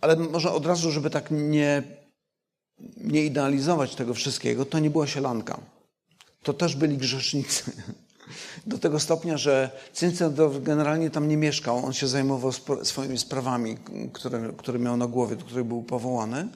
Ale 0.00 0.16
może 0.16 0.52
od 0.52 0.66
razu, 0.66 0.90
żeby 0.90 1.10
tak 1.10 1.30
nie, 1.30 1.82
nie 2.96 3.24
idealizować 3.24 3.94
tego 3.94 4.14
wszystkiego, 4.14 4.64
to 4.64 4.78
nie 4.78 4.90
była 4.90 5.06
sielanka. 5.06 5.60
To 6.42 6.52
też 6.52 6.76
byli 6.76 6.96
grzesznicy. 6.96 7.72
Do 8.66 8.78
tego 8.78 9.00
stopnia, 9.00 9.36
że 9.36 9.70
Zinzendorf 9.96 10.62
generalnie 10.62 11.10
tam 11.10 11.28
nie 11.28 11.36
mieszkał. 11.36 11.86
On 11.86 11.92
się 11.92 12.08
zajmował 12.08 12.52
swoimi 12.82 13.18
sprawami, 13.18 13.76
które, 14.12 14.52
które 14.56 14.78
miał 14.78 14.96
na 14.96 15.06
głowie, 15.06 15.36
do 15.36 15.44
których 15.44 15.64
był 15.64 15.82
powołany. 15.82 16.48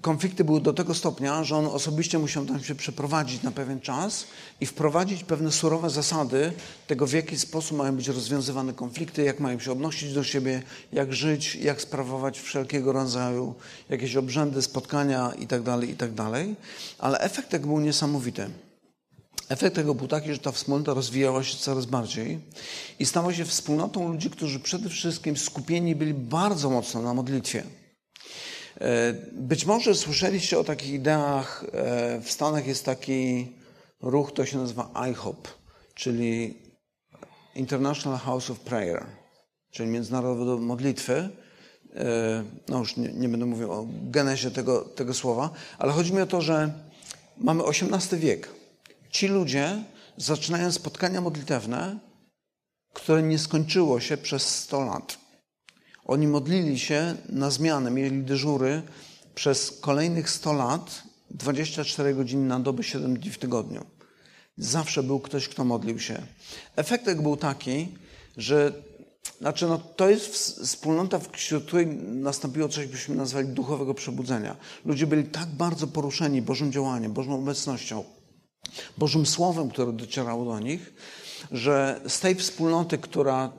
Konflikty 0.00 0.44
były 0.44 0.60
do 0.60 0.72
tego 0.72 0.94
stopnia, 0.94 1.44
że 1.44 1.56
on 1.56 1.66
osobiście 1.66 2.18
musiał 2.18 2.46
tam 2.46 2.64
się 2.64 2.74
przeprowadzić 2.74 3.42
na 3.42 3.50
pewien 3.50 3.80
czas 3.80 4.26
i 4.60 4.66
wprowadzić 4.66 5.24
pewne 5.24 5.52
surowe 5.52 5.90
zasady 5.90 6.52
tego, 6.86 7.06
w 7.06 7.12
jaki 7.12 7.38
sposób 7.38 7.78
mają 7.78 7.96
być 7.96 8.08
rozwiązywane 8.08 8.72
konflikty, 8.72 9.22
jak 9.22 9.40
mają 9.40 9.58
się 9.58 9.72
odnosić 9.72 10.14
do 10.14 10.24
siebie, 10.24 10.62
jak 10.92 11.12
żyć, 11.12 11.54
jak 11.54 11.80
sprawować 11.80 12.40
wszelkiego 12.40 12.92
rodzaju 12.92 13.54
jakieś 13.88 14.16
obrzędy, 14.16 14.62
spotkania 14.62 15.32
itd., 15.38 15.64
tak 15.64 15.88
itd. 15.88 16.16
Tak 16.16 16.46
Ale 16.98 17.18
efekt 17.18 17.48
tego 17.48 17.66
był 17.66 17.80
niesamowity. 17.80 18.50
Efekt 19.48 19.76
tego 19.76 19.94
był 19.94 20.08
taki, 20.08 20.32
że 20.32 20.38
ta 20.38 20.52
wspólnota 20.52 20.94
rozwijała 20.94 21.44
się 21.44 21.56
coraz 21.56 21.86
bardziej 21.86 22.40
i 22.98 23.06
stała 23.06 23.34
się 23.34 23.44
wspólnotą 23.44 24.08
ludzi, 24.08 24.30
którzy 24.30 24.60
przede 24.60 24.88
wszystkim 24.88 25.36
skupieni 25.36 25.96
byli 25.96 26.14
bardzo 26.14 26.70
mocno 26.70 27.02
na 27.02 27.14
modlitwie. 27.14 27.64
E, 28.80 29.12
być 29.32 29.66
może 29.66 29.94
słyszeliście 29.94 30.58
o 30.58 30.64
takich 30.64 30.90
ideach. 30.90 31.64
E, 31.72 32.20
w 32.20 32.30
Stanach 32.30 32.66
jest 32.66 32.84
taki 32.84 33.52
ruch, 34.00 34.32
to 34.32 34.46
się 34.46 34.58
nazywa 34.58 34.90
IHOP, 35.10 35.48
czyli 35.94 36.58
International 37.54 38.18
House 38.18 38.50
of 38.50 38.60
Prayer, 38.60 39.06
czyli 39.70 39.90
Międzynarodowe 39.90 40.62
Modlitwy. 40.62 41.28
E, 41.94 42.44
no 42.68 42.78
już 42.78 42.96
nie, 42.96 43.12
nie, 43.12 43.28
będę 43.28 43.46
mówił 43.46 43.72
o 43.72 43.86
genezie 43.90 44.50
tego, 44.50 44.80
tego 44.82 45.14
słowa, 45.14 45.50
ale 45.78 45.92
chodzi 45.92 46.12
mi 46.12 46.20
o 46.20 46.26
to, 46.26 46.40
że 46.40 46.72
mamy 47.38 47.62
XVIII 47.64 48.20
wiek. 48.20 48.48
Ci 49.10 49.28
ludzie 49.28 49.84
zaczynają 50.16 50.72
spotkania 50.72 51.20
modlitewne, 51.20 51.98
które 52.92 53.22
nie 53.22 53.38
skończyło 53.38 54.00
się 54.00 54.16
przez 54.16 54.58
100 54.58 54.80
lat. 54.84 55.23
Oni 56.04 56.26
modlili 56.26 56.78
się 56.78 57.16
na 57.28 57.50
zmianę, 57.50 57.90
mieli 57.90 58.22
dyżury 58.22 58.82
przez 59.34 59.78
kolejnych 59.80 60.30
100 60.30 60.52
lat, 60.52 61.02
24 61.30 62.14
godziny 62.14 62.46
na 62.46 62.60
dobę, 62.60 62.82
7 62.82 63.18
dni 63.18 63.30
w 63.30 63.38
tygodniu. 63.38 63.84
Zawsze 64.58 65.02
był 65.02 65.20
ktoś, 65.20 65.48
kto 65.48 65.64
modlił 65.64 66.00
się. 66.00 66.22
Efekt 66.76 67.20
był 67.20 67.36
taki, 67.36 67.88
że 68.36 68.72
znaczy, 69.40 69.66
no, 69.66 69.78
to 69.78 70.10
jest 70.10 70.34
wspólnota, 70.60 71.20
wśród 71.32 71.64
której 71.64 71.86
nastąpiło 72.06 72.68
coś, 72.68 72.86
byśmy 72.86 73.14
nazwali 73.14 73.48
duchowego 73.48 73.94
przebudzenia. 73.94 74.56
Ludzie 74.84 75.06
byli 75.06 75.24
tak 75.24 75.48
bardzo 75.48 75.86
poruszeni 75.86 76.42
Bożym 76.42 76.72
działaniem, 76.72 77.12
Bożą 77.12 77.34
obecnością, 77.34 78.04
Bożym 78.98 79.26
Słowem, 79.26 79.70
które 79.70 79.92
docierało 79.92 80.44
do 80.44 80.60
nich, 80.60 80.92
że 81.52 82.00
z 82.08 82.20
tej 82.20 82.34
wspólnoty, 82.34 82.98
która 82.98 83.52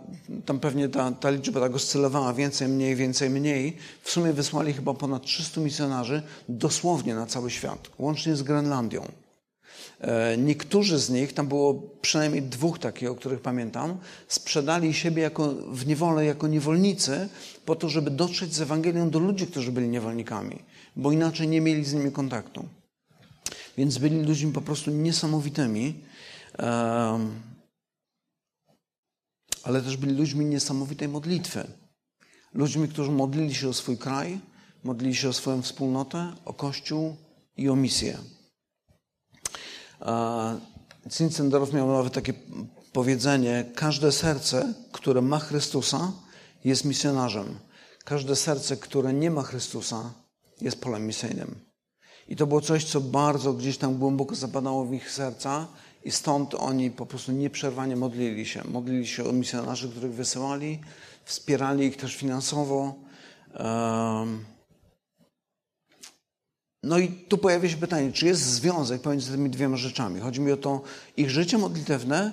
tam 0.45 0.59
pewnie 0.59 0.89
ta, 0.89 1.11
ta 1.11 1.29
liczba 1.29 1.59
tak 1.59 1.75
oscylowała 1.75 2.33
więcej, 2.33 2.67
mniej, 2.67 2.95
więcej, 2.95 3.29
mniej, 3.29 3.77
w 4.01 4.11
sumie 4.11 4.33
wysłali 4.33 4.73
chyba 4.73 4.93
ponad 4.93 5.23
300 5.23 5.61
misjonarzy 5.61 6.23
dosłownie 6.49 7.15
na 7.15 7.25
cały 7.25 7.51
świat, 7.51 7.89
łącznie 7.99 8.35
z 8.35 8.43
Grenlandią. 8.43 9.05
E, 10.01 10.37
niektórzy 10.37 10.99
z 10.99 11.09
nich, 11.09 11.33
tam 11.33 11.47
było 11.47 11.81
przynajmniej 12.01 12.41
dwóch 12.41 12.79
takich, 12.79 13.09
o 13.09 13.15
których 13.15 13.41
pamiętam, 13.41 13.97
sprzedali 14.27 14.93
siebie 14.93 15.23
jako, 15.23 15.53
w 15.71 15.87
niewolę 15.87 16.25
jako 16.25 16.47
niewolnicy 16.47 17.29
po 17.65 17.75
to, 17.75 17.89
żeby 17.89 18.11
dotrzeć 18.11 18.53
z 18.53 18.61
Ewangelią 18.61 19.09
do 19.09 19.19
ludzi, 19.19 19.47
którzy 19.47 19.71
byli 19.71 19.89
niewolnikami, 19.89 20.59
bo 20.95 21.11
inaczej 21.11 21.47
nie 21.47 21.61
mieli 21.61 21.85
z 21.85 21.93
nimi 21.93 22.11
kontaktu. 22.11 22.65
Więc 23.77 23.97
byli 23.97 24.21
ludźmi 24.21 24.51
po 24.51 24.61
prostu 24.61 24.91
niesamowitymi. 24.91 25.95
Um, 26.59 27.54
ale 29.65 29.81
też 29.81 29.97
byli 29.97 30.13
ludźmi 30.13 30.45
niesamowitej 30.45 31.07
modlitwy. 31.07 31.67
Ludźmi, 32.53 32.87
którzy 32.87 33.11
modlili 33.11 33.55
się 33.55 33.69
o 33.69 33.73
swój 33.73 33.97
kraj, 33.97 34.39
modlili 34.83 35.15
się 35.15 35.29
o 35.29 35.33
swoją 35.33 35.61
wspólnotę, 35.61 36.33
o 36.45 36.53
Kościół 36.53 37.15
i 37.57 37.69
o 37.69 37.75
misję. 37.75 38.17
Zinzendorf 41.11 41.73
miał 41.73 41.87
nawet 41.87 42.13
takie 42.13 42.33
powiedzenie: 42.93 43.71
Każde 43.75 44.11
serce, 44.11 44.73
które 44.91 45.21
ma 45.21 45.39
Chrystusa, 45.39 46.11
jest 46.63 46.85
misjonarzem. 46.85 47.59
Każde 48.03 48.35
serce, 48.35 48.77
które 48.77 49.13
nie 49.13 49.31
ma 49.31 49.43
Chrystusa, 49.43 50.13
jest 50.61 50.81
polem 50.81 51.07
misyjnym. 51.07 51.55
I 52.27 52.35
to 52.35 52.47
było 52.47 52.61
coś, 52.61 52.85
co 52.85 53.01
bardzo 53.01 53.53
gdzieś 53.53 53.77
tam 53.77 53.97
głęboko 53.97 54.35
zapadało 54.35 54.85
w 54.85 54.93
ich 54.93 55.11
serca 55.11 55.67
i 56.05 56.11
stąd 56.11 56.55
oni 56.55 56.91
po 56.91 57.05
prostu 57.05 57.31
nieprzerwanie 57.31 57.95
modlili 57.95 58.45
się. 58.45 58.61
Modlili 58.65 59.07
się 59.07 59.23
o 59.29 59.31
misjonarzy, 59.31 59.89
których 59.89 60.13
wysyłali, 60.13 60.79
wspierali 61.23 61.85
ich 61.85 61.97
też 61.97 62.15
finansowo. 62.15 62.95
No 66.83 66.97
i 66.97 67.07
tu 67.07 67.37
pojawia 67.37 67.69
się 67.69 67.77
pytanie, 67.77 68.11
czy 68.11 68.25
jest 68.25 68.41
związek 68.41 69.01
pomiędzy 69.01 69.31
tymi 69.31 69.49
dwiema 69.49 69.77
rzeczami? 69.77 70.19
Chodzi 70.19 70.41
mi 70.41 70.51
o 70.51 70.57
to 70.57 70.81
ich 71.17 71.29
życie 71.29 71.57
modlitewne 71.57 72.31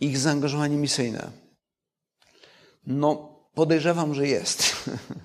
i 0.00 0.06
ich 0.06 0.18
zaangażowanie 0.18 0.76
misyjne. 0.76 1.30
No, 2.86 3.38
podejrzewam, 3.54 4.14
że 4.14 4.26
jest. 4.26 4.74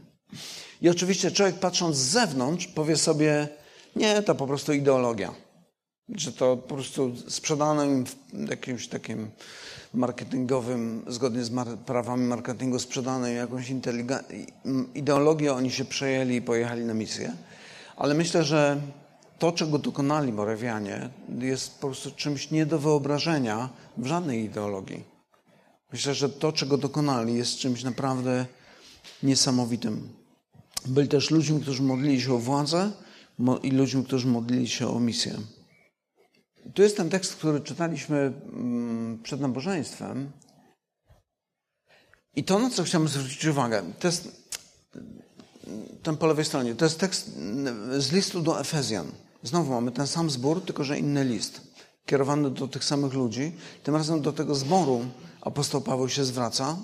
I 0.81 0.89
oczywiście 0.89 1.31
człowiek 1.31 1.55
patrząc 1.55 1.95
z 1.95 2.09
zewnątrz 2.09 2.67
powie 2.67 2.97
sobie, 2.97 3.47
nie, 3.95 4.21
to 4.21 4.35
po 4.35 4.47
prostu 4.47 4.73
ideologia 4.73 5.46
że 6.09 6.31
to 6.31 6.57
po 6.57 6.75
prostu 6.75 7.13
sprzedano 7.27 7.83
im 7.83 8.05
w 8.33 8.49
jakimś 8.49 8.87
takim 8.87 9.29
marketingowym, 9.93 11.05
zgodnie 11.07 11.43
z 11.43 11.51
prawami 11.85 12.27
marketingu, 12.27 12.79
sprzedano 12.79 13.27
im 13.27 13.35
jakąś 13.35 13.73
ideologię, 14.95 15.53
oni 15.53 15.71
się 15.71 15.85
przejęli 15.85 16.35
i 16.35 16.41
pojechali 16.41 16.85
na 16.85 16.93
misję. 16.93 17.33
Ale 17.97 18.13
myślę, 18.13 18.43
że 18.43 18.81
to, 19.39 19.51
czego 19.51 19.79
dokonali 19.79 20.33
Morawianie, 20.33 21.09
jest 21.39 21.79
po 21.79 21.87
prostu 21.87 22.11
czymś 22.11 22.51
nie 22.51 22.65
do 22.65 22.79
wyobrażenia 22.79 23.69
w 23.97 24.05
żadnej 24.05 24.43
ideologii. 24.43 25.03
Myślę, 25.91 26.13
że 26.13 26.29
to, 26.29 26.51
czego 26.51 26.77
dokonali, 26.77 27.35
jest 27.35 27.57
czymś 27.57 27.83
naprawdę 27.83 28.45
niesamowitym. 29.23 30.09
Byli 30.85 31.07
też 31.07 31.31
ludźmi, 31.31 31.61
którzy 31.61 31.83
modlili 31.83 32.21
się 32.21 32.33
o 32.33 32.37
władzę 32.37 32.91
i 33.63 33.71
ludźmi, 33.71 34.03
którzy 34.03 34.27
modlili 34.27 34.67
się 34.67 34.87
o 34.87 34.99
misję. 34.99 35.33
Tu 36.73 36.81
jest 36.81 36.97
ten 36.97 37.09
tekst, 37.09 37.35
który 37.35 37.61
czytaliśmy 37.61 38.17
mm, 38.53 39.19
przed 39.23 39.41
nabożeństwem. 39.41 40.31
I 42.35 42.43
to, 42.43 42.59
na 42.59 42.69
co 42.69 42.83
chciałbym 42.83 43.09
zwrócić 43.09 43.45
uwagę, 43.45 43.83
to 43.99 44.07
jest 44.07 44.51
ten 46.03 46.17
po 46.17 46.27
lewej 46.27 46.45
stronie, 46.45 46.75
to 46.75 46.85
jest 46.85 46.99
tekst 46.99 47.31
z 47.97 48.11
listu 48.11 48.41
do 48.41 48.59
Efezjan. 48.59 49.07
Znowu 49.43 49.71
mamy 49.71 49.91
ten 49.91 50.07
sam 50.07 50.29
zbór, 50.29 50.65
tylko 50.65 50.83
że 50.83 50.99
inny 50.99 51.25
list. 51.25 51.61
Kierowany 52.05 52.49
do 52.51 52.67
tych 52.67 52.83
samych 52.83 53.13
ludzi. 53.13 53.51
Tym 53.83 53.95
razem 53.95 54.21
do 54.21 54.33
tego 54.33 54.55
zboru 54.55 55.05
apostoł 55.41 55.81
Paweł 55.81 56.09
się 56.09 56.25
zwraca 56.25 56.77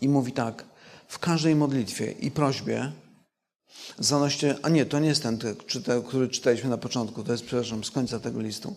i 0.00 0.08
mówi 0.08 0.32
tak. 0.32 0.64
W 1.08 1.18
każdej 1.18 1.54
modlitwie 1.54 2.10
i 2.10 2.30
prośbie 2.30 2.92
Zanoście, 3.98 4.56
a 4.62 4.68
nie, 4.68 4.86
to 4.86 4.98
nie 4.98 5.08
jest 5.08 5.22
ten, 5.22 5.38
który 6.08 6.28
czytaliśmy 6.28 6.70
na 6.70 6.78
początku, 6.78 7.24
to 7.24 7.32
jest, 7.32 7.44
przepraszam, 7.44 7.84
z 7.84 7.90
końca 7.90 8.20
tego 8.20 8.40
listu. 8.40 8.76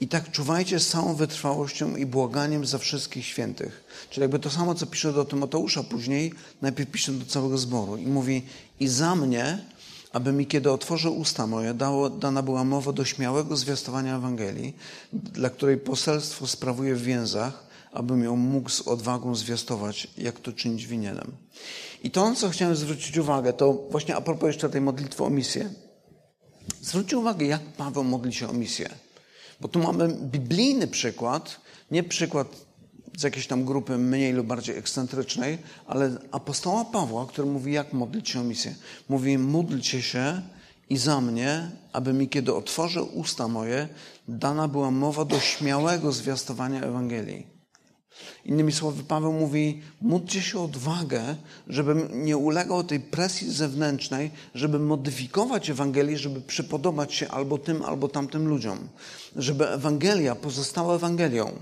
I 0.00 0.08
tak 0.08 0.30
czuwajcie 0.30 0.80
z 0.80 0.88
całą 0.88 1.14
wytrwałością 1.14 1.96
i 1.96 2.06
błaganiem 2.06 2.66
za 2.66 2.78
wszystkich 2.78 3.26
świętych. 3.26 3.84
Czyli 4.10 4.22
jakby 4.22 4.38
to 4.38 4.50
samo, 4.50 4.74
co 4.74 4.86
pisze 4.86 5.12
do 5.12 5.24
Tymoteusza 5.24 5.82
później, 5.82 6.32
najpierw 6.62 6.90
pisze 6.90 7.12
do 7.12 7.26
całego 7.26 7.58
zboru 7.58 7.96
i 7.96 8.06
mówi 8.06 8.42
i 8.80 8.88
za 8.88 9.16
mnie, 9.16 9.64
aby 10.12 10.32
mi, 10.32 10.46
kiedy 10.46 10.70
otworzę 10.70 11.10
usta 11.10 11.46
moje, 11.46 11.74
dało, 11.74 12.10
dana 12.10 12.42
była 12.42 12.64
mowa 12.64 12.92
do 12.92 13.04
śmiałego 13.04 13.56
zwiastowania 13.56 14.16
Ewangelii, 14.16 14.76
dla 15.12 15.50
której 15.50 15.76
poselstwo 15.76 16.46
sprawuje 16.46 16.94
w 16.94 17.02
więzach, 17.02 17.69
abym 17.92 18.24
ją 18.24 18.36
mógł 18.36 18.70
z 18.70 18.80
odwagą 18.80 19.34
zwiastować, 19.34 20.08
jak 20.18 20.40
to 20.40 20.52
czynić 20.52 20.86
winienem. 20.86 21.32
I 22.02 22.10
to, 22.10 22.34
co 22.34 22.50
chciałem 22.50 22.76
zwrócić 22.76 23.18
uwagę, 23.18 23.52
to 23.52 23.72
właśnie 23.90 24.16
a 24.16 24.20
propos 24.20 24.46
jeszcze 24.46 24.68
tej 24.68 24.80
modlitwy 24.80 25.24
o 25.24 25.30
misję. 25.30 25.70
Zwróćcie 26.82 27.18
uwagę, 27.18 27.46
jak 27.46 27.62
Paweł 27.62 28.04
modli 28.04 28.32
się 28.32 28.48
o 28.48 28.52
misję. 28.52 28.88
Bo 29.60 29.68
tu 29.68 29.78
mamy 29.78 30.08
biblijny 30.08 30.86
przykład, 30.86 31.60
nie 31.90 32.02
przykład 32.02 32.48
z 33.18 33.22
jakiejś 33.22 33.46
tam 33.46 33.64
grupy 33.64 33.98
mniej 33.98 34.32
lub 34.32 34.46
bardziej 34.46 34.76
ekscentrycznej, 34.76 35.58
ale 35.86 36.16
apostoła 36.32 36.84
Pawła, 36.84 37.26
który 37.26 37.48
mówi, 37.48 37.72
jak 37.72 37.92
modlić 37.92 38.28
się 38.28 38.40
o 38.40 38.44
misję. 38.44 38.74
Mówi, 39.08 39.38
módlcie 39.38 40.02
się 40.02 40.42
i 40.90 40.96
za 40.96 41.20
mnie, 41.20 41.70
aby 41.92 42.12
mi, 42.12 42.28
kiedy 42.28 42.54
otworzę 42.54 43.02
usta 43.02 43.48
moje, 43.48 43.88
dana 44.28 44.68
była 44.68 44.90
mowa 44.90 45.24
do 45.24 45.40
śmiałego 45.40 46.12
zwiastowania 46.12 46.82
Ewangelii. 46.82 47.59
Innymi 48.44 48.72
słowy, 48.72 49.04
Paweł 49.04 49.32
mówi: 49.32 49.82
módlcie 50.00 50.42
się 50.42 50.60
odwagę, 50.60 51.36
żebym 51.68 52.24
nie 52.24 52.36
ulegał 52.36 52.84
tej 52.84 53.00
presji 53.00 53.52
zewnętrznej, 53.52 54.30
żeby 54.54 54.78
modyfikować 54.78 55.70
Ewangelię, 55.70 56.18
żeby 56.18 56.40
przypodobać 56.40 57.14
się 57.14 57.28
albo 57.28 57.58
tym, 57.58 57.82
albo 57.82 58.08
tamtym 58.08 58.48
ludziom. 58.48 58.88
Żeby 59.36 59.68
Ewangelia 59.68 60.34
pozostała 60.34 60.94
Ewangelią. 60.94 61.52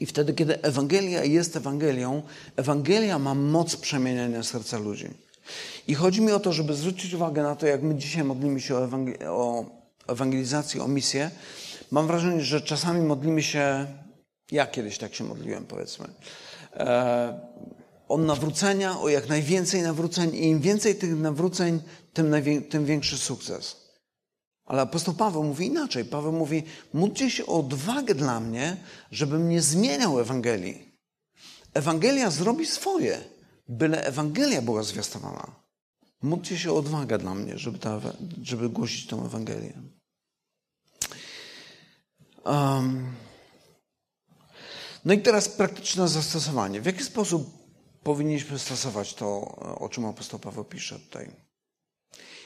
I 0.00 0.06
wtedy, 0.06 0.34
kiedy 0.34 0.62
Ewangelia 0.62 1.24
jest 1.24 1.56
Ewangelią, 1.56 2.22
Ewangelia 2.56 3.18
ma 3.18 3.34
moc 3.34 3.76
przemieniania 3.76 4.42
serca 4.42 4.78
ludzi. 4.78 5.08
I 5.88 5.94
chodzi 5.94 6.20
mi 6.20 6.32
o 6.32 6.40
to, 6.40 6.52
żeby 6.52 6.74
zwrócić 6.74 7.14
uwagę 7.14 7.42
na 7.42 7.56
to, 7.56 7.66
jak 7.66 7.82
my 7.82 7.94
dzisiaj 7.94 8.24
modlimy 8.24 8.60
się 8.60 8.76
o, 8.76 8.84
ewangel 8.84 9.16
o 9.28 9.64
ewangelizację, 10.06 10.82
o 10.82 10.88
misję. 10.88 11.30
Mam 11.90 12.06
wrażenie, 12.06 12.40
że 12.40 12.60
czasami 12.60 13.00
modlimy 13.00 13.42
się, 13.42 13.86
ja 14.52 14.66
kiedyś 14.66 14.98
tak 14.98 15.14
się 15.14 15.24
modliłem, 15.24 15.64
powiedzmy, 15.64 16.08
e, 16.76 17.40
o 18.08 18.18
nawrócenia, 18.18 19.00
o 19.00 19.08
jak 19.08 19.28
najwięcej 19.28 19.82
nawróceń 19.82 20.34
i 20.34 20.44
im 20.44 20.60
więcej 20.60 20.94
tych 20.94 21.16
nawróceń, 21.16 21.80
tym, 22.12 22.34
tym 22.68 22.86
większy 22.86 23.18
sukces. 23.18 23.82
Ale 24.64 24.82
apostoł 24.82 25.14
Paweł 25.14 25.44
mówi 25.44 25.66
inaczej. 25.66 26.04
Paweł 26.04 26.32
mówi, 26.32 26.62
módlcie 26.92 27.30
się 27.30 27.46
o 27.46 27.58
odwagę 27.58 28.14
dla 28.14 28.40
mnie, 28.40 28.76
żebym 29.10 29.48
nie 29.48 29.62
zmieniał 29.62 30.20
Ewangelii. 30.20 30.92
Ewangelia 31.74 32.30
zrobi 32.30 32.66
swoje, 32.66 33.24
byle 33.68 34.04
Ewangelia 34.04 34.62
była 34.62 34.82
zwiastowana. 34.82 35.46
Módlcie 36.22 36.58
się 36.58 36.72
o 36.72 36.76
odwagę 36.76 37.18
dla 37.18 37.34
mnie, 37.34 37.58
żeby, 37.58 37.78
ta, 37.78 38.00
żeby 38.42 38.68
głosić 38.68 39.06
tę 39.06 39.16
Ewangelię. 39.16 39.72
Um. 42.44 43.21
No 45.04 45.14
i 45.14 45.18
teraz 45.18 45.48
praktyczne 45.48 46.08
zastosowanie. 46.08 46.80
W 46.80 46.86
jaki 46.86 47.04
sposób 47.04 47.50
powinniśmy 48.02 48.58
stosować 48.58 49.14
to, 49.14 49.40
o 49.78 49.88
czym 49.88 50.06
apostoł 50.06 50.40
Paweł 50.40 50.64
pisze 50.64 50.98
tutaj? 50.98 51.30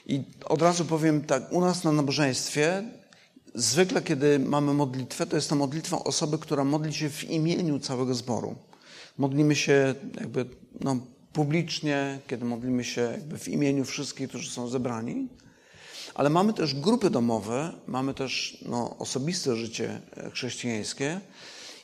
I 0.07 0.23
od 0.45 0.63
razu 0.63 0.85
powiem 0.85 1.25
tak, 1.25 1.53
u 1.53 1.61
nas 1.61 1.85
na 1.85 1.93
nabożeństwie 1.93 2.85
zwykle, 3.55 4.03
kiedy 4.03 4.39
mamy 4.39 4.75
modlitwę, 4.75 5.27
to 5.27 5.37
jest 5.37 5.49
to 5.49 5.57
modlitwa 5.57 6.05
osoby, 6.05 6.39
która 6.39 6.65
modli 6.65 6.95
się 6.95 7.11
w 7.11 7.25
imieniu 7.25 7.79
całego 7.79 8.15
zboru. 8.15 8.57
Modlimy 9.19 9.57
się 9.57 9.95
jakby 10.21 10.47
no, 10.81 10.97
publicznie, 11.33 12.19
kiedy 12.27 12.45
modlimy 12.45 12.85
się 12.85 13.01
jakby 13.01 13.39
w 13.39 13.49
imieniu 13.49 13.85
wszystkich, 13.85 14.29
którzy 14.29 14.51
są 14.51 14.69
zebrani, 14.69 15.29
ale 16.15 16.31
mamy 16.31 16.53
też 16.53 16.75
grupy 16.75 17.11
domowe, 17.11 17.73
mamy 17.87 18.15
też 18.15 18.59
no, 18.69 18.97
osobiste 18.99 19.57
życie 19.57 20.01
chrześcijańskie 20.33 21.21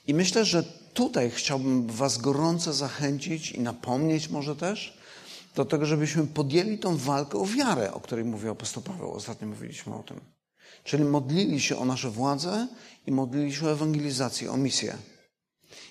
i 0.07 0.15
myślę, 0.15 0.45
że 0.45 0.63
tutaj 0.95 1.31
chciałbym 1.31 1.87
Was 1.87 2.19
gorąco 2.19 2.73
zachęcić 2.73 3.53
i 3.53 3.61
napomnieć 3.61 4.29
może 4.29 4.57
też 4.57 4.99
do 5.55 5.65
tego, 5.65 5.87
żebyśmy 5.87 6.27
podjęli 6.27 6.79
tą 6.79 6.97
walkę 6.97 7.39
o 7.39 7.47
wiarę, 7.47 7.93
o 7.93 8.01
której 8.01 8.25
mówił 8.25 8.51
apostoł 8.51 8.83
Paweł. 8.83 9.13
Ostatnio 9.13 9.49
mówiliśmy 9.49 9.95
o 9.95 10.03
tym. 10.03 10.21
Czyli 10.85 11.05
modlili 11.05 11.61
się 11.61 11.79
o 11.79 11.85
nasze 11.85 12.11
władze 12.11 12.69
i 13.07 13.13
modlili 13.13 13.55
się 13.55 13.67
o 13.67 13.73
ewangelizację, 13.73 14.53
o 14.53 14.57
misję. 14.57 14.97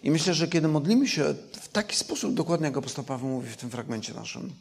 I 0.03 0.11
myślę, 0.11 0.33
że 0.33 0.47
kiedy 0.47 0.67
modlimy 0.67 1.07
się 1.07 1.35
w 1.61 1.67
taki 1.67 1.95
sposób, 1.95 2.33
dokładnie 2.33 2.67
jak 2.67 2.77
apostoł 2.77 3.05
Paweł 3.05 3.29
mówi 3.29 3.49
w 3.49 3.57
tym 3.57 3.69
fragmencie 3.69 4.13
naszym, 4.13 4.53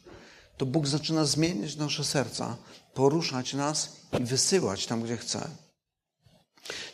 to 0.56 0.66
Bóg 0.66 0.86
zaczyna 0.86 1.24
zmieniać 1.24 1.76
nasze 1.76 2.04
serca, 2.04 2.56
poruszać 2.94 3.54
nas 3.54 3.96
i 4.20 4.24
wysyłać 4.24 4.86
tam, 4.86 5.02
gdzie 5.02 5.16
chce. 5.16 5.48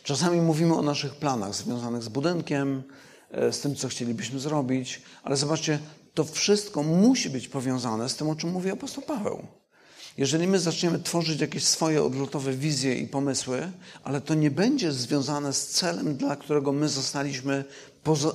Czasami 0.03 0.41
mówimy 0.41 0.75
o 0.75 0.81
naszych 0.81 1.15
planach 1.15 1.55
związanych 1.55 2.03
z 2.03 2.09
budynkiem, 2.09 2.83
e, 3.31 3.53
z 3.53 3.59
tym, 3.59 3.75
co 3.75 3.87
chcielibyśmy 3.87 4.39
zrobić, 4.39 5.01
ale 5.23 5.37
zobaczcie, 5.37 5.79
to 6.13 6.23
wszystko 6.23 6.83
musi 6.83 7.29
być 7.29 7.47
powiązane 7.47 8.09
z 8.09 8.15
tym, 8.15 8.29
o 8.29 8.35
czym 8.35 8.51
mówi 8.51 8.69
apostoł 8.69 9.03
Paweł. 9.03 9.47
Jeżeli 10.17 10.47
my 10.47 10.59
zaczniemy 10.59 10.99
tworzyć 10.99 11.41
jakieś 11.41 11.63
swoje 11.63 12.03
odlotowe 12.03 12.53
wizje 12.53 12.95
i 12.95 13.07
pomysły, 13.07 13.71
ale 14.03 14.21
to 14.21 14.33
nie 14.33 14.51
będzie 14.51 14.91
związane 14.91 15.53
z 15.53 15.67
celem, 15.67 16.15
dla 16.15 16.35
którego 16.35 16.71
my 16.71 16.89
zostaliśmy, 16.89 17.63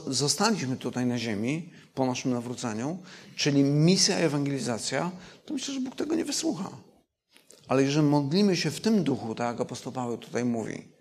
zostaliśmy 0.07 0.77
tutaj 0.77 1.07
na 1.07 1.19
ziemi 1.19 1.71
po 1.95 2.07
naszym 2.07 2.33
nawróceniu, 2.33 2.99
czyli 3.37 3.65
misja 3.65 4.17
ewangelizacja, 4.17 5.11
to 5.45 5.55
myślę, 5.55 5.75
że 5.75 5.81
Bóg 5.81 5.97
tego 5.97 6.15
nie 6.15 6.25
wysłucha. 6.25 6.71
Ale 7.69 7.83
jeżeli 7.83 8.07
modlimy 8.07 8.57
się 8.57 8.71
w 8.71 8.81
tym 8.81 9.05
duchu, 9.05 9.35
tak 9.35 9.53
jak 9.53 9.61
apostoł 9.61 9.93
Paweł 9.93 10.19
tutaj 10.19 10.45
mówi, 10.45 10.92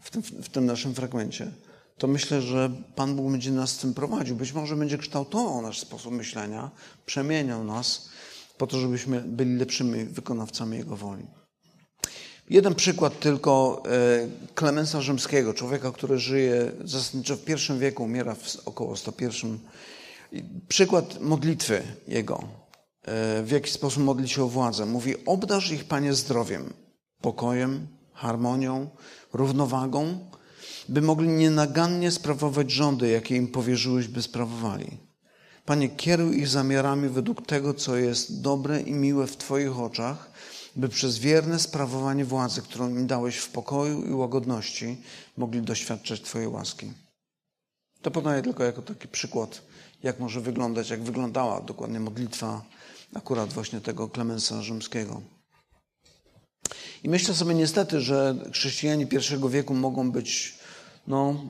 w 0.00 0.10
tym, 0.10 0.22
w 0.22 0.48
tym 0.48 0.66
naszym 0.66 0.94
fragmencie, 0.94 1.52
to 1.98 2.06
myślę, 2.06 2.42
że 2.42 2.70
Pan 2.94 3.16
Bóg 3.16 3.32
będzie 3.32 3.50
nas 3.50 3.70
z 3.70 3.78
tym 3.78 3.94
prowadził. 3.94 4.36
Być 4.36 4.52
może 4.52 4.76
będzie 4.76 4.98
kształtował 4.98 5.62
nasz 5.62 5.80
sposób 5.80 6.12
myślenia, 6.12 6.70
przemieniał 7.06 7.64
nas 7.64 8.08
po 8.58 8.66
to, 8.66 8.78
żebyśmy 8.78 9.20
byli 9.20 9.56
lepszymi 9.56 10.04
wykonawcami 10.04 10.78
Jego 10.78 10.96
woli. 10.96 11.26
Jeden 12.50 12.74
przykład 12.74 13.20
tylko 13.20 13.82
e, 13.86 14.54
Klemensa 14.54 15.00
Rzymskiego, 15.00 15.54
człowieka, 15.54 15.92
który 15.92 16.18
żyje 16.18 16.72
zasadniczo 16.84 17.36
w 17.36 17.44
pierwszym 17.44 17.78
wieku, 17.78 18.04
umiera 18.04 18.34
w 18.34 18.56
około 18.64 18.96
101. 18.96 19.58
Przykład 20.68 21.20
modlitwy 21.20 21.82
jego, 22.08 22.44
e, 23.02 23.42
w 23.42 23.50
jaki 23.50 23.70
sposób 23.70 24.02
modli 24.02 24.28
się 24.28 24.42
o 24.42 24.48
władzę. 24.48 24.86
Mówi, 24.86 25.14
obdarz 25.26 25.70
ich, 25.70 25.84
Panie, 25.84 26.14
zdrowiem, 26.14 26.72
pokojem, 27.20 27.86
harmonią, 28.12 28.90
równowagą, 29.32 30.18
by 30.88 31.02
mogli 31.02 31.28
nienagannie 31.28 32.10
sprawować 32.10 32.70
rządy, 32.70 33.08
jakie 33.08 33.36
im 33.36 33.48
powierzyłeś, 33.48 34.08
by 34.08 34.22
sprawowali. 34.22 34.98
Panie, 35.64 35.88
kieruj 35.88 36.38
ich 36.38 36.48
zamiarami 36.48 37.08
według 37.08 37.46
tego, 37.46 37.74
co 37.74 37.96
jest 37.96 38.40
dobre 38.40 38.80
i 38.80 38.92
miłe 38.92 39.26
w 39.26 39.36
Twoich 39.36 39.78
oczach, 39.78 40.30
by 40.76 40.88
przez 40.88 41.18
wierne 41.18 41.58
sprawowanie 41.58 42.24
władzy, 42.24 42.62
którą 42.62 42.88
im 42.88 43.06
dałeś 43.06 43.36
w 43.36 43.48
pokoju 43.48 44.02
i 44.02 44.12
łagodności, 44.12 45.02
mogli 45.36 45.62
doświadczać 45.62 46.22
Twojej 46.22 46.48
łaski. 46.48 46.92
To 48.02 48.10
podaję 48.10 48.42
tylko 48.42 48.64
jako 48.64 48.82
taki 48.82 49.08
przykład, 49.08 49.62
jak 50.02 50.20
może 50.20 50.40
wyglądać, 50.40 50.90
jak 50.90 51.02
wyglądała 51.02 51.60
dokładnie 51.60 52.00
modlitwa 52.00 52.64
akurat 53.14 53.52
właśnie 53.52 53.80
tego 53.80 54.08
Klemensa 54.08 54.62
Rzymskiego. 54.62 55.20
I 57.04 57.08
myślę 57.08 57.34
sobie 57.34 57.54
niestety, 57.54 58.00
że 58.00 58.34
chrześcijanie 58.52 59.06
pierwszego 59.06 59.48
wieku 59.48 59.74
mogą 59.74 60.10
być 60.10 60.58
no, 61.06 61.44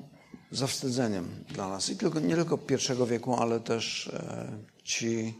zawstydzeniem 0.50 1.44
dla 1.48 1.68
nas. 1.68 1.90
I 1.90 1.96
tylko, 1.96 2.20
nie 2.20 2.34
tylko 2.34 2.58
pierwszego 2.58 3.06
wieku, 3.06 3.34
ale 3.34 3.60
też 3.60 4.08
e, 4.08 4.48
ci 4.84 5.34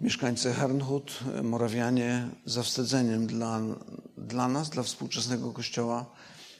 mieszkańcy 0.00 0.52
Hernhut, 0.52 1.18
Morawianie, 1.42 2.28
zawstydzeniem 2.46 3.26
dla, 3.26 3.60
dla 4.16 4.48
nas, 4.48 4.70
dla 4.70 4.82
współczesnego 4.82 5.52
Kościoła, 5.52 6.06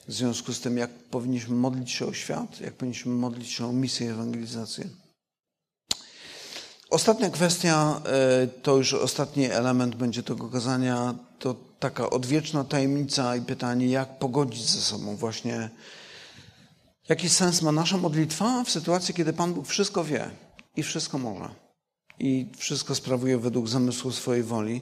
w 0.08 0.12
związku 0.12 0.52
z 0.52 0.60
tym, 0.60 0.76
jak 0.76 0.90
powinniśmy 0.90 1.54
modlić 1.54 1.90
się 1.90 2.06
o 2.06 2.12
świat, 2.12 2.60
jak 2.60 2.74
powinniśmy 2.74 3.12
modlić 3.12 3.50
się 3.50 3.66
o 3.66 3.72
misję 3.72 4.10
ewangelizację. 4.10 4.84
Ostatnia 6.90 7.30
kwestia, 7.30 8.00
e, 8.06 8.46
to 8.46 8.76
już 8.76 8.94
ostatni 8.94 9.44
element 9.44 9.94
będzie 9.94 10.22
tego 10.22 10.48
kazania, 10.48 11.14
to 11.38 11.56
taka 11.78 12.10
odwieczna 12.10 12.64
tajemnica 12.64 13.36
i 13.36 13.40
pytanie, 13.40 13.86
jak 13.86 14.18
pogodzić 14.18 14.70
ze 14.70 14.80
sobą 14.80 15.16
właśnie 15.16 15.70
Jaki 17.08 17.28
sens 17.28 17.62
ma 17.62 17.72
nasza 17.72 17.96
modlitwa 17.96 18.64
w 18.64 18.70
sytuacji, 18.70 19.14
kiedy 19.14 19.32
Pan 19.32 19.54
Bóg 19.54 19.66
wszystko 19.66 20.04
wie 20.04 20.30
i 20.76 20.82
wszystko 20.82 21.18
może 21.18 21.48
i 22.18 22.46
wszystko 22.56 22.94
sprawuje 22.94 23.38
według 23.38 23.68
zamysłu 23.68 24.12
swojej 24.12 24.42
woli? 24.42 24.80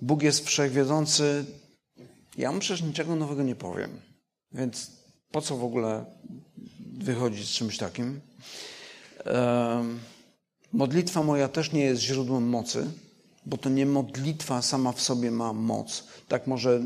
Bóg 0.00 0.22
jest 0.22 0.46
wszechwiedzący. 0.46 1.44
Ja 2.38 2.52
mu 2.52 2.60
przecież 2.60 2.82
niczego 2.82 3.16
nowego 3.16 3.42
nie 3.42 3.54
powiem. 3.54 4.00
Więc 4.52 4.90
po 5.30 5.40
co 5.40 5.56
w 5.56 5.64
ogóle 5.64 6.04
wychodzić 6.98 7.48
z 7.48 7.52
czymś 7.52 7.78
takim? 7.78 8.20
Modlitwa 10.74 11.22
moja 11.22 11.48
też 11.48 11.72
nie 11.72 11.84
jest 11.84 12.02
źródłem 12.02 12.48
mocy, 12.48 12.90
bo 13.46 13.58
to 13.58 13.68
nie 13.68 13.86
modlitwa 13.86 14.62
sama 14.62 14.92
w 14.92 15.00
sobie 15.00 15.30
ma 15.30 15.52
moc. 15.52 16.04
Tak 16.28 16.46
może 16.46 16.82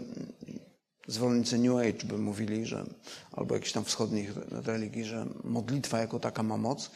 zwolennicy 1.06 1.58
New 1.58 1.76
Age 1.76 2.04
by 2.04 2.18
mówili, 2.18 2.66
że, 2.66 2.86
albo 3.32 3.54
jakichś 3.54 3.72
tam 3.72 3.84
wschodnich 3.84 4.32
religii, 4.50 5.04
że 5.04 5.26
modlitwa 5.44 5.98
jako 5.98 6.20
taka 6.20 6.42
ma 6.42 6.56
moc. 6.56 6.90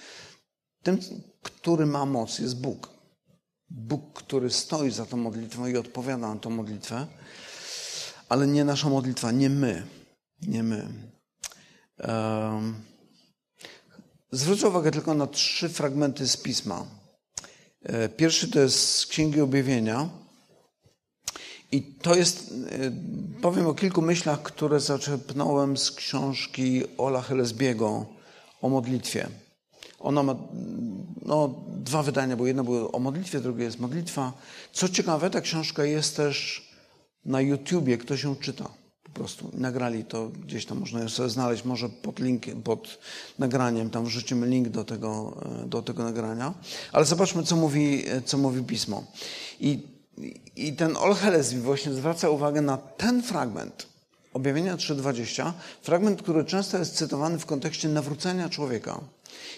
Tym, 0.83 0.99
który 1.43 1.87
ma 1.87 2.07
moc, 2.07 2.39
jest 2.39 2.61
Bóg. 2.61 2.91
Bóg, 3.71 4.13
który 4.13 4.51
stoi 4.51 4.91
za 4.91 5.07
tą 5.07 5.17
modlitwą 5.17 5.67
i 5.67 5.77
odpowiada 5.77 6.35
na 6.35 6.41
tą 6.41 6.51
modlitwę, 6.51 7.07
ale 8.29 8.47
nie 8.47 8.65
nasza 8.65 8.89
modlitwa, 8.89 9.31
nie 9.31 9.51
my. 9.51 9.87
Nie 10.43 10.63
my. 10.63 10.89
Um, 11.99 12.92
zwrócę 14.33 14.69
uwagę 14.69 14.91
tylko 14.91 15.15
na 15.15 15.27
trzy 15.27 15.69
fragmenty 15.69 16.29
z 16.29 16.37
pisma. 16.37 16.87
E, 17.83 18.09
pierwszy 18.09 18.49
to 18.49 18.61
jest 18.61 18.97
z 18.97 19.07
Księgi 19.07 19.41
Objawienia, 19.41 20.09
i 21.73 21.83
to 21.83 22.15
jest, 22.15 22.51
y, 22.53 22.93
powiem 23.43 23.67
o 23.67 23.75
kilku 23.75 24.03
myślach, 24.03 24.43
które 24.43 24.81
zaczerpnąłem 24.81 25.77
z 25.77 25.91
książki 25.91 26.83
Ola 26.99 27.23
Helesbiego 27.23 28.07
o 28.63 28.69
modlitwie. 28.69 29.29
Ona 30.01 30.23
ma 30.23 30.37
no, 31.23 31.55
dwa 31.69 32.03
wydania, 32.03 32.37
bo 32.37 32.47
jedno 32.47 32.65
było 32.65 32.93
o 32.93 32.99
modlitwie, 32.99 33.41
drugie 33.41 33.65
jest 33.65 33.81
modlitwa. 33.81 34.33
Co 34.73 34.89
ciekawe, 34.89 35.31
ta 35.31 35.41
książka 35.41 35.85
jest 35.85 36.17
też 36.17 36.69
na 37.25 37.41
YouTubie, 37.41 37.99
ktoś 37.99 38.23
ją 38.23 38.37
czyta 38.37 38.82
po 39.15 39.19
prostu. 39.19 39.51
Nagrali 39.55 40.05
to 40.05 40.29
gdzieś 40.29 40.67
tam, 40.67 40.79
można 40.79 41.09
sobie 41.09 41.29
znaleźć, 41.29 41.65
może 41.65 41.89
pod 41.89 42.19
linkiem, 42.19 42.63
pod 42.63 42.99
nagraniem, 43.39 43.91
tam 43.91 44.05
wrzucimy 44.05 44.47
link 44.47 44.69
do 44.69 44.85
tego, 44.85 45.37
do 45.67 45.83
tego 45.83 46.05
nagrania. 46.05 46.55
Ale 46.93 47.05
zobaczmy, 47.05 47.43
co 47.43 47.57
mówi, 47.57 48.05
co 48.25 48.39
mówi 48.39 48.63
Pismo. 48.63 49.05
I 49.61 49.93
I 50.57 50.73
ten 50.73 50.97
Olheleswi 50.97 51.59
właśnie 51.59 51.93
zwraca 51.93 52.31
uwagę 52.31 52.61
na 52.63 52.77
ten 52.77 53.23
fragment 53.23 53.87
Objawienia 54.33 54.77
3.20, 54.77 55.53
fragment, 55.83 56.23
który 56.23 56.45
często 56.45 56.79
jest 56.79 56.95
cytowany 56.95 57.39
w 57.39 57.47
kontekście 57.47 57.89
nawrócenia 57.89 58.49
człowieka. 58.49 59.01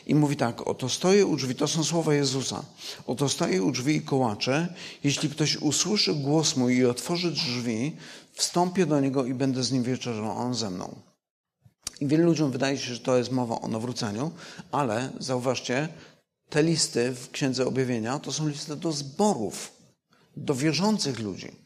I 0.07 0.15
mówi 0.15 0.37
tak, 0.37 0.67
oto 0.67 0.89
stoję 0.89 1.27
u 1.27 1.37
drzwi, 1.37 1.55
to 1.55 1.69
są 1.69 1.85
słowa 1.85 2.15
Jezusa, 2.15 2.63
oto 3.07 3.29
stoję 3.29 3.63
u 3.63 3.73
drzwi 3.73 3.97
i 3.97 4.03
kołaczę, 4.03 4.75
jeśli 5.05 5.31
ktoś 5.31 5.57
usłyszy 5.57 6.15
głos 6.15 6.57
mój 6.57 6.77
i 6.77 6.85
otworzy 6.85 7.31
drzwi, 7.31 7.97
wstąpię 8.35 8.87
do 8.87 9.01
niego 9.01 9.25
i 9.25 9.35
będę 9.35 9.63
z 9.63 9.73
nim 9.73 9.83
wieczerzał, 9.83 10.31
a 10.31 10.35
on 10.35 10.55
ze 10.55 10.71
mną. 10.71 10.95
I 12.01 12.07
wielu 12.07 12.25
ludziom 12.25 12.51
wydaje 12.51 12.79
się, 12.79 12.95
że 12.95 13.01
to 13.01 13.17
jest 13.17 13.31
mowa 13.31 13.61
o 13.61 13.69
nawróceniu, 13.69 14.31
ale 14.73 15.11
zauważcie, 15.19 15.89
te 16.49 16.63
listy 16.63 17.13
w 17.13 17.31
Księdze 17.31 17.67
Objawienia 17.67 18.19
to 18.19 18.33
są 18.33 18.49
listy 18.49 18.77
do 18.77 18.93
zborów, 18.93 19.73
do 20.37 20.55
wierzących 20.55 21.19
ludzi. 21.19 21.65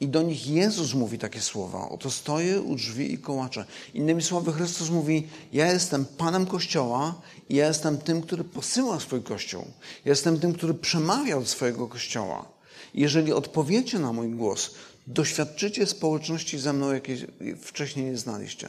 I 0.00 0.08
do 0.08 0.22
nich 0.22 0.46
Jezus 0.46 0.94
mówi 0.94 1.18
takie 1.18 1.40
słowa. 1.40 1.88
Oto 1.88 2.10
stoję 2.10 2.60
u 2.60 2.76
drzwi 2.76 3.12
i 3.12 3.18
kołaczę. 3.18 3.64
Innymi 3.94 4.22
słowy, 4.22 4.52
Chrystus 4.52 4.90
mówi: 4.90 5.28
Ja 5.52 5.72
jestem 5.72 6.04
Panem 6.04 6.46
Kościoła 6.46 7.14
i 7.48 7.54
ja 7.56 7.66
jestem 7.66 7.98
tym, 7.98 8.22
który 8.22 8.44
posyła 8.44 9.00
swój 9.00 9.22
Kościół. 9.22 9.62
Ja 10.04 10.10
jestem 10.10 10.40
tym, 10.40 10.52
który 10.52 10.74
przemawia 10.74 11.36
od 11.36 11.48
swojego 11.48 11.88
Kościoła. 11.88 12.48
Jeżeli 12.94 13.32
odpowiecie 13.32 13.98
na 13.98 14.12
mój 14.12 14.30
głos, 14.30 14.70
doświadczycie 15.12 15.86
społeczności 15.86 16.58
ze 16.58 16.72
mną, 16.72 16.92
jakiej 16.92 17.26
wcześniej 17.60 18.06
nie 18.06 18.18
znaliście. 18.18 18.68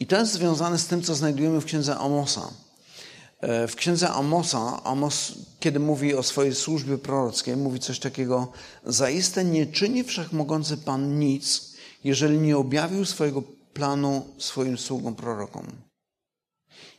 I 0.00 0.06
to 0.06 0.18
jest 0.18 0.32
związane 0.32 0.78
z 0.78 0.86
tym, 0.86 1.02
co 1.02 1.14
znajdujemy 1.14 1.60
w 1.60 1.64
księdze 1.64 1.96
Amosa. 1.96 2.50
E, 3.40 3.68
w 3.68 3.76
księdze 3.76 4.08
Amosa, 4.08 4.84
Amos, 4.84 5.34
kiedy 5.60 5.80
mówi 5.80 6.14
o 6.14 6.22
swojej 6.22 6.54
służbie 6.54 6.98
prorockiej, 6.98 7.56
mówi 7.56 7.80
coś 7.80 7.98
takiego: 7.98 8.52
Zaiste 8.86 9.44
nie 9.44 9.66
czyni 9.66 10.04
wszechmogący 10.04 10.76
Pan 10.76 11.18
nic, 11.18 11.72
jeżeli 12.04 12.38
nie 12.38 12.56
objawił 12.56 13.04
swojego 13.04 13.42
planu 13.72 14.26
swoim 14.38 14.78
sługom 14.78 15.14
prorokom. 15.14 15.66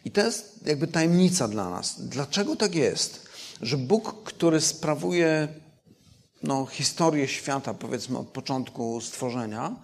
I 0.05 0.11
to 0.11 0.21
jest 0.21 0.67
jakby 0.67 0.87
tajemnica 0.87 1.47
dla 1.47 1.69
nas. 1.69 2.07
Dlaczego 2.07 2.55
tak 2.55 2.75
jest, 2.75 3.29
że 3.61 3.77
Bóg, 3.77 4.23
który 4.23 4.61
sprawuje 4.61 5.47
no, 6.43 6.65
historię 6.65 7.27
świata, 7.27 7.73
powiedzmy 7.73 8.17
od 8.17 8.27
początku 8.27 9.01
stworzenia, 9.01 9.75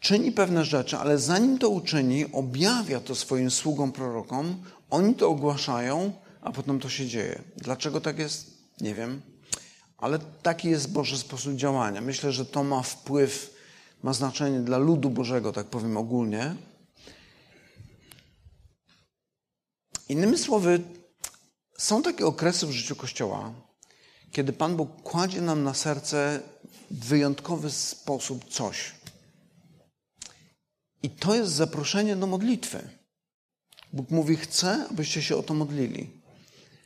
czyni 0.00 0.32
pewne 0.32 0.64
rzeczy, 0.64 0.96
ale 0.96 1.18
zanim 1.18 1.58
to 1.58 1.68
uczyni, 1.68 2.32
objawia 2.32 3.00
to 3.00 3.14
swoim 3.14 3.50
sługom 3.50 3.92
prorokom, 3.92 4.62
oni 4.90 5.14
to 5.14 5.28
ogłaszają, 5.28 6.12
a 6.40 6.52
potem 6.52 6.80
to 6.80 6.88
się 6.88 7.06
dzieje. 7.06 7.42
Dlaczego 7.56 8.00
tak 8.00 8.18
jest? 8.18 8.50
Nie 8.80 8.94
wiem. 8.94 9.22
Ale 9.98 10.18
taki 10.18 10.68
jest 10.68 10.92
Boży 10.92 11.18
sposób 11.18 11.54
działania. 11.54 12.00
Myślę, 12.00 12.32
że 12.32 12.46
to 12.46 12.64
ma 12.64 12.82
wpływ, 12.82 13.54
ma 14.02 14.12
znaczenie 14.12 14.60
dla 14.60 14.78
ludu 14.78 15.10
Bożego, 15.10 15.52
tak 15.52 15.66
powiem 15.66 15.96
ogólnie. 15.96 16.54
Innymi 20.08 20.38
słowy, 20.38 20.80
są 21.78 22.02
takie 22.02 22.26
okresy 22.26 22.66
w 22.66 22.70
życiu 22.70 22.96
Kościoła, 22.96 23.52
kiedy 24.34 24.52
Pan 24.52 24.76
Bóg 24.76 25.02
kładzie 25.02 25.40
nam 25.40 25.64
na 25.64 25.74
serce 25.74 26.40
w 26.90 27.04
wyjątkowy 27.04 27.70
sposób 27.70 28.44
coś. 28.50 28.92
I 31.02 31.10
to 31.10 31.34
jest 31.34 31.52
zaproszenie 31.52 32.16
do 32.16 32.26
modlitwy. 32.26 32.88
Bóg 33.92 34.10
mówi: 34.10 34.36
Chcę, 34.36 34.86
abyście 34.90 35.22
się 35.22 35.36
o 35.36 35.42
to 35.42 35.54
modlili. 35.54 36.10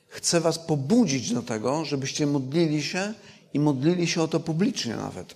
Chcę 0.08 0.40
Was 0.40 0.58
pobudzić 0.58 1.32
do 1.32 1.42
tego, 1.42 1.84
żebyście 1.84 2.26
modlili 2.26 2.82
się 2.82 3.14
i 3.54 3.60
modlili 3.60 4.06
się 4.06 4.22
o 4.22 4.28
to 4.28 4.40
publicznie 4.40 4.96
nawet. 4.96 5.34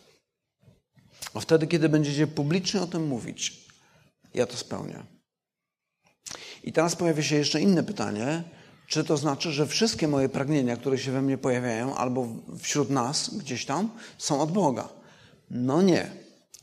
A 1.35 1.41
wtedy, 1.41 1.67
kiedy 1.67 1.89
będziecie 1.89 2.27
publicznie 2.27 2.83
o 2.83 2.87
tym 2.87 3.07
mówić, 3.07 3.67
ja 4.35 4.47
to 4.47 4.57
spełnię. 4.57 5.03
I 6.65 6.73
teraz 6.73 6.97
pojawia 6.97 7.23
się 7.23 7.37
jeszcze 7.37 7.61
inne 7.61 7.83
pytanie. 7.83 8.45
Czy 8.93 9.05
to 9.05 9.17
znaczy, 9.17 9.53
że 9.53 9.67
wszystkie 9.67 10.09
moje 10.09 10.29
pragnienia, 10.29 10.77
które 10.77 10.99
się 10.99 11.13
we 11.13 11.23
mnie 11.23 11.39
pojawiają, 11.39 11.95
albo 11.95 12.29
wśród 12.59 12.91
nas 12.91 13.35
gdzieś 13.35 13.65
tam, 13.65 13.91
są 14.19 14.41
od 14.41 14.53
Boga? 14.53 14.89
No 15.51 15.83
nie. 15.83 16.11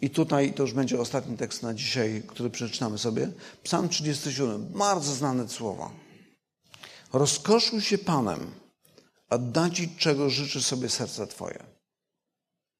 I 0.01 0.09
tutaj 0.09 0.53
to 0.53 0.63
już 0.63 0.73
będzie 0.73 0.99
ostatni 0.99 1.38
tekst 1.38 1.63
na 1.63 1.73
dzisiaj, 1.73 2.23
który 2.27 2.49
przeczytamy 2.49 2.97
sobie. 2.97 3.32
Psalm 3.63 3.89
37, 3.89 4.65
bardzo 4.65 5.13
znane 5.13 5.49
słowa. 5.49 5.91
Rozkoszuj 7.13 7.82
się 7.82 7.97
Panem, 7.97 8.51
a 9.30 9.38
da 9.38 9.69
Ci, 9.69 9.89
czego 9.97 10.30
życzy 10.30 10.63
sobie 10.63 10.89
serce 10.89 11.27
Twoje. 11.27 11.63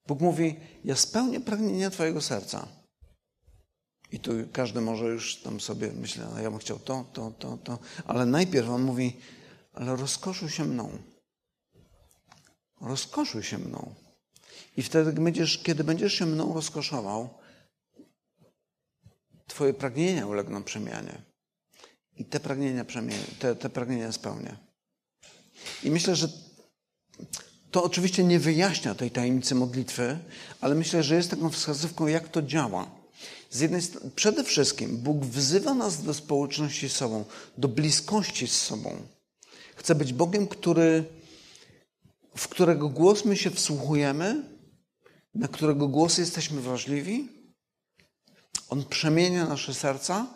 Bóg 0.08 0.20
mówi, 0.20 0.56
ja 0.86 0.96
spełnię 0.96 1.40
pragnienia 1.40 1.90
Twojego 1.90 2.22
serca. 2.22 2.68
I 4.12 4.20
tu 4.20 4.32
każdy 4.54 4.82
może 4.82 5.06
już 5.06 5.42
tam 5.42 5.60
sobie 5.60 5.92
myśleć, 5.92 6.28
no 6.34 6.42
ja 6.42 6.52
bym 6.52 6.60
chciał 6.60 6.80
to, 6.80 7.06
to, 7.14 7.32
to, 7.40 7.58
to. 7.64 7.80
Ale 8.06 8.26
najpierw 8.26 8.70
on 8.70 8.82
mówi, 8.82 9.18
ale 9.74 9.96
rozkoszuj 9.96 10.50
się 10.50 10.66
mną. 10.66 10.98
Rozkoszuj 12.82 13.44
się 13.44 13.58
mną. 13.58 13.96
I 14.78 14.84
wtedy, 14.84 15.12
będziesz, 15.12 15.58
kiedy 15.58 15.84
będziesz 15.84 16.14
się 16.14 16.26
mną 16.26 16.54
rozkoszował, 16.54 17.30
Twoje 19.50 19.74
pragnienia 19.74 20.28
ulegną 20.28 20.64
przemianie. 20.64 21.22
I 22.18 22.26
te 22.26 22.40
pragnienia, 22.40 22.86
te, 23.40 23.56
te 23.56 23.70
pragnienia 23.70 24.12
spełnię. 24.12 24.58
I 25.84 25.92
myślę, 25.92 26.16
że 26.16 26.30
to 27.72 27.84
oczywiście 27.84 28.24
nie 28.24 28.40
wyjaśnia 28.40 28.96
tej 28.96 29.12
tajemnicy 29.12 29.56
modlitwy, 29.56 30.20
ale 30.62 30.76
myślę, 30.76 31.04
że 31.04 31.16
jest 31.16 31.30
taką 31.30 31.50
wskazówką, 31.50 32.08
jak 32.08 32.30
to 32.30 32.42
działa. 32.42 32.92
Z 33.50 33.60
jednej 33.60 33.82
strony, 33.82 34.12
przede 34.16 34.44
wszystkim 34.44 34.98
Bóg 34.98 35.26
wzywa 35.26 35.74
nas 35.74 36.04
do 36.04 36.14
społeczności 36.14 36.90
z 36.90 36.96
sobą, 36.96 37.26
do 37.58 37.68
bliskości 37.68 38.48
z 38.48 38.62
sobą. 38.62 39.02
Chce 39.80 39.96
być 39.96 40.14
Bogiem, 40.14 40.48
który, 40.48 41.04
w 42.38 42.48
którego 42.48 42.90
głos 42.90 43.26
my 43.26 43.38
się 43.38 43.52
wsłuchujemy, 43.52 44.44
na 45.36 45.48
którego 45.48 45.88
głos 45.88 46.18
jesteśmy 46.18 46.62
wrażliwi. 46.62 47.30
On 48.70 48.86
przemienia 48.86 49.46
nasze 49.46 49.74
serca, 49.74 50.28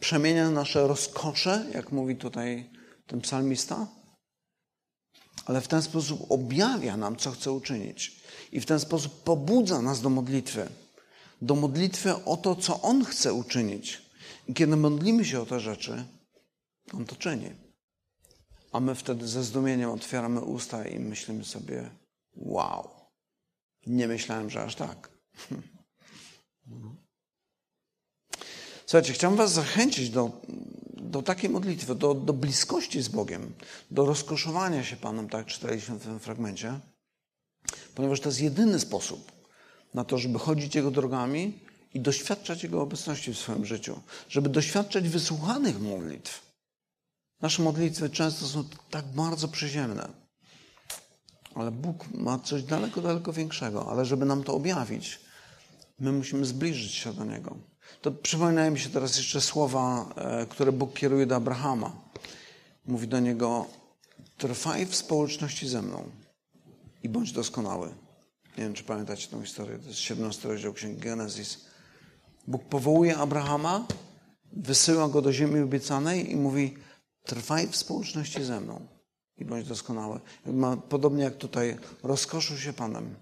przemienia 0.00 0.50
nasze 0.50 0.86
rozkosze, 0.86 1.66
jak 1.74 1.92
mówi 1.92 2.16
tutaj 2.16 2.70
ten 3.06 3.20
psalmista, 3.20 3.86
ale 5.44 5.60
w 5.60 5.68
ten 5.68 5.82
sposób 5.82 6.26
objawia 6.28 6.96
nam, 6.96 7.16
co 7.16 7.30
chce 7.30 7.52
uczynić. 7.52 8.20
I 8.52 8.60
w 8.60 8.66
ten 8.66 8.80
sposób 8.80 9.22
pobudza 9.22 9.82
nas 9.82 10.00
do 10.00 10.10
modlitwy. 10.10 10.68
Do 11.42 11.54
modlitwy 11.54 12.24
o 12.24 12.36
to, 12.36 12.56
co 12.56 12.82
On 12.82 13.04
chce 13.04 13.32
uczynić. 13.32 14.02
I 14.48 14.54
kiedy 14.54 14.76
modlimy 14.76 15.24
się 15.24 15.40
o 15.40 15.46
te 15.46 15.60
rzeczy, 15.60 16.04
On 16.92 17.04
to 17.04 17.16
czyni. 17.16 17.71
A 18.72 18.80
my 18.80 18.94
wtedy 18.94 19.28
ze 19.28 19.44
zdumieniem 19.44 19.90
otwieramy 19.90 20.40
usta 20.40 20.88
i 20.88 20.98
myślimy 20.98 21.44
sobie: 21.44 21.90
Wow, 22.36 22.90
nie 23.86 24.08
myślałem, 24.08 24.50
że 24.50 24.62
aż 24.62 24.74
tak. 24.74 25.08
Słuchajcie, 28.86 29.12
chciałem 29.12 29.36
Was 29.36 29.52
zachęcić 29.52 30.10
do, 30.10 30.40
do 30.96 31.22
takiej 31.22 31.50
modlitwy, 31.50 31.94
do, 31.94 32.14
do 32.14 32.32
bliskości 32.32 33.02
z 33.02 33.08
Bogiem, 33.08 33.52
do 33.90 34.04
rozkoszowania 34.04 34.84
się 34.84 34.96
Panem, 34.96 35.28
tak 35.28 35.46
czytaliśmy 35.46 35.94
w 35.98 36.02
tym 36.02 36.18
fragmencie, 36.18 36.80
ponieważ 37.94 38.20
to 38.20 38.28
jest 38.28 38.40
jedyny 38.40 38.80
sposób 38.80 39.32
na 39.94 40.04
to, 40.04 40.18
żeby 40.18 40.38
chodzić 40.38 40.74
Jego 40.74 40.90
drogami 40.90 41.58
i 41.94 42.00
doświadczać 42.00 42.62
Jego 42.62 42.82
obecności 42.82 43.34
w 43.34 43.38
swoim 43.38 43.66
życiu, 43.66 44.00
żeby 44.28 44.48
doświadczać 44.48 45.08
wysłuchanych 45.08 45.80
modlitw. 45.80 46.51
Nasze 47.42 47.62
modlitwy 47.62 48.10
często 48.10 48.46
są 48.46 48.64
tak 48.90 49.04
bardzo 49.04 49.48
przyziemne. 49.48 50.08
Ale 51.54 51.70
Bóg 51.70 52.04
ma 52.14 52.38
coś 52.38 52.62
daleko, 52.62 53.00
daleko 53.00 53.32
większego. 53.32 53.90
Ale 53.90 54.04
żeby 54.04 54.24
nam 54.24 54.44
to 54.44 54.54
objawić, 54.54 55.20
my 55.98 56.12
musimy 56.12 56.44
zbliżyć 56.44 56.92
się 56.92 57.12
do 57.12 57.24
Niego. 57.24 57.56
To 58.02 58.12
przypominają 58.12 58.70
mi 58.70 58.80
się 58.80 58.90
teraz 58.90 59.16
jeszcze 59.16 59.40
słowa, 59.40 60.14
e, 60.16 60.46
które 60.46 60.72
Bóg 60.72 60.94
kieruje 60.94 61.26
do 61.26 61.36
Abrahama. 61.36 61.92
Mówi 62.86 63.08
do 63.08 63.20
niego: 63.20 63.66
Trwaj 64.38 64.86
w 64.86 64.94
społeczności 64.94 65.68
ze 65.68 65.82
mną 65.82 66.04
i 67.02 67.08
bądź 67.08 67.32
doskonały. 67.32 67.88
Nie 68.58 68.64
wiem, 68.64 68.74
czy 68.74 68.84
pamiętacie 68.84 69.28
tę 69.28 69.42
historię. 69.42 69.78
To 69.78 69.88
jest 69.88 70.00
17 70.00 70.48
rozdział 70.48 70.72
Księgi 70.72 71.00
Genezis. 71.00 71.64
Bóg 72.46 72.64
powołuje 72.64 73.16
Abrahama, 73.16 73.86
wysyła 74.52 75.08
go 75.08 75.22
do 75.22 75.32
ziemi 75.32 75.60
obiecanej 75.60 76.32
i 76.32 76.36
mówi: 76.36 76.74
Trwaj 77.22 77.68
w 77.68 77.76
społeczności 77.76 78.44
ze 78.44 78.60
mną 78.60 78.86
i 79.38 79.44
bądź 79.44 79.68
doskonały. 79.68 80.20
Podobnie 80.88 81.24
jak 81.24 81.36
tutaj, 81.36 81.78
rozkoszuj 82.02 82.58
się 82.58 82.72
Panem, 82.72 83.14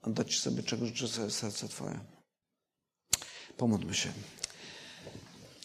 a 0.00 0.10
dać 0.10 0.38
sobie 0.38 0.62
czego 0.62 0.86
życzy 0.86 1.08
serce 1.30 1.68
Twoje. 1.68 2.00
Pomódlmy 3.56 3.94
się. 3.94 4.12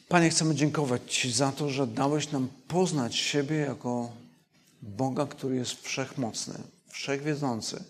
Panie, 0.07 0.29
chcemy 0.29 0.55
dziękować 0.55 1.13
Ci 1.13 1.31
za 1.31 1.51
to, 1.51 1.69
że 1.69 1.87
dałeś 1.87 2.31
nam 2.31 2.47
poznać 2.67 3.15
siebie 3.15 3.55
jako 3.55 4.11
Boga, 4.81 5.25
który 5.25 5.55
jest 5.55 5.81
wszechmocny, 5.81 6.53
wszechwiedzący, 6.87 7.83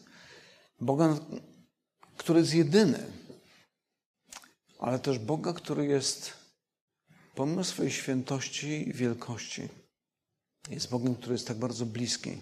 Boga, 0.81 1.17
który 2.17 2.39
jest 2.39 2.53
jedyny, 2.53 3.03
ale 4.79 4.99
też 4.99 5.19
Boga, 5.19 5.53
który 5.53 5.85
jest 5.85 6.33
pomimo 7.35 7.63
swojej 7.63 7.91
świętości 7.91 8.89
i 8.89 8.93
wielkości, 8.93 9.69
jest 10.69 10.89
Bogiem, 10.89 11.15
który 11.15 11.33
jest 11.33 11.47
tak 11.47 11.57
bardzo 11.57 11.85
bliski. 11.85 12.37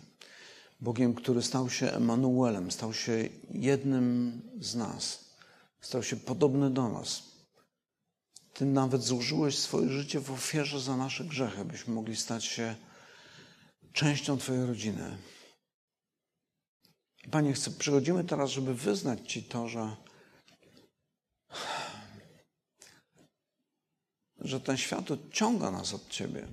Bogiem, 0.79 1.13
który 1.13 1.41
stał 1.41 1.69
się 1.69 1.91
Emanuelem, 1.91 2.71
stał 2.71 2.93
się 2.93 3.29
jednym 3.51 4.41
z 4.59 4.75
nas, 4.75 5.25
stał 5.81 6.03
się 6.03 6.15
podobny 6.15 6.69
do 6.69 6.89
nas. 6.89 7.23
Ty 8.53 8.65
nawet 8.65 9.03
złożyłeś 9.03 9.57
swoje 9.57 9.89
życie 9.89 10.19
w 10.19 10.31
ofierze 10.31 10.79
za 10.79 10.97
nasze 10.97 11.23
grzechy, 11.23 11.65
byśmy 11.65 11.93
mogli 11.93 12.15
stać 12.15 12.45
się 12.45 12.75
częścią 13.93 14.37
Twojej 14.37 14.65
rodziny. 14.65 15.17
Panie, 17.31 17.53
chcę, 17.53 17.71
przychodzimy 17.71 18.23
teraz, 18.23 18.49
żeby 18.49 18.73
wyznać 18.73 19.31
Ci 19.31 19.43
to, 19.43 19.67
że, 19.67 19.95
że 24.43 24.59
ten 24.59 24.77
świat 24.77 25.11
odciąga 25.11 25.71
nas 25.71 25.93
od 25.93 26.09
Ciebie, 26.09 26.47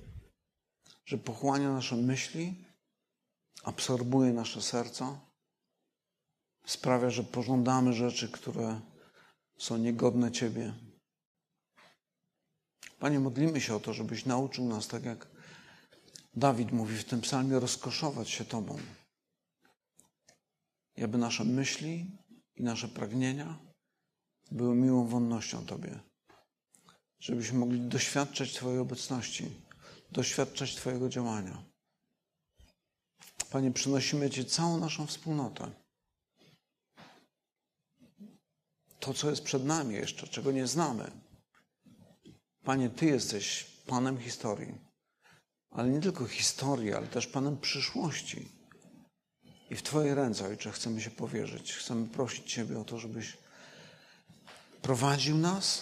że 1.05 1.17
pochłania 1.17 1.73
nasze 1.73 1.95
myśli, 1.95 2.65
absorbuje 3.63 4.33
nasze 4.33 4.61
serca, 4.61 5.19
sprawia, 6.65 7.09
że 7.09 7.23
pożądamy 7.23 7.93
rzeczy, 7.93 8.31
które 8.31 8.81
są 9.57 9.77
niegodne 9.77 10.31
Ciebie. 10.31 10.73
Panie, 12.99 13.19
modlimy 13.19 13.61
się 13.61 13.75
o 13.75 13.79
to, 13.79 13.93
żebyś 13.93 14.25
nauczył 14.25 14.65
nas, 14.65 14.87
tak 14.87 15.03
jak 15.03 15.27
Dawid 16.33 16.71
mówi 16.71 16.97
w 16.97 17.05
tym 17.05 17.21
psalmie, 17.21 17.59
rozkoszować 17.59 18.29
się 18.29 18.45
Tobą. 18.45 18.77
I 20.95 21.03
aby 21.03 21.17
nasze 21.17 21.43
myśli 21.43 22.17
i 22.55 22.63
nasze 22.63 22.87
pragnienia 22.87 23.59
były 24.51 24.75
miłą 24.75 25.07
wonnością 25.07 25.65
Tobie. 25.65 26.10
Żebyśmy 27.21 27.59
mogli 27.59 27.79
doświadczać 27.79 28.53
Twojej 28.53 28.79
obecności, 28.79 29.51
doświadczać 30.11 30.75
Twojego 30.75 31.09
działania. 31.09 31.63
Panie, 33.51 33.71
przynosimy 33.71 34.29
Ci 34.29 34.45
całą 34.45 34.77
naszą 34.77 35.07
wspólnotę. 35.07 35.71
To, 38.99 39.13
co 39.13 39.29
jest 39.29 39.43
przed 39.43 39.65
nami 39.65 39.95
jeszcze, 39.95 40.27
czego 40.27 40.51
nie 40.51 40.67
znamy. 40.67 41.11
Panie, 42.63 42.89
Ty 42.89 43.05
jesteś 43.05 43.63
Panem 43.87 44.17
historii, 44.17 44.77
ale 45.69 45.89
nie 45.89 46.01
tylko 46.01 46.27
historii, 46.27 46.93
ale 46.93 47.07
też 47.07 47.27
Panem 47.27 47.57
przyszłości. 47.57 48.49
I 49.69 49.75
w 49.75 49.83
Twoje 49.83 50.15
ręce, 50.15 50.47
Ojcze, 50.47 50.71
chcemy 50.71 51.01
się 51.01 51.11
powierzyć. 51.11 51.73
Chcemy 51.73 52.07
prosić 52.07 52.53
Ciebie 52.53 52.79
o 52.79 52.83
to, 52.83 52.99
żebyś 52.99 53.37
prowadził 54.81 55.37
nas, 55.37 55.81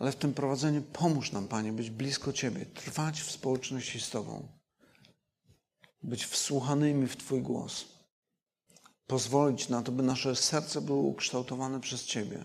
ale 0.00 0.12
w 0.12 0.16
tym 0.16 0.34
prowadzeniu 0.34 0.82
pomóż 0.82 1.32
nam, 1.32 1.48
Panie, 1.48 1.72
być 1.72 1.90
blisko 1.90 2.32
Ciebie, 2.32 2.66
trwać 2.66 3.20
w 3.20 3.30
społeczności 3.30 4.00
z 4.00 4.10
Tobą, 4.10 4.48
być 6.02 6.24
wsłuchanymi 6.24 7.06
w 7.06 7.16
Twój 7.16 7.42
głos, 7.42 7.84
pozwolić 9.06 9.68
na 9.68 9.82
to, 9.82 9.92
by 9.92 10.02
nasze 10.02 10.36
serce 10.36 10.80
było 10.80 11.02
ukształtowane 11.02 11.80
przez 11.80 12.04
Ciebie, 12.04 12.44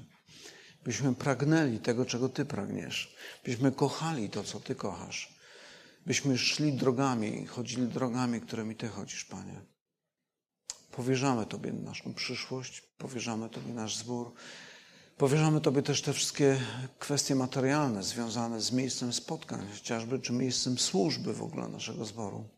byśmy 0.83 1.15
pragnęli 1.15 1.79
tego, 1.79 2.05
czego 2.05 2.29
Ty 2.29 2.45
pragniesz, 2.45 3.15
byśmy 3.45 3.71
kochali 3.71 4.29
to, 4.29 4.43
co 4.43 4.59
Ty 4.59 4.75
kochasz, 4.75 5.35
byśmy 6.05 6.37
szli 6.37 6.73
drogami, 6.73 7.45
chodzili 7.45 7.87
drogami, 7.87 8.41
którymi 8.41 8.75
Ty 8.75 8.87
chodzisz, 8.87 9.25
Panie. 9.25 9.61
Powierzamy 10.91 11.45
Tobie 11.45 11.73
naszą 11.73 12.13
przyszłość, 12.13 12.81
powierzamy 12.81 13.49
Tobie 13.49 13.73
nasz 13.73 13.97
zbór, 13.97 14.33
powierzamy 15.17 15.61
Tobie 15.61 15.81
też 15.81 16.01
te 16.01 16.13
wszystkie 16.13 16.61
kwestie 16.99 17.35
materialne 17.35 18.03
związane 18.03 18.61
z 18.61 18.71
miejscem 18.71 19.13
spotkań, 19.13 19.67
chociażby, 19.73 20.19
czy 20.19 20.33
miejscem 20.33 20.77
służby 20.77 21.33
w 21.33 21.43
ogóle 21.43 21.67
naszego 21.67 22.05
zboru. 22.05 22.49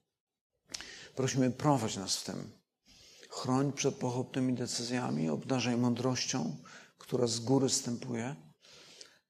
Prosimy, 1.15 1.51
prowadź 1.51 1.95
nas 1.95 2.17
w 2.17 2.23
tym. 2.23 2.51
Chroń 3.29 3.73
przed 3.73 3.95
pochopnymi 3.95 4.53
decyzjami, 4.53 5.29
obdarzaj 5.29 5.77
mądrością, 5.77 6.57
która 6.97 7.27
z 7.27 7.39
góry 7.39 7.69
stępuje, 7.69 8.35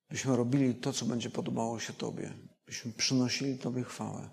byśmy 0.09 0.35
robili 0.35 0.75
to, 0.75 0.93
co 0.93 1.05
będzie 1.05 1.29
podobało 1.29 1.79
się 1.79 1.93
Tobie, 1.93 2.33
byśmy 2.65 2.91
przynosili 2.91 3.57
Tobie 3.57 3.83
chwałę, 3.83 4.29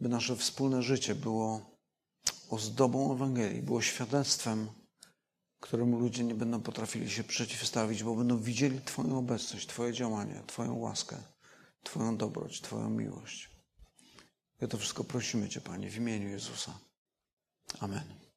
by 0.00 0.08
nasze 0.08 0.36
wspólne 0.36 0.82
życie 0.82 1.14
było 1.14 1.78
ozdobą 2.50 3.14
Ewangelii, 3.14 3.62
było 3.62 3.82
świadectwem, 3.82 4.68
któremu 5.62 5.98
ludzie 5.98 6.24
nie 6.24 6.34
będą 6.34 6.62
potrafili 6.62 7.10
się 7.10 7.24
przeciwstawić, 7.24 8.02
bo 8.02 8.16
będą 8.16 8.38
widzieli 8.38 8.80
Twoją 8.80 9.18
obecność, 9.18 9.66
Twoje 9.66 9.92
działanie, 9.92 10.42
Twoją 10.46 10.74
łaskę, 10.74 11.16
Twoją 11.82 12.16
dobroć, 12.16 12.60
Twoją 12.60 12.90
miłość. 12.90 13.50
Ja 14.60 14.68
to 14.68 14.78
wszystko 14.78 15.04
prosimy 15.04 15.48
Cię, 15.48 15.60
Panie, 15.60 15.90
w 15.90 15.96
imieniu 15.96 16.28
Jezusa. 16.28 16.78
Amen. 17.80 18.31